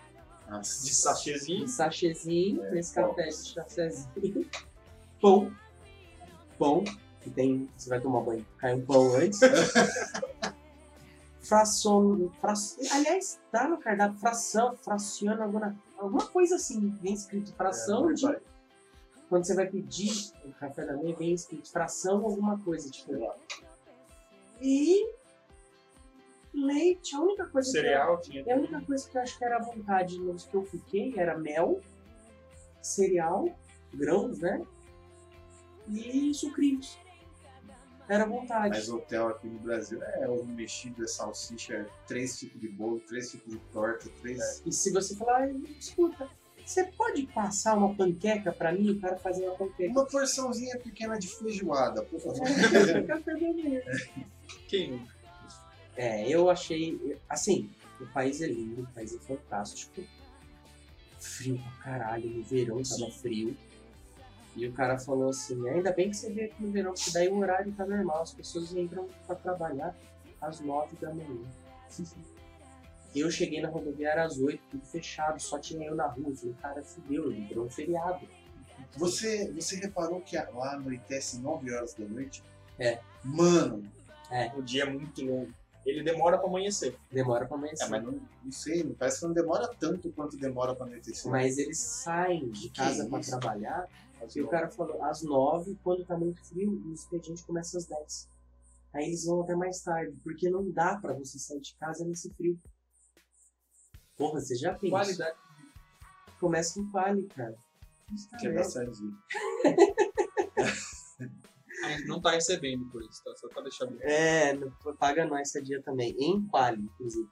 [0.47, 0.85] Nossa.
[0.85, 1.65] De sachêzinho.
[1.65, 3.09] de sachezinho, É, mesa pão.
[3.15, 4.49] café de sachezinho,
[5.21, 5.51] pão,
[6.57, 6.83] pão,
[7.21, 9.39] que tem, você vai tomar banho, cai um pão antes.
[11.49, 12.53] Fração, fra,
[12.91, 18.37] aliás, tá no cardápio fração, fraciona, alguma, alguma coisa assim, vem escrito fração É, de,
[19.27, 23.11] quando você vai pedir o café da manhã, vem escrito fração alguma coisa, tipo,
[24.61, 25.11] e
[26.53, 28.43] leite, a única coisa que eu- Cereal tinha.
[28.45, 31.13] e a única coisa que eu acho que era à vontade nos que eu fiquei
[31.17, 31.81] era mel,
[32.79, 33.49] cereal,
[33.91, 34.63] grãos, né?
[35.87, 36.95] E sucrilhos.
[38.09, 38.69] Era vontade.
[38.69, 42.99] Mas hotel aqui no Brasil é ovo mexido, é salsicha, é três tipos de bolo,
[43.01, 44.63] três tipos de torta, três.
[44.65, 46.27] E se você falar, "Ai, escuta,
[46.65, 48.89] você pode passar uma panqueca pra mim?
[48.91, 49.91] O cara fazer uma panqueca.
[49.91, 52.47] Uma porçãozinha pequena de feijoada, por favor.
[54.67, 55.05] Quem?
[55.95, 57.17] É, eu achei.
[57.29, 57.69] Assim,
[58.01, 60.03] o país é lindo, o país é fantástico.
[61.19, 63.55] Frio pra caralho, no verão tava frio.
[64.59, 67.29] E o cara falou assim: ainda bem que você veio aqui no verão, porque daí
[67.29, 69.95] o horário tá normal, as pessoas entram pra trabalhar
[70.41, 71.41] às nove da manhã.
[73.15, 76.35] Eu cheguei na rodoviária às oito, tudo fechado, só tinha eu na rua.
[76.35, 78.27] Falei, cara, fudeu, virou um feriado.
[78.97, 82.43] Você, você reparou que lá anoitece 9 horas da noite?
[82.77, 82.99] É.
[83.23, 83.83] Mano,
[84.55, 85.51] O dia é muito longo.
[85.85, 86.95] Ele demora pra amanhecer.
[87.11, 87.85] Demora pra amanhecer.
[87.85, 91.31] é, mas não, não sei, não parece que não demora tanto quanto demora pra anoitecer.
[91.31, 93.29] Mas eles saem de casa pra isso?
[93.31, 93.87] trabalhar
[94.35, 98.29] E o cara falou, às nove, quando tá muito frio, o expediente começa às 10.
[98.93, 102.29] Aí eles vão até mais tarde, porque não dá pra você sair de casa nesse
[102.33, 102.59] frio.
[104.17, 104.91] Porra, você já pensa?
[104.91, 105.37] Qualidade.
[106.39, 107.55] Começa com quali, cara.
[108.39, 109.13] Quebra sardinha.
[111.83, 113.33] A gente não tá recebendo por isso, tá?
[113.37, 113.97] Só pra deixar bem.
[114.01, 116.13] É, não- paga nós esse dia também.
[116.19, 117.29] Em quali, inclusive.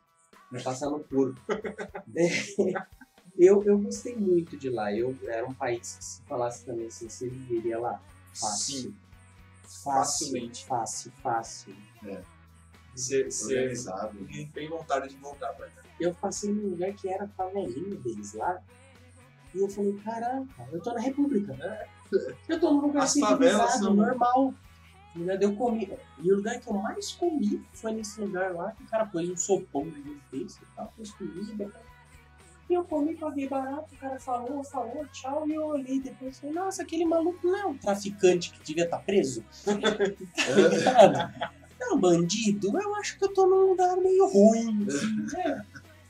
[0.51, 1.39] Vai passar no porco.
[3.39, 4.91] É, eu, eu gostei muito de lá.
[4.93, 8.01] Eu, era um país que se falasse também assim, você viveria lá.
[8.33, 8.75] Fácil.
[8.81, 8.95] Sim.
[9.63, 9.83] Fácil,
[10.27, 10.65] Facilmente.
[10.65, 11.75] Fácil, fácil.
[12.95, 14.17] Você, você Organizado.
[14.19, 15.81] não tem vontade de voltar pra cá.
[15.99, 18.59] eu passei num lugar que era a favelinha deles lá.
[19.53, 21.87] E eu falei, caraca, eu tô na República.
[22.47, 24.53] Eu tô num lugar As civilizado, são- normal.
[25.41, 25.89] Eu comi.
[26.19, 29.27] E o lugar que eu mais comi foi nesse lugar lá, que o cara pôs
[29.29, 31.71] um sopão minha face e tal, pôs comida.
[32.69, 36.53] E eu comi, paguei barato, o cara falou, falou, tchau, e eu olhei depois falei,
[36.53, 39.43] nossa, aquele maluco não é um traficante que devia estar preso.
[40.83, 41.53] Tá?
[41.79, 42.77] É um bandido?
[42.77, 44.85] Eu acho que eu tô num lugar meio ruim.
[44.87, 45.61] assim, é.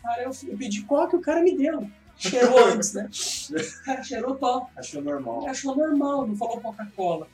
[0.01, 1.88] Cara, eu eu pedi coca e o cara me deu.
[2.18, 3.10] Cheirou antes, né?
[3.12, 4.72] O cara cheirou top.
[4.76, 5.47] Achou normal.
[5.47, 7.28] Achou normal, não falou Coca-Cola.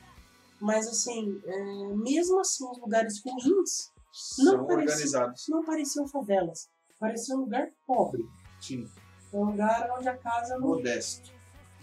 [0.60, 6.68] Mas assim, é, mesmo assim, os lugares ruins São não pareciam, não pareciam favelas.
[6.98, 8.24] Parecia um lugar pobre.
[8.60, 8.88] Sim.
[9.34, 10.68] Um lugar onde a casa não.
[10.68, 11.32] Modesto.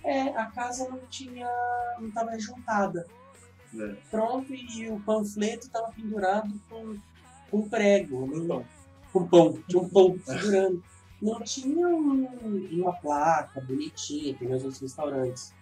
[0.04, 1.47] É, a casa não tinha.
[1.99, 3.06] não estava juntada.
[3.78, 3.95] É.
[4.10, 6.97] Pronto, e o panfleto estava pendurado com,
[7.49, 8.28] com prego.
[8.28, 8.66] Com não- pão.
[9.14, 10.84] Com pão, tinha um pão segurando.
[11.22, 15.54] Não tinha um- uma placa bonitinha, que nem os outros restaurantes.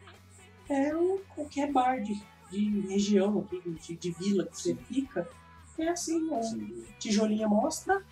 [0.69, 2.21] Era um, qualquer bar de,
[2.51, 5.27] de região aqui, de, de vila que você fica.
[5.77, 8.03] É assim, um tijolinho à mostra,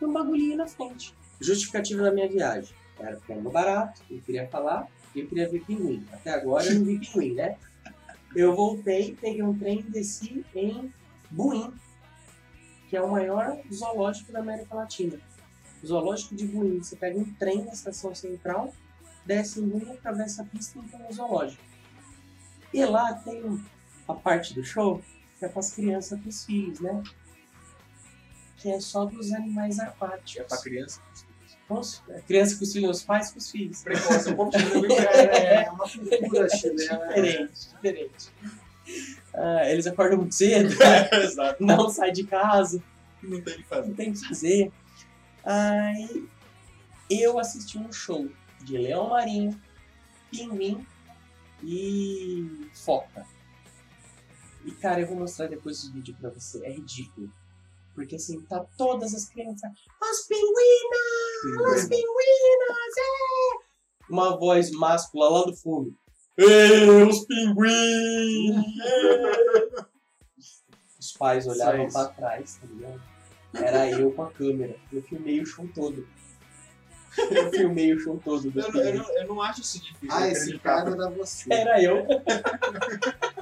[0.00, 1.14] e um bagulhinho na frente.
[1.40, 2.74] Justificativa da minha viagem.
[2.98, 6.06] Era porque era barato, eu queria falar, e eu queria ver pinguim.
[6.12, 7.56] Até agora eu não vi pinguim, né?
[8.34, 10.92] Eu voltei, peguei um trem e desci em
[11.30, 11.72] Buim,
[12.88, 15.20] que é o maior zoológico da América Latina.
[15.84, 16.82] Zoológico de Buim.
[16.82, 18.74] Você pega um trem na estação central,
[19.24, 21.62] desce em Buim, atravessa a pista e entra no zoológico.
[22.72, 23.64] E lá tem
[24.08, 25.00] a parte do show
[25.38, 27.02] que é para as crianças, para os filhos, né?
[28.56, 30.36] Que é só dos animais aquáticos.
[30.36, 31.00] É pra criança.
[31.68, 33.82] Nossa, a criança com os filhos, os pais com os filhos.
[33.82, 36.98] Precoce, um pouco É, É uma cultura chilena.
[37.08, 38.28] diferente, diferente.
[39.32, 40.74] Ah, eles acordam muito cedo,
[41.58, 42.82] não saem de casa,
[43.22, 43.88] Não tem o que fazer.
[43.88, 44.72] não tem o que fazer.
[45.42, 46.28] Aí
[47.10, 48.28] eu assisti um show
[48.62, 49.58] de leão marinho,
[50.30, 50.86] pinguim
[51.62, 53.26] e foca.
[54.64, 57.30] E cara, eu vou mostrar depois esse vídeo pra você, é ridículo.
[57.94, 59.70] Porque assim, tá todas as crianças.
[60.02, 61.74] As pinguinas!
[61.74, 62.96] As pinguinas!
[62.98, 64.10] É!
[64.10, 65.94] Uma voz máscula lá do fundo.
[66.36, 68.64] Ei, os pinguins!
[68.82, 69.84] É!
[70.98, 73.00] Os pais olhavam pra trás, tá ligado?
[73.54, 74.76] Era eu com a câmera.
[74.92, 76.06] Eu filmei o show todo.
[77.30, 80.08] Eu filmei o show todo do Eu, não- eu, eu não acho isso difícil.
[80.10, 81.52] Ah, esse cara era você.
[81.52, 82.04] Era eu.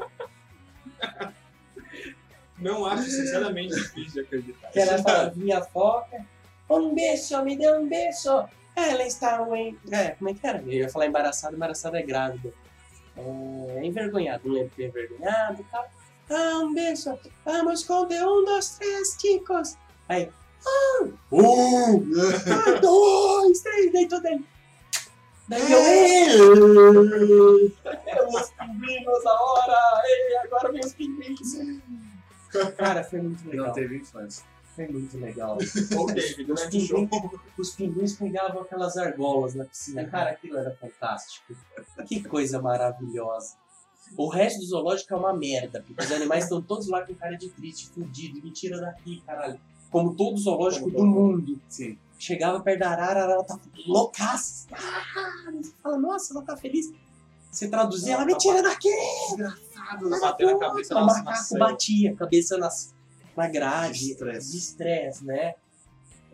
[2.62, 4.70] Não acho sinceramente difícil de acreditar.
[4.70, 6.24] Que ela falava, vinha foca.
[6.70, 8.44] Um beijo, me dê um beijo.
[8.74, 9.78] Ela está em.
[9.90, 10.62] É, como é que era?
[10.62, 12.52] Eu ia falar embaraçada, embaraçada é grávida.
[13.16, 15.86] É, envergonhado, não lembro que é envergonhado e tal.
[16.30, 17.18] Ah, um beijo.
[17.44, 19.76] Vamos comer um, dois, três, chicos.
[20.08, 20.30] Aí.
[20.64, 22.02] Ah, um,
[22.48, 24.42] ah, dois, três, daí tudo aí.
[25.48, 25.78] Daí eu.
[25.78, 26.40] "Ei,
[28.28, 30.02] Os pinguins a hora!
[30.06, 31.58] Ei, agora vem os pinguins!
[32.76, 33.66] Cara, foi muito legal.
[33.66, 34.44] Não teve infância.
[34.74, 35.58] Foi muito legal.
[35.96, 40.04] Ou Os os pinguins pegavam aquelas argolas na piscina.
[40.06, 41.54] Cara, aquilo era fantástico.
[42.06, 43.54] Que coisa maravilhosa.
[44.16, 47.36] O resto do zoológico é uma merda, porque os animais estão todos lá com cara
[47.36, 49.58] de triste, fudido, me tira daqui, caralho.
[49.90, 51.06] Como todo zoológico Como do todo.
[51.06, 51.60] mundo.
[51.68, 51.98] Sim.
[52.18, 54.68] Chegava perto da arara, a arara tava loucaça.
[54.72, 56.92] Ah, você fala, nossa, ela tá feliz.
[57.52, 58.88] Você traduzia, ela me tira daqui!
[59.28, 62.94] Desgraçado, batendo a cabeça O na macaco batia a cabeça nas,
[63.36, 65.22] na grade, De estresse.
[65.22, 65.54] né?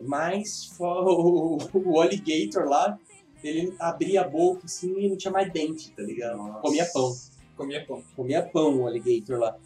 [0.01, 2.97] Mas o, o alligator lá,
[3.43, 6.37] ele abria a boca assim e não tinha mais dente, tá ligado?
[6.37, 6.61] Nossa.
[6.61, 7.17] Comia pão.
[7.57, 8.03] Comia pão.
[8.15, 9.57] Comia pão o alligator lá.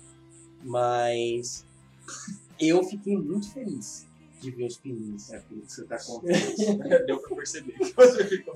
[0.63, 1.63] Mas
[2.59, 4.07] eu fiquei muito feliz
[4.41, 5.31] de ver os pinguins.
[5.31, 6.65] É isso que você tá contente.
[7.05, 7.75] Deu pra perceber.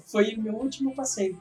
[0.07, 1.39] Foi o meu último passeio.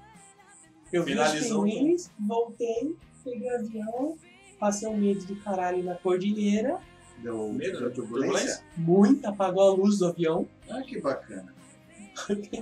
[0.92, 4.16] Eu vi os pinguins, voltei, peguei o avião,
[4.58, 6.78] passei um medo do caralho na cordilheira,
[7.18, 7.90] Deu, Medo, né?
[7.90, 8.62] turbulência?
[8.76, 10.46] muito apagou a luz do avião.
[10.68, 11.54] Ah, que bacana.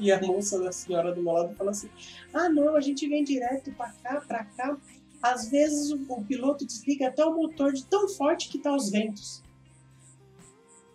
[0.01, 1.89] E a moça da senhora do meu lado falou assim:
[2.33, 4.77] Ah, não, a gente vem direto pra cá, pra cá.
[5.23, 8.91] Às vezes o, o piloto desliga até o motor de tão forte que tá os
[8.91, 9.43] ventos.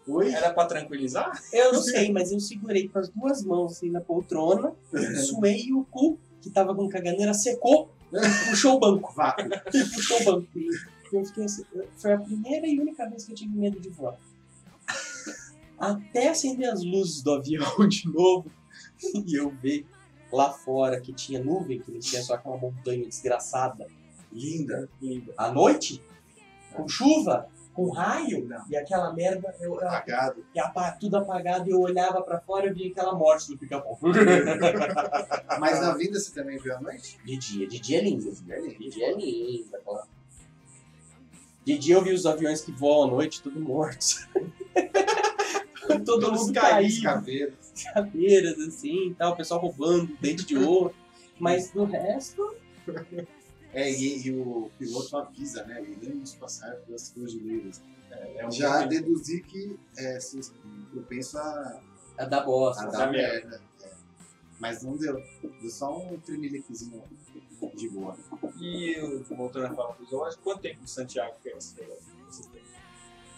[0.07, 0.31] Oi?
[0.31, 1.41] Era pra tranquilizar?
[1.53, 4.73] Eu não sei, mas eu segurei com as duas mãos assim na poltrona,
[5.27, 9.13] suei o cu, que tava com caganeira, secou e puxou o banco.
[9.13, 9.49] Vácuo.
[9.71, 10.47] Puxou o banco.
[11.11, 11.63] Eu fiquei assim,
[11.97, 14.15] foi a primeira e única vez que eu tive medo de voar.
[15.77, 18.51] Até acender as luzes do avião de novo
[19.25, 19.87] e eu ver
[20.31, 23.87] lá fora que tinha nuvem, que não tinha só aquela montanha desgraçada.
[24.31, 24.89] Linda.
[25.01, 25.33] Linda.
[25.37, 26.03] À noite,
[26.73, 27.49] com chuva,
[27.79, 28.61] com raio, Não.
[28.69, 30.43] e aquela merda, eu, eu, Apagado.
[30.53, 33.97] e apa- tudo apagado, e eu olhava pra fora e via aquela morte do pica-pau.
[35.59, 37.17] Mas na vida você também viu a noite?
[37.23, 38.29] De dia, de dia é lindo.
[38.31, 38.77] De dia é lindo.
[38.79, 39.75] De dia é lindo.
[39.77, 40.07] aquela-
[41.65, 44.27] De dia eu vi os aviões que voam à noite, tudo mortos.
[45.87, 47.53] Todo Todos mundo caído, Caveiro.
[47.93, 50.93] cadeiras assim tal, o pessoal roubando, dente de ouro.
[51.39, 52.55] Mas do resto,
[53.73, 55.81] É, e, e o piloto avisa, né?
[55.81, 57.81] Iremos passar pelas cordilheiras.
[58.35, 60.39] É um Já momento- deduzi que é, se,
[60.95, 61.79] eu penso a,
[62.17, 62.83] é da bosta.
[62.83, 63.49] a da dar merda.
[63.49, 63.61] merda.
[63.83, 63.89] É.
[64.59, 65.21] Mas não deu.
[65.61, 67.03] Deu só um tremeliquezinho
[67.75, 68.17] de boa.
[68.59, 71.87] E o- voltando a falar do zoológico, quanto tempo de Santiago que é você tem?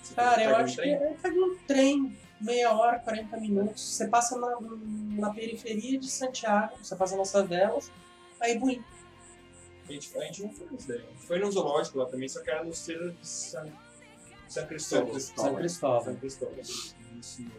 [0.01, 3.83] Você Cara, eu um acho que é pega um trem, meia hora, 40 minutos.
[3.83, 7.91] Você passa na, na periferia de Santiago, você passa nas favelas,
[8.39, 8.81] aí Buim.
[9.91, 12.63] A gente, a gente não foi gente foi no zoológico lá também, só que era
[12.63, 13.67] no Cerro de San,
[14.47, 15.19] San Cristóvão.
[15.19, 16.03] São Cristóvão.
[16.03, 16.55] San Cristóvão.
[16.61, 17.49] Isso, no-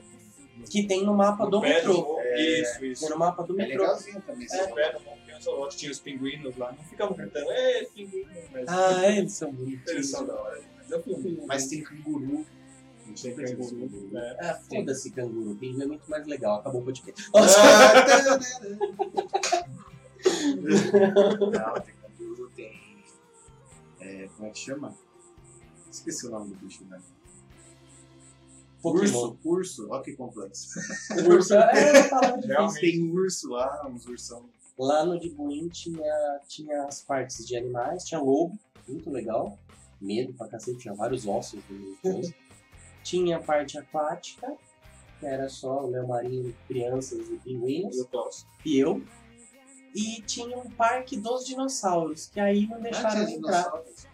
[0.58, 2.18] no- Que tem no mapa do no pé metrô.
[2.34, 3.00] Isso, isso.
[3.02, 3.82] Tem no mapa do É metrô.
[3.82, 4.46] legalzinho também.
[4.50, 4.66] É.
[4.66, 6.72] No pé do tem um zoológico, tinha os pinguinos lá.
[6.72, 9.90] Não ficavam cantando, é, pinguino, mas Ah, eles são bonitos.
[9.92, 10.60] eles são da hora.
[10.78, 11.42] Mas eu fui.
[11.46, 12.46] Mas tem canguru
[13.06, 14.08] Não tinha canguru.
[14.12, 14.36] né?
[14.40, 15.54] Ah, foda-se, canguru.
[15.56, 16.60] Pinguim é muito mais legal.
[16.60, 17.30] Acabou o podcast.
[20.22, 22.01] Não, tem canguru, tem.
[24.42, 24.92] Como é que chama?
[25.88, 27.00] Esqueci o nome do bicho, né?
[28.82, 29.04] Pokémon.
[29.04, 30.80] Urso, urso, olha que complexo.
[31.30, 32.48] Urso, é, difícil.
[32.48, 34.44] Realmente tem urso lá, uns ursão.
[34.76, 38.58] Lá no de Buin tinha, tinha as partes de animais, tinha lobo,
[38.88, 39.56] muito legal.
[40.00, 41.60] Medo pra cacete, tinha vários ossos
[42.02, 42.34] coisa.
[43.04, 44.56] Tinha a parte aquática,
[45.18, 47.96] que era só o Léo Marinho, crianças e pinguins.
[47.96, 48.46] Eu gosto.
[48.64, 49.02] E eu.
[49.94, 53.62] E tinha um parque dos dinossauros, que aí não deixaram Ah, tinha entrar.
[53.62, 54.06] dinossauros.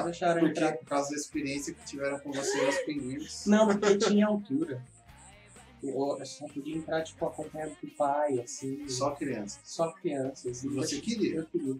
[0.00, 0.76] Ah, deixaram porque entrar.
[0.76, 3.46] por causa da experiência que tiveram com você os pinguins.
[3.46, 4.82] Não, porque tinha altura.
[5.82, 8.88] Eu só podia entrar, tipo, acompanhado do pai, assim.
[8.88, 9.60] Só crianças.
[9.62, 10.64] Só crianças.
[10.64, 11.36] E você queria?
[11.36, 11.76] Eu queria.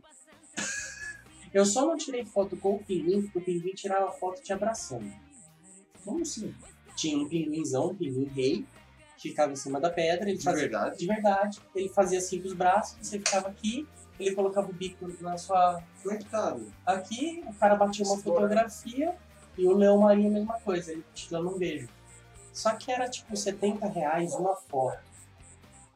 [1.53, 5.11] Eu só não tirei foto com o pinguim, porque o pinguim tirava foto te abraçando.
[6.05, 6.55] Como assim?
[6.95, 8.67] Tinha um pinguinzão, um pinguim rei,
[9.17, 10.29] que ficava em cima da pedra.
[10.29, 10.99] Ele De fazia, verdade?
[10.99, 11.61] De verdade.
[11.75, 13.89] Ele fazia assim com os braços, você ficava aqui,
[14.19, 15.83] ele colocava o bico na sua.
[16.03, 16.73] Conectado.
[16.85, 19.15] Aqui, o cara batia uma fotografia
[19.59, 21.89] e o Leão Marinho a mesma coisa, ele te dando um beijo.
[22.53, 24.99] Só que era tipo 70 reais uma foto.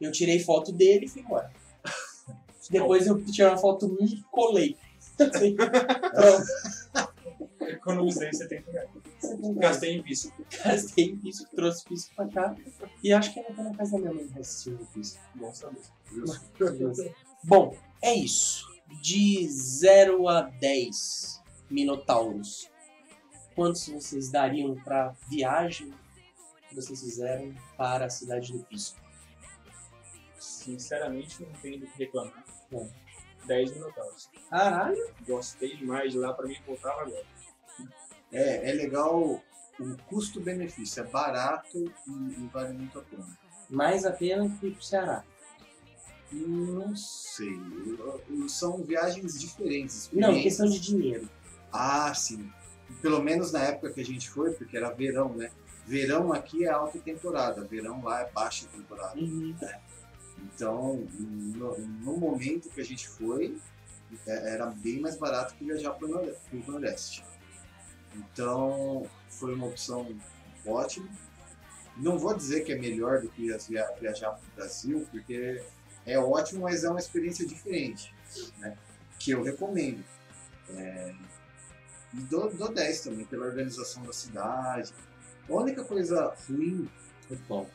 [0.01, 1.51] Eu tirei foto dele e fui embora.
[2.71, 4.77] Depois eu tirei uma foto minha e colei.
[5.17, 7.11] Pronto.
[7.61, 8.91] Economizei 70 reais.
[9.21, 9.57] 70 reais.
[9.57, 10.33] Gastei em visto.
[10.65, 12.55] Gastei em piso, trouxe piso pra cá.
[13.03, 15.19] E acho que ainda tô na casa da minha mãe assistindo piso.
[15.35, 15.81] Bom saber.
[17.45, 18.69] Bom, é isso.
[19.01, 22.69] De 0 a 10 Minotauros,
[23.55, 25.95] quantos vocês dariam pra viagem
[26.69, 28.99] que vocês fizeram para a cidade do Pisco?
[30.39, 32.45] Sinceramente, não tenho do que reclamar.
[32.71, 32.89] Bom.
[33.47, 34.31] 10 minotauros.
[34.49, 35.15] Caralho!
[35.27, 37.25] Gostei demais de lá, pra mim voltava agora.
[38.33, 39.41] É, é legal
[39.81, 41.03] o custo-benefício.
[41.03, 43.39] É barato e, e vale muito a pena.
[43.69, 45.25] Mais a pena que ir pro Ceará.
[46.33, 47.61] Não sei.
[48.49, 50.09] São viagens diferentes.
[50.13, 51.29] Não, questão de dinheiro.
[51.73, 52.51] Ah, sim.
[53.03, 55.51] Pelo menos na época que a gente foi, porque era verão, né?
[55.87, 59.19] Verão aqui é alta temporada, verão lá é baixa temporada.
[59.19, 59.55] Uhum.
[60.39, 63.57] Então, no, no momento que a gente foi,
[64.27, 66.35] é- era bem mais barato que viajar para o
[66.67, 67.25] Nordeste.
[68.15, 70.15] Então, foi uma opção
[70.67, 71.09] ótima.
[71.97, 75.63] Não vou dizer que é melhor do que via- viajar para o Brasil, porque
[76.07, 78.15] é ótimo, mas é uma experiência diferente,
[78.59, 78.77] né?
[79.19, 80.05] Que eu recomendo.
[80.71, 81.15] É,
[82.15, 84.93] E dou, dou 10 também, pela organização da cidade.
[85.49, 86.89] A única coisa ruim
[87.31, 87.67] O pão.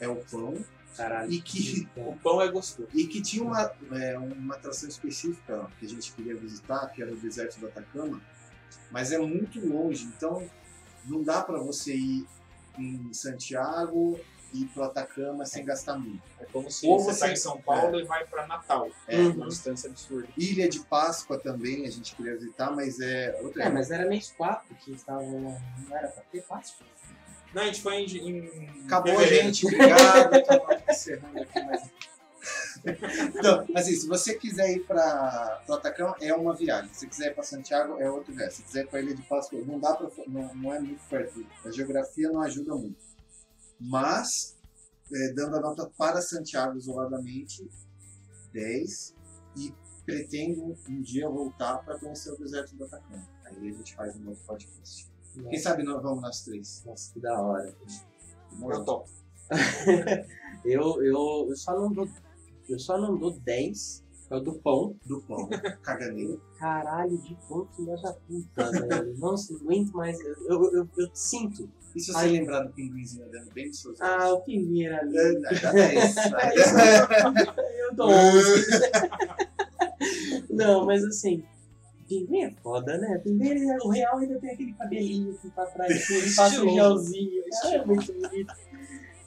[0.00, 0.54] é o pão.
[0.96, 1.30] Caralho.
[1.32, 2.88] E que, O pão é gostoso.
[2.92, 7.10] e que tinha uma, é, uma atração específica que a gente queria visitar, que era
[7.12, 8.20] o deserto do Atacama,
[8.90, 10.46] mas é muito longe, então
[11.06, 12.26] não dá para você ir
[12.78, 14.20] em Santiago
[14.54, 16.22] ir pro Atacama sem gastar muito.
[16.40, 18.88] É como se Ou você você- tá em São Paulo e vai pra Natal.
[19.08, 19.18] É.
[19.18, 20.28] uma distância absurda.
[20.36, 24.32] Ilha de Páscoa também a gente queria visitar, mas é outra É, mas era mês
[24.36, 25.58] 4 que estavam.
[25.88, 26.86] Não era pra ter Páscoa?
[27.54, 28.06] Não, a gente foi em.
[28.16, 30.34] em Acabou a gente, obrigado.
[30.36, 31.82] Estamos encerrando aqui mais.
[32.84, 36.90] Então, assim, se você quiser ir para o Atacama, é uma viagem.
[36.92, 38.56] Se quiser ir para Santiago, é outra viagem.
[38.56, 41.02] Se quiser ir para a Ilha de Páscoa, não dá para, não, não é muito
[41.08, 41.44] perto.
[41.64, 43.11] A geografia não ajuda muito.
[43.88, 44.56] Mas,
[45.12, 47.68] é, dando a nota para Santiago isoladamente,
[48.52, 49.14] 10.
[49.56, 53.26] E pretendo um dia voltar para conhecer o deserto do Atacama.
[53.44, 55.10] Aí a gente faz um outro podcast.
[55.48, 56.82] Quem sabe nós vamos nós três?
[56.84, 57.74] Nossa, que da hora.
[58.60, 59.08] Eu topo.
[60.64, 62.08] eu, eu, eu só não dou.
[62.68, 64.96] Eu só não dou 10, é o do pão.
[65.04, 65.48] Do pão.
[65.82, 66.40] Caganeiro.
[66.58, 69.18] Caralho, de pão, filha da puta, velho.
[69.18, 70.18] Nossa, não aguento mais.
[70.20, 71.68] Eu, eu, eu, eu sinto.
[71.94, 72.28] E se você Ai.
[72.30, 74.14] lembrar do pinguinzinho andando bem nos seus olhos?
[74.22, 75.16] Ah, o pinguim era ali.
[75.18, 76.16] É, dá 10.
[77.78, 78.66] Eu dou 11.
[80.50, 81.42] Não, mas assim,
[82.08, 83.18] pinguim é foda, né?
[83.18, 86.74] Pinguim, é- o real ainda tem aquele cabelinho assim pra trás, assim, ele passa um
[86.74, 87.44] gelzinho.
[87.62, 88.54] Cara, é muito bonito.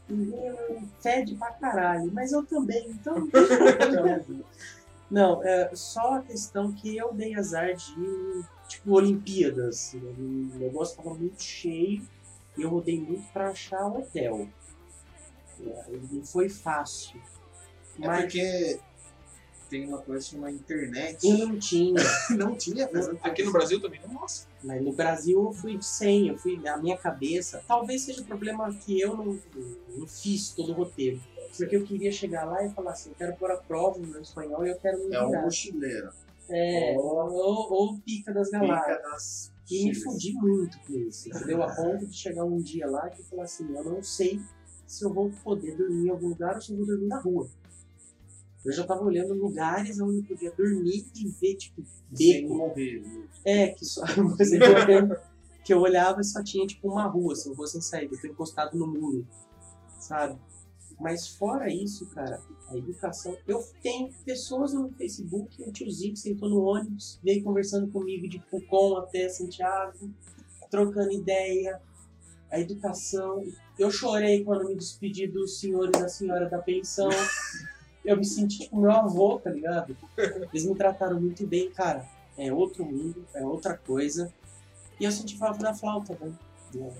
[0.08, 3.28] Pinguim é- fede pra caralho, mas eu também, então.
[5.10, 9.94] Não, é só a questão que eu dei azar de, tipo, Olimpíadas.
[9.94, 12.02] O negócio tava muito cheio
[12.57, 14.48] eu rodei muito pra achar o hotel.
[15.61, 17.22] É, Não foi fácil.
[18.02, 18.80] É Mas porque
[19.69, 21.26] tem uma coisa chamada internet.
[21.27, 21.94] eu não tinha.
[22.38, 24.49] não tinha, mas eu- Aqui no Brasil também não mostra.
[24.64, 27.64] Mas no Brasil eu fui de 100, eu fui na minha cabeça.
[27.68, 29.40] Talvez seja o problema que eu não,
[29.98, 31.19] não fiz todo o roteiro.
[31.57, 34.22] Porque eu queria chegar lá e falar assim, eu quero pôr a prova no meu
[34.22, 35.41] espanhol e eu quero me é um virar.
[35.44, 36.10] mochileiro.
[36.49, 39.02] É, ou, ou Pica das Pica Galáxias.
[39.02, 41.64] das E me fudi muito com isso, entendeu?
[41.64, 44.40] A ponto de chegar um dia lá e falar assim, eu não sei
[44.86, 47.50] se eu vou poder dormir em algum lugar ou se eu vou dormir na rua.
[48.64, 51.84] Eu já tava olhando lugares onde eu podia dormir e ver, tipo,
[52.14, 52.56] Sem beco.
[52.56, 53.02] morrer.
[53.02, 53.28] né?
[53.46, 54.02] É, que só.
[54.90, 55.36] Eu
[55.66, 58.28] que eu olhava e só tinha, tipo, uma rua, assim, rua sem saída, eu tô
[58.28, 59.28] encostado no muro,
[59.98, 60.40] sabe?
[60.99, 63.38] Mas fora isso, cara, a educação.
[63.47, 68.39] Eu tenho pessoas no Facebook, um tiozinho que sentou no ônibus, veio conversando comigo de
[68.39, 70.09] Pucon até Santiago,
[70.69, 71.81] trocando ideia.
[72.51, 73.43] A educação.
[73.77, 77.09] Eu chorei quando me despedi dos senhores e da senhora da pensão.
[78.05, 79.97] Eu me senti tipo meu avô, tá ligado?
[80.53, 82.07] Eles me trataram muito bem, cara.
[82.38, 84.31] É outro mundo, é outra coisa.
[84.99, 86.31] E eu senti falta da flauta, né?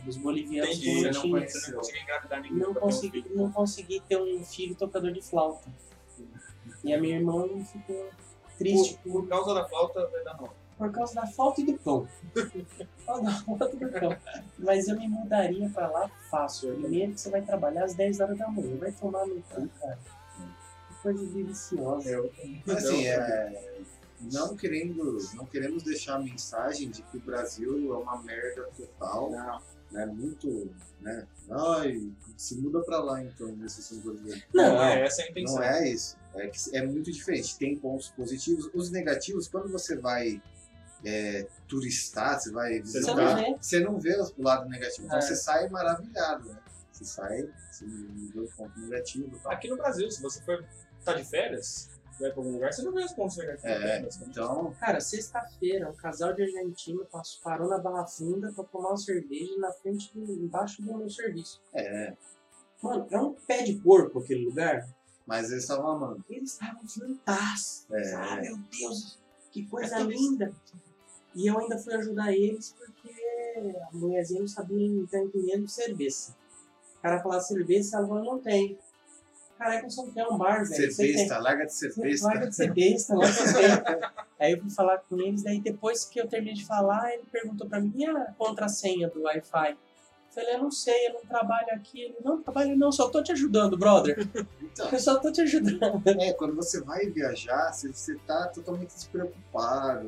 [0.06, 2.58] Dos bolivianos Entendi, não não, não engravidar ninguém.
[2.58, 3.36] Não um consegui, filho.
[3.36, 5.70] não consegui ter um filho tocador de flauta.
[6.84, 8.10] E a minha irmã ficou
[8.58, 10.38] triste Por, por causa da flauta, vai dar
[10.78, 12.08] por causa da falta e do pão.
[12.34, 14.18] Por causa da falta e do pão.
[14.60, 16.76] Mas eu me mudaria pra lá fácil.
[16.76, 18.76] Primeiro que você vai trabalhar às 10 horas da manhã.
[18.78, 19.98] Vai tomar no cu, cara.
[20.90, 22.30] Que coisa deliciosa.
[22.68, 23.62] Assim, é,
[24.32, 29.32] não querendo, não queremos deixar a mensagem de que o Brasil é uma merda total,
[29.92, 30.06] né?
[30.06, 30.70] Muito,
[31.00, 31.28] né?
[31.50, 34.42] Ai, se muda pra lá então, nesse são brasileiro.
[34.54, 35.56] Não, é essa a intenção.
[35.56, 36.18] Não é isso.
[36.34, 37.58] É é muito diferente.
[37.58, 38.70] Tem pontos positivos.
[38.74, 40.42] Os negativos, quando você vai
[41.06, 43.58] é, turistar, você vai visitar, não vê.
[43.62, 45.06] você não vê o lado negativo.
[45.08, 45.22] Então É.
[45.22, 46.60] você sai maravilhado, né?
[46.92, 49.40] Você sai, você não vê o ponto negativo.
[49.44, 49.52] tal.
[49.52, 50.66] Aqui no Brasil, se você for
[51.04, 51.90] tá de férias,
[52.20, 53.70] vai pra algum lugar, você não vê pontos negativos.
[53.70, 54.32] É, basicamente.
[54.40, 58.98] então, Cara, sexta-feira, um casal de argentino passou- parou na Barra Funda pra tomar uma
[58.98, 61.62] cerveja na frente, do, embaixo do meu serviço.
[61.74, 62.14] é.
[62.82, 64.88] Mano, é um pé de porco aquele lugar.
[65.26, 66.24] Mas eles estavam amando.
[66.30, 67.86] Eles estavam fantásticos.
[67.92, 68.14] É.
[68.14, 69.18] Ah, meu Deus,
[69.52, 70.54] que coisa linda.
[71.34, 73.10] E eu ainda fui ajudar eles porque
[73.82, 76.36] a mulherzinha não sabia, tá entendendo cerveja.
[77.00, 78.78] O cara falava cerveja, ela falou, não tem.
[79.58, 80.68] Caraca, você não tem um bar, velho.
[80.68, 80.92] Você tem.
[80.92, 82.28] Cervesta, larga de cervesta.
[82.28, 84.14] Larga de ser besta, larga de ser besta.
[84.40, 87.68] Aí eu fui falar com eles, daí depois que eu terminei de falar, ele perguntou
[87.70, 89.72] pra mim, e a contrassenha do Wi-Fi?
[89.72, 89.78] Eu
[90.44, 92.02] falei, eu não sei, eu não trabalho aqui.
[92.02, 94.28] Ele, não trabalho não, só tô te ajudando, brother.
[94.62, 96.04] Então, Eu só tô te ajudando.
[96.20, 100.06] é, quando você vai viajar, você, você tá totalmente despreocupado.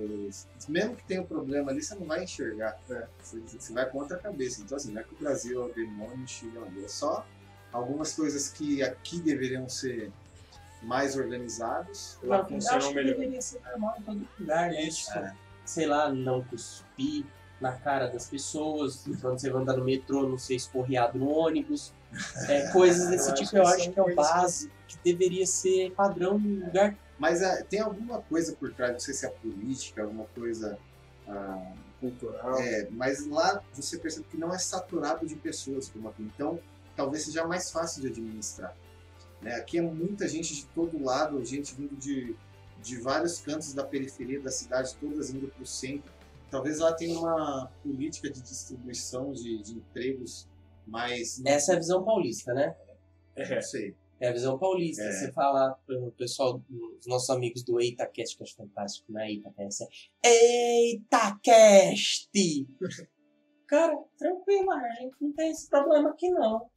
[0.68, 2.78] Mesmo que tenha um problema ali, você não vai enxergar.
[2.90, 3.08] né?
[3.24, 4.62] Você, você vai contra a cabeça.
[4.62, 6.52] Então, assim, não é que o Brasil é o demônio, o Chile.
[6.84, 7.26] É só
[7.72, 10.12] algumas coisas que aqui deveriam ser
[10.82, 12.18] mais organizados.
[12.24, 13.16] Lá funcionam acho que melhor.
[13.16, 14.88] deveria ser normal em todo lugar, né?
[14.90, 15.32] Tipo,
[15.66, 17.26] sei lá, não cuspir
[17.60, 21.92] na cara das pessoas, quando você vai andar no metrô, não ser esporreado no ônibus.
[22.48, 25.46] É, coisas desse Eu tipo acho eu que acho que é o básico, que deveria
[25.46, 26.96] ser padrão no lugar.
[27.18, 30.78] Mas é, tem alguma coisa por trás, não sei se é política, alguma coisa.
[31.28, 32.60] ah, Cultural.
[32.60, 36.22] É, mas lá você percebe que não é saturado de pessoas como aqui.
[36.22, 36.60] Então,
[36.98, 38.76] talvez seja mais fácil de administrar.
[39.42, 39.54] né?
[39.56, 42.36] Aqui é muita gente de todo lado, gente vindo de,
[42.82, 46.12] de vários cantos da periferia da cidade, todas indo para o centro.
[46.50, 50.48] Talvez lá tenha uma política de distribuição de, de empregos
[50.88, 51.40] mais.
[51.46, 52.76] Essa é a visão paulista, né?
[53.38, 53.96] Não sei.
[54.20, 55.04] É a visão paulista.
[55.04, 55.12] É.
[55.12, 56.60] Você fala pro pessoal,
[57.00, 59.84] os nossos amigos do EitaCast, que eu acho fantástico, não é EitaCast,
[60.24, 62.30] é EitaCast!
[63.68, 66.68] Cara, tranquilo, a gente não tem esse problema aqui não.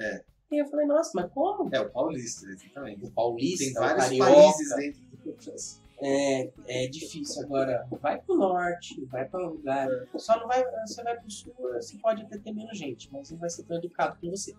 [0.00, 0.24] É.
[0.50, 1.68] E eu falei, nossa, mas como?
[1.72, 3.04] É o paulista, exatamente.
[3.04, 5.82] O paulista, Tem vários carioca, países dentro do processo.
[6.02, 7.86] É, é difícil agora.
[8.00, 9.88] Vai pro norte, vai pra um lugar.
[10.16, 10.64] Só não vai.
[10.86, 13.76] Você vai pro sul, você pode até ter menos gente, mas não vai ser tão
[13.76, 14.54] educado com você.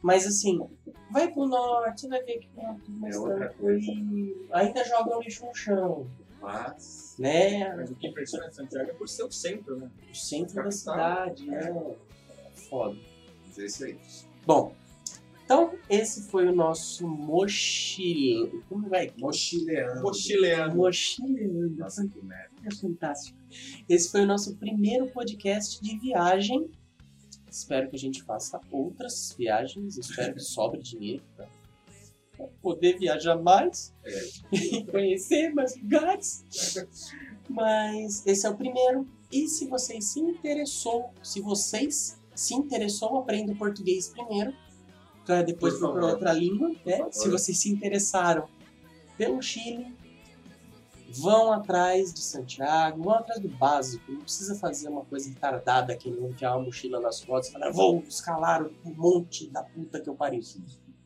[0.00, 0.58] Mas assim,
[1.10, 4.46] vai pro norte, você vai ver que é tudo mais É outra tranquilo.
[4.52, 6.06] Ainda joga o lixo no chão,
[6.40, 7.16] Mas.
[7.18, 7.74] né?
[7.74, 9.90] Mas o que impressiona em Santiago é por ser o centro, né?
[10.10, 11.68] O centro da cidade, né?
[11.68, 12.96] É foda.
[13.44, 13.98] Mas é isso aí.
[14.46, 14.72] Bom,
[15.44, 18.62] então esse foi o nosso mochile.
[18.68, 19.12] Como vai?
[19.18, 20.02] Mochileando.
[20.02, 20.76] Mochileando.
[20.76, 21.76] Mochileando.
[21.76, 22.50] Nossa, que merda.
[22.64, 23.36] É fantástico.
[23.88, 26.70] Esse foi o nosso primeiro podcast de viagem.
[27.50, 29.98] Espero que a gente faça outras viagens.
[29.98, 31.48] Espero que sobre dinheiro para
[32.62, 33.94] poder viajar mais
[34.52, 36.44] e conhecer mais lugares.
[37.50, 39.08] Mas esse é o primeiro.
[39.32, 44.52] E se vocês se interessou, se vocês se interessou, aprenda o português primeiro,
[45.24, 46.70] para depois Por procurar outra língua.
[46.84, 47.06] Né?
[47.10, 48.48] Se vocês se interessaram
[49.16, 49.96] pelo Chile,
[51.10, 54.12] vão atrás de Santiago, vão atrás do básico.
[54.12, 57.70] Não precisa fazer uma coisa retardada que não enfiar uma mochila nas costas e falar,
[57.70, 60.42] vou escalar o monte da puta que eu pariu.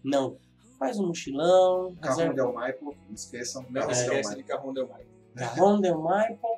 [0.02, 0.36] Não.
[0.78, 3.66] Faz um mochilão, Carrão reserva Del Maipo, não esqueçam.
[3.69, 4.36] Não esquece Maipo.
[4.36, 5.01] de Carrão Del Mar.
[5.35, 6.48] Carrão Del Maipo.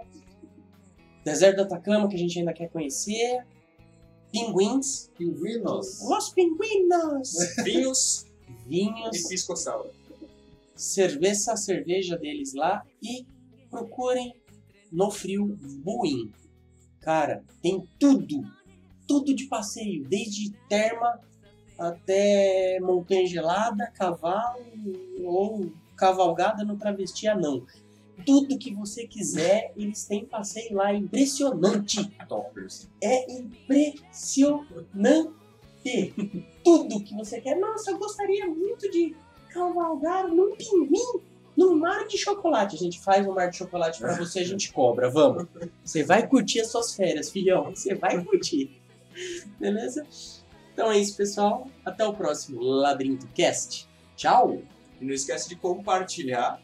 [1.24, 3.44] Deserto do Atacama, que a gente ainda quer conhecer.
[4.32, 5.10] Pinguins.
[5.16, 6.00] Pinguinos.
[6.00, 7.34] Os pinguinos.
[7.62, 8.26] Vinhos
[8.66, 9.16] Vinhos.
[9.16, 9.90] e pisco sour.
[10.74, 13.26] cerveja, cerveja deles lá e
[13.70, 14.34] procurem
[14.90, 16.32] no frio Buin.
[17.00, 18.42] Cara, tem tudo,
[19.06, 21.20] tudo de passeio, desde terma
[21.78, 24.64] até montanha gelada, cavalo
[25.24, 27.66] ou cavalgada no travesti anão.
[28.24, 32.04] Tudo que você quiser, eles têm passeio lá, é impressionante.
[32.28, 32.88] Toppers.
[33.00, 35.32] É impressionante.
[36.64, 37.56] Tudo que você quer.
[37.56, 39.14] Nossa, eu gostaria muito de
[39.50, 41.20] cavalgar num pinguim,
[41.56, 42.76] num mar de chocolate.
[42.76, 45.10] A gente faz um mar de chocolate pra você, a gente cobra.
[45.10, 45.46] Vamos.
[45.84, 47.74] Você vai curtir as suas férias, filhão.
[47.74, 48.80] Você vai curtir.
[49.58, 50.06] Beleza?
[50.72, 51.68] Então é isso, pessoal.
[51.84, 53.88] Até o próximo Labirinto Cast.
[54.16, 54.62] Tchau.
[55.00, 56.62] E não esquece de compartilhar.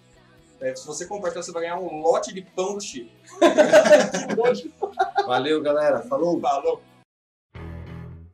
[0.60, 3.12] É, se você compartilhar, você vai ganhar um lote de pão do Chile.
[5.26, 6.00] Valeu, galera.
[6.02, 6.40] Falou.
[6.40, 6.82] Falou.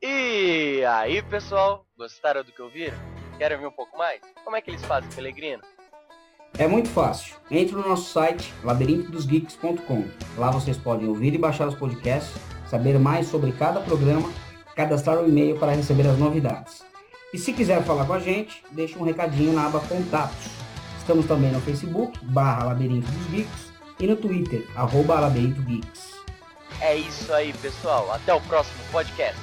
[0.00, 2.96] E aí, pessoal, gostaram do que ouviram?
[3.38, 4.20] Querem ver um pouco mais?
[4.42, 5.62] Como é que eles fazem, Pelegrino?
[6.56, 7.36] É muito fácil.
[7.50, 10.04] Entre no nosso site labirintodosgeeks.com.
[10.38, 12.32] Lá vocês podem ouvir e baixar os podcasts,
[12.68, 14.32] saber mais sobre cada programa,
[14.76, 16.84] cadastrar o e-mail para receber as novidades.
[17.32, 20.63] E se quiser falar com a gente, deixe um recadinho na aba Contatos.
[21.04, 26.14] Estamos também no Facebook, barra Labirinto dos Geeks, e no Twitter, arroba Labirinto Geeks.
[26.80, 28.10] É isso aí, pessoal.
[28.10, 29.38] Até o próximo podcast.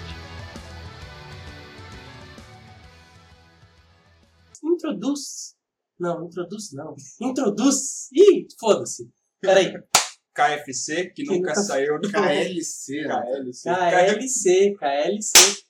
[4.63, 5.55] Introduz.
[5.99, 6.95] Não, introduz não.
[7.21, 8.07] Introduz.
[8.11, 9.07] Ih, foda-se.
[9.39, 9.71] Peraí.
[10.33, 13.03] KFC, que Que nunca nunca- saiu do KLC.
[13.05, 13.21] né?
[13.21, 13.69] KLC.
[13.69, 15.61] KLC, KLC.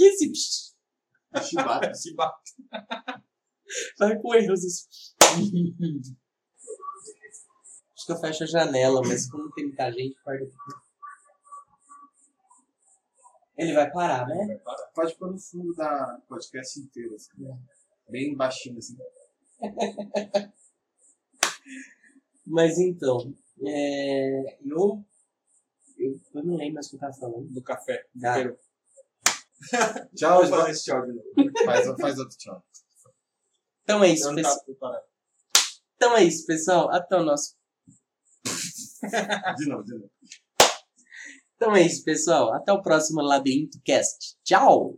[0.00, 0.74] Que esse psh?
[1.46, 1.92] Chibata.
[2.00, 2.40] Chibata.
[3.98, 4.88] Vai com erros isso.
[7.94, 10.50] Acho que eu fecho a janela, mas como tem muita gente, pode.
[13.58, 14.58] Ele vai parar, né?
[14.94, 17.28] Pode pôr no fundo da podcast inteiro, assim.
[18.08, 18.96] Bem baixinho, assim.
[22.46, 25.04] Mas então, é, eu,
[25.98, 26.20] eu.
[26.34, 27.52] Eu não lembro mais o que eu tava falando.
[27.52, 28.06] Do café.
[28.14, 28.58] Da, Peru.
[30.16, 31.24] Tchau, Vamos fazer esse tchau de novo.
[31.64, 32.64] Faz, faz outro tchau.
[33.82, 35.04] então é isso, pessoal.
[35.96, 36.90] Então é isso, pessoal.
[36.90, 37.56] Até o nosso.
[39.56, 40.10] De novo, de novo.
[41.56, 42.54] Então é isso, pessoal.
[42.54, 44.36] Até o próximo Labirinto Cast.
[44.42, 44.96] Tchau!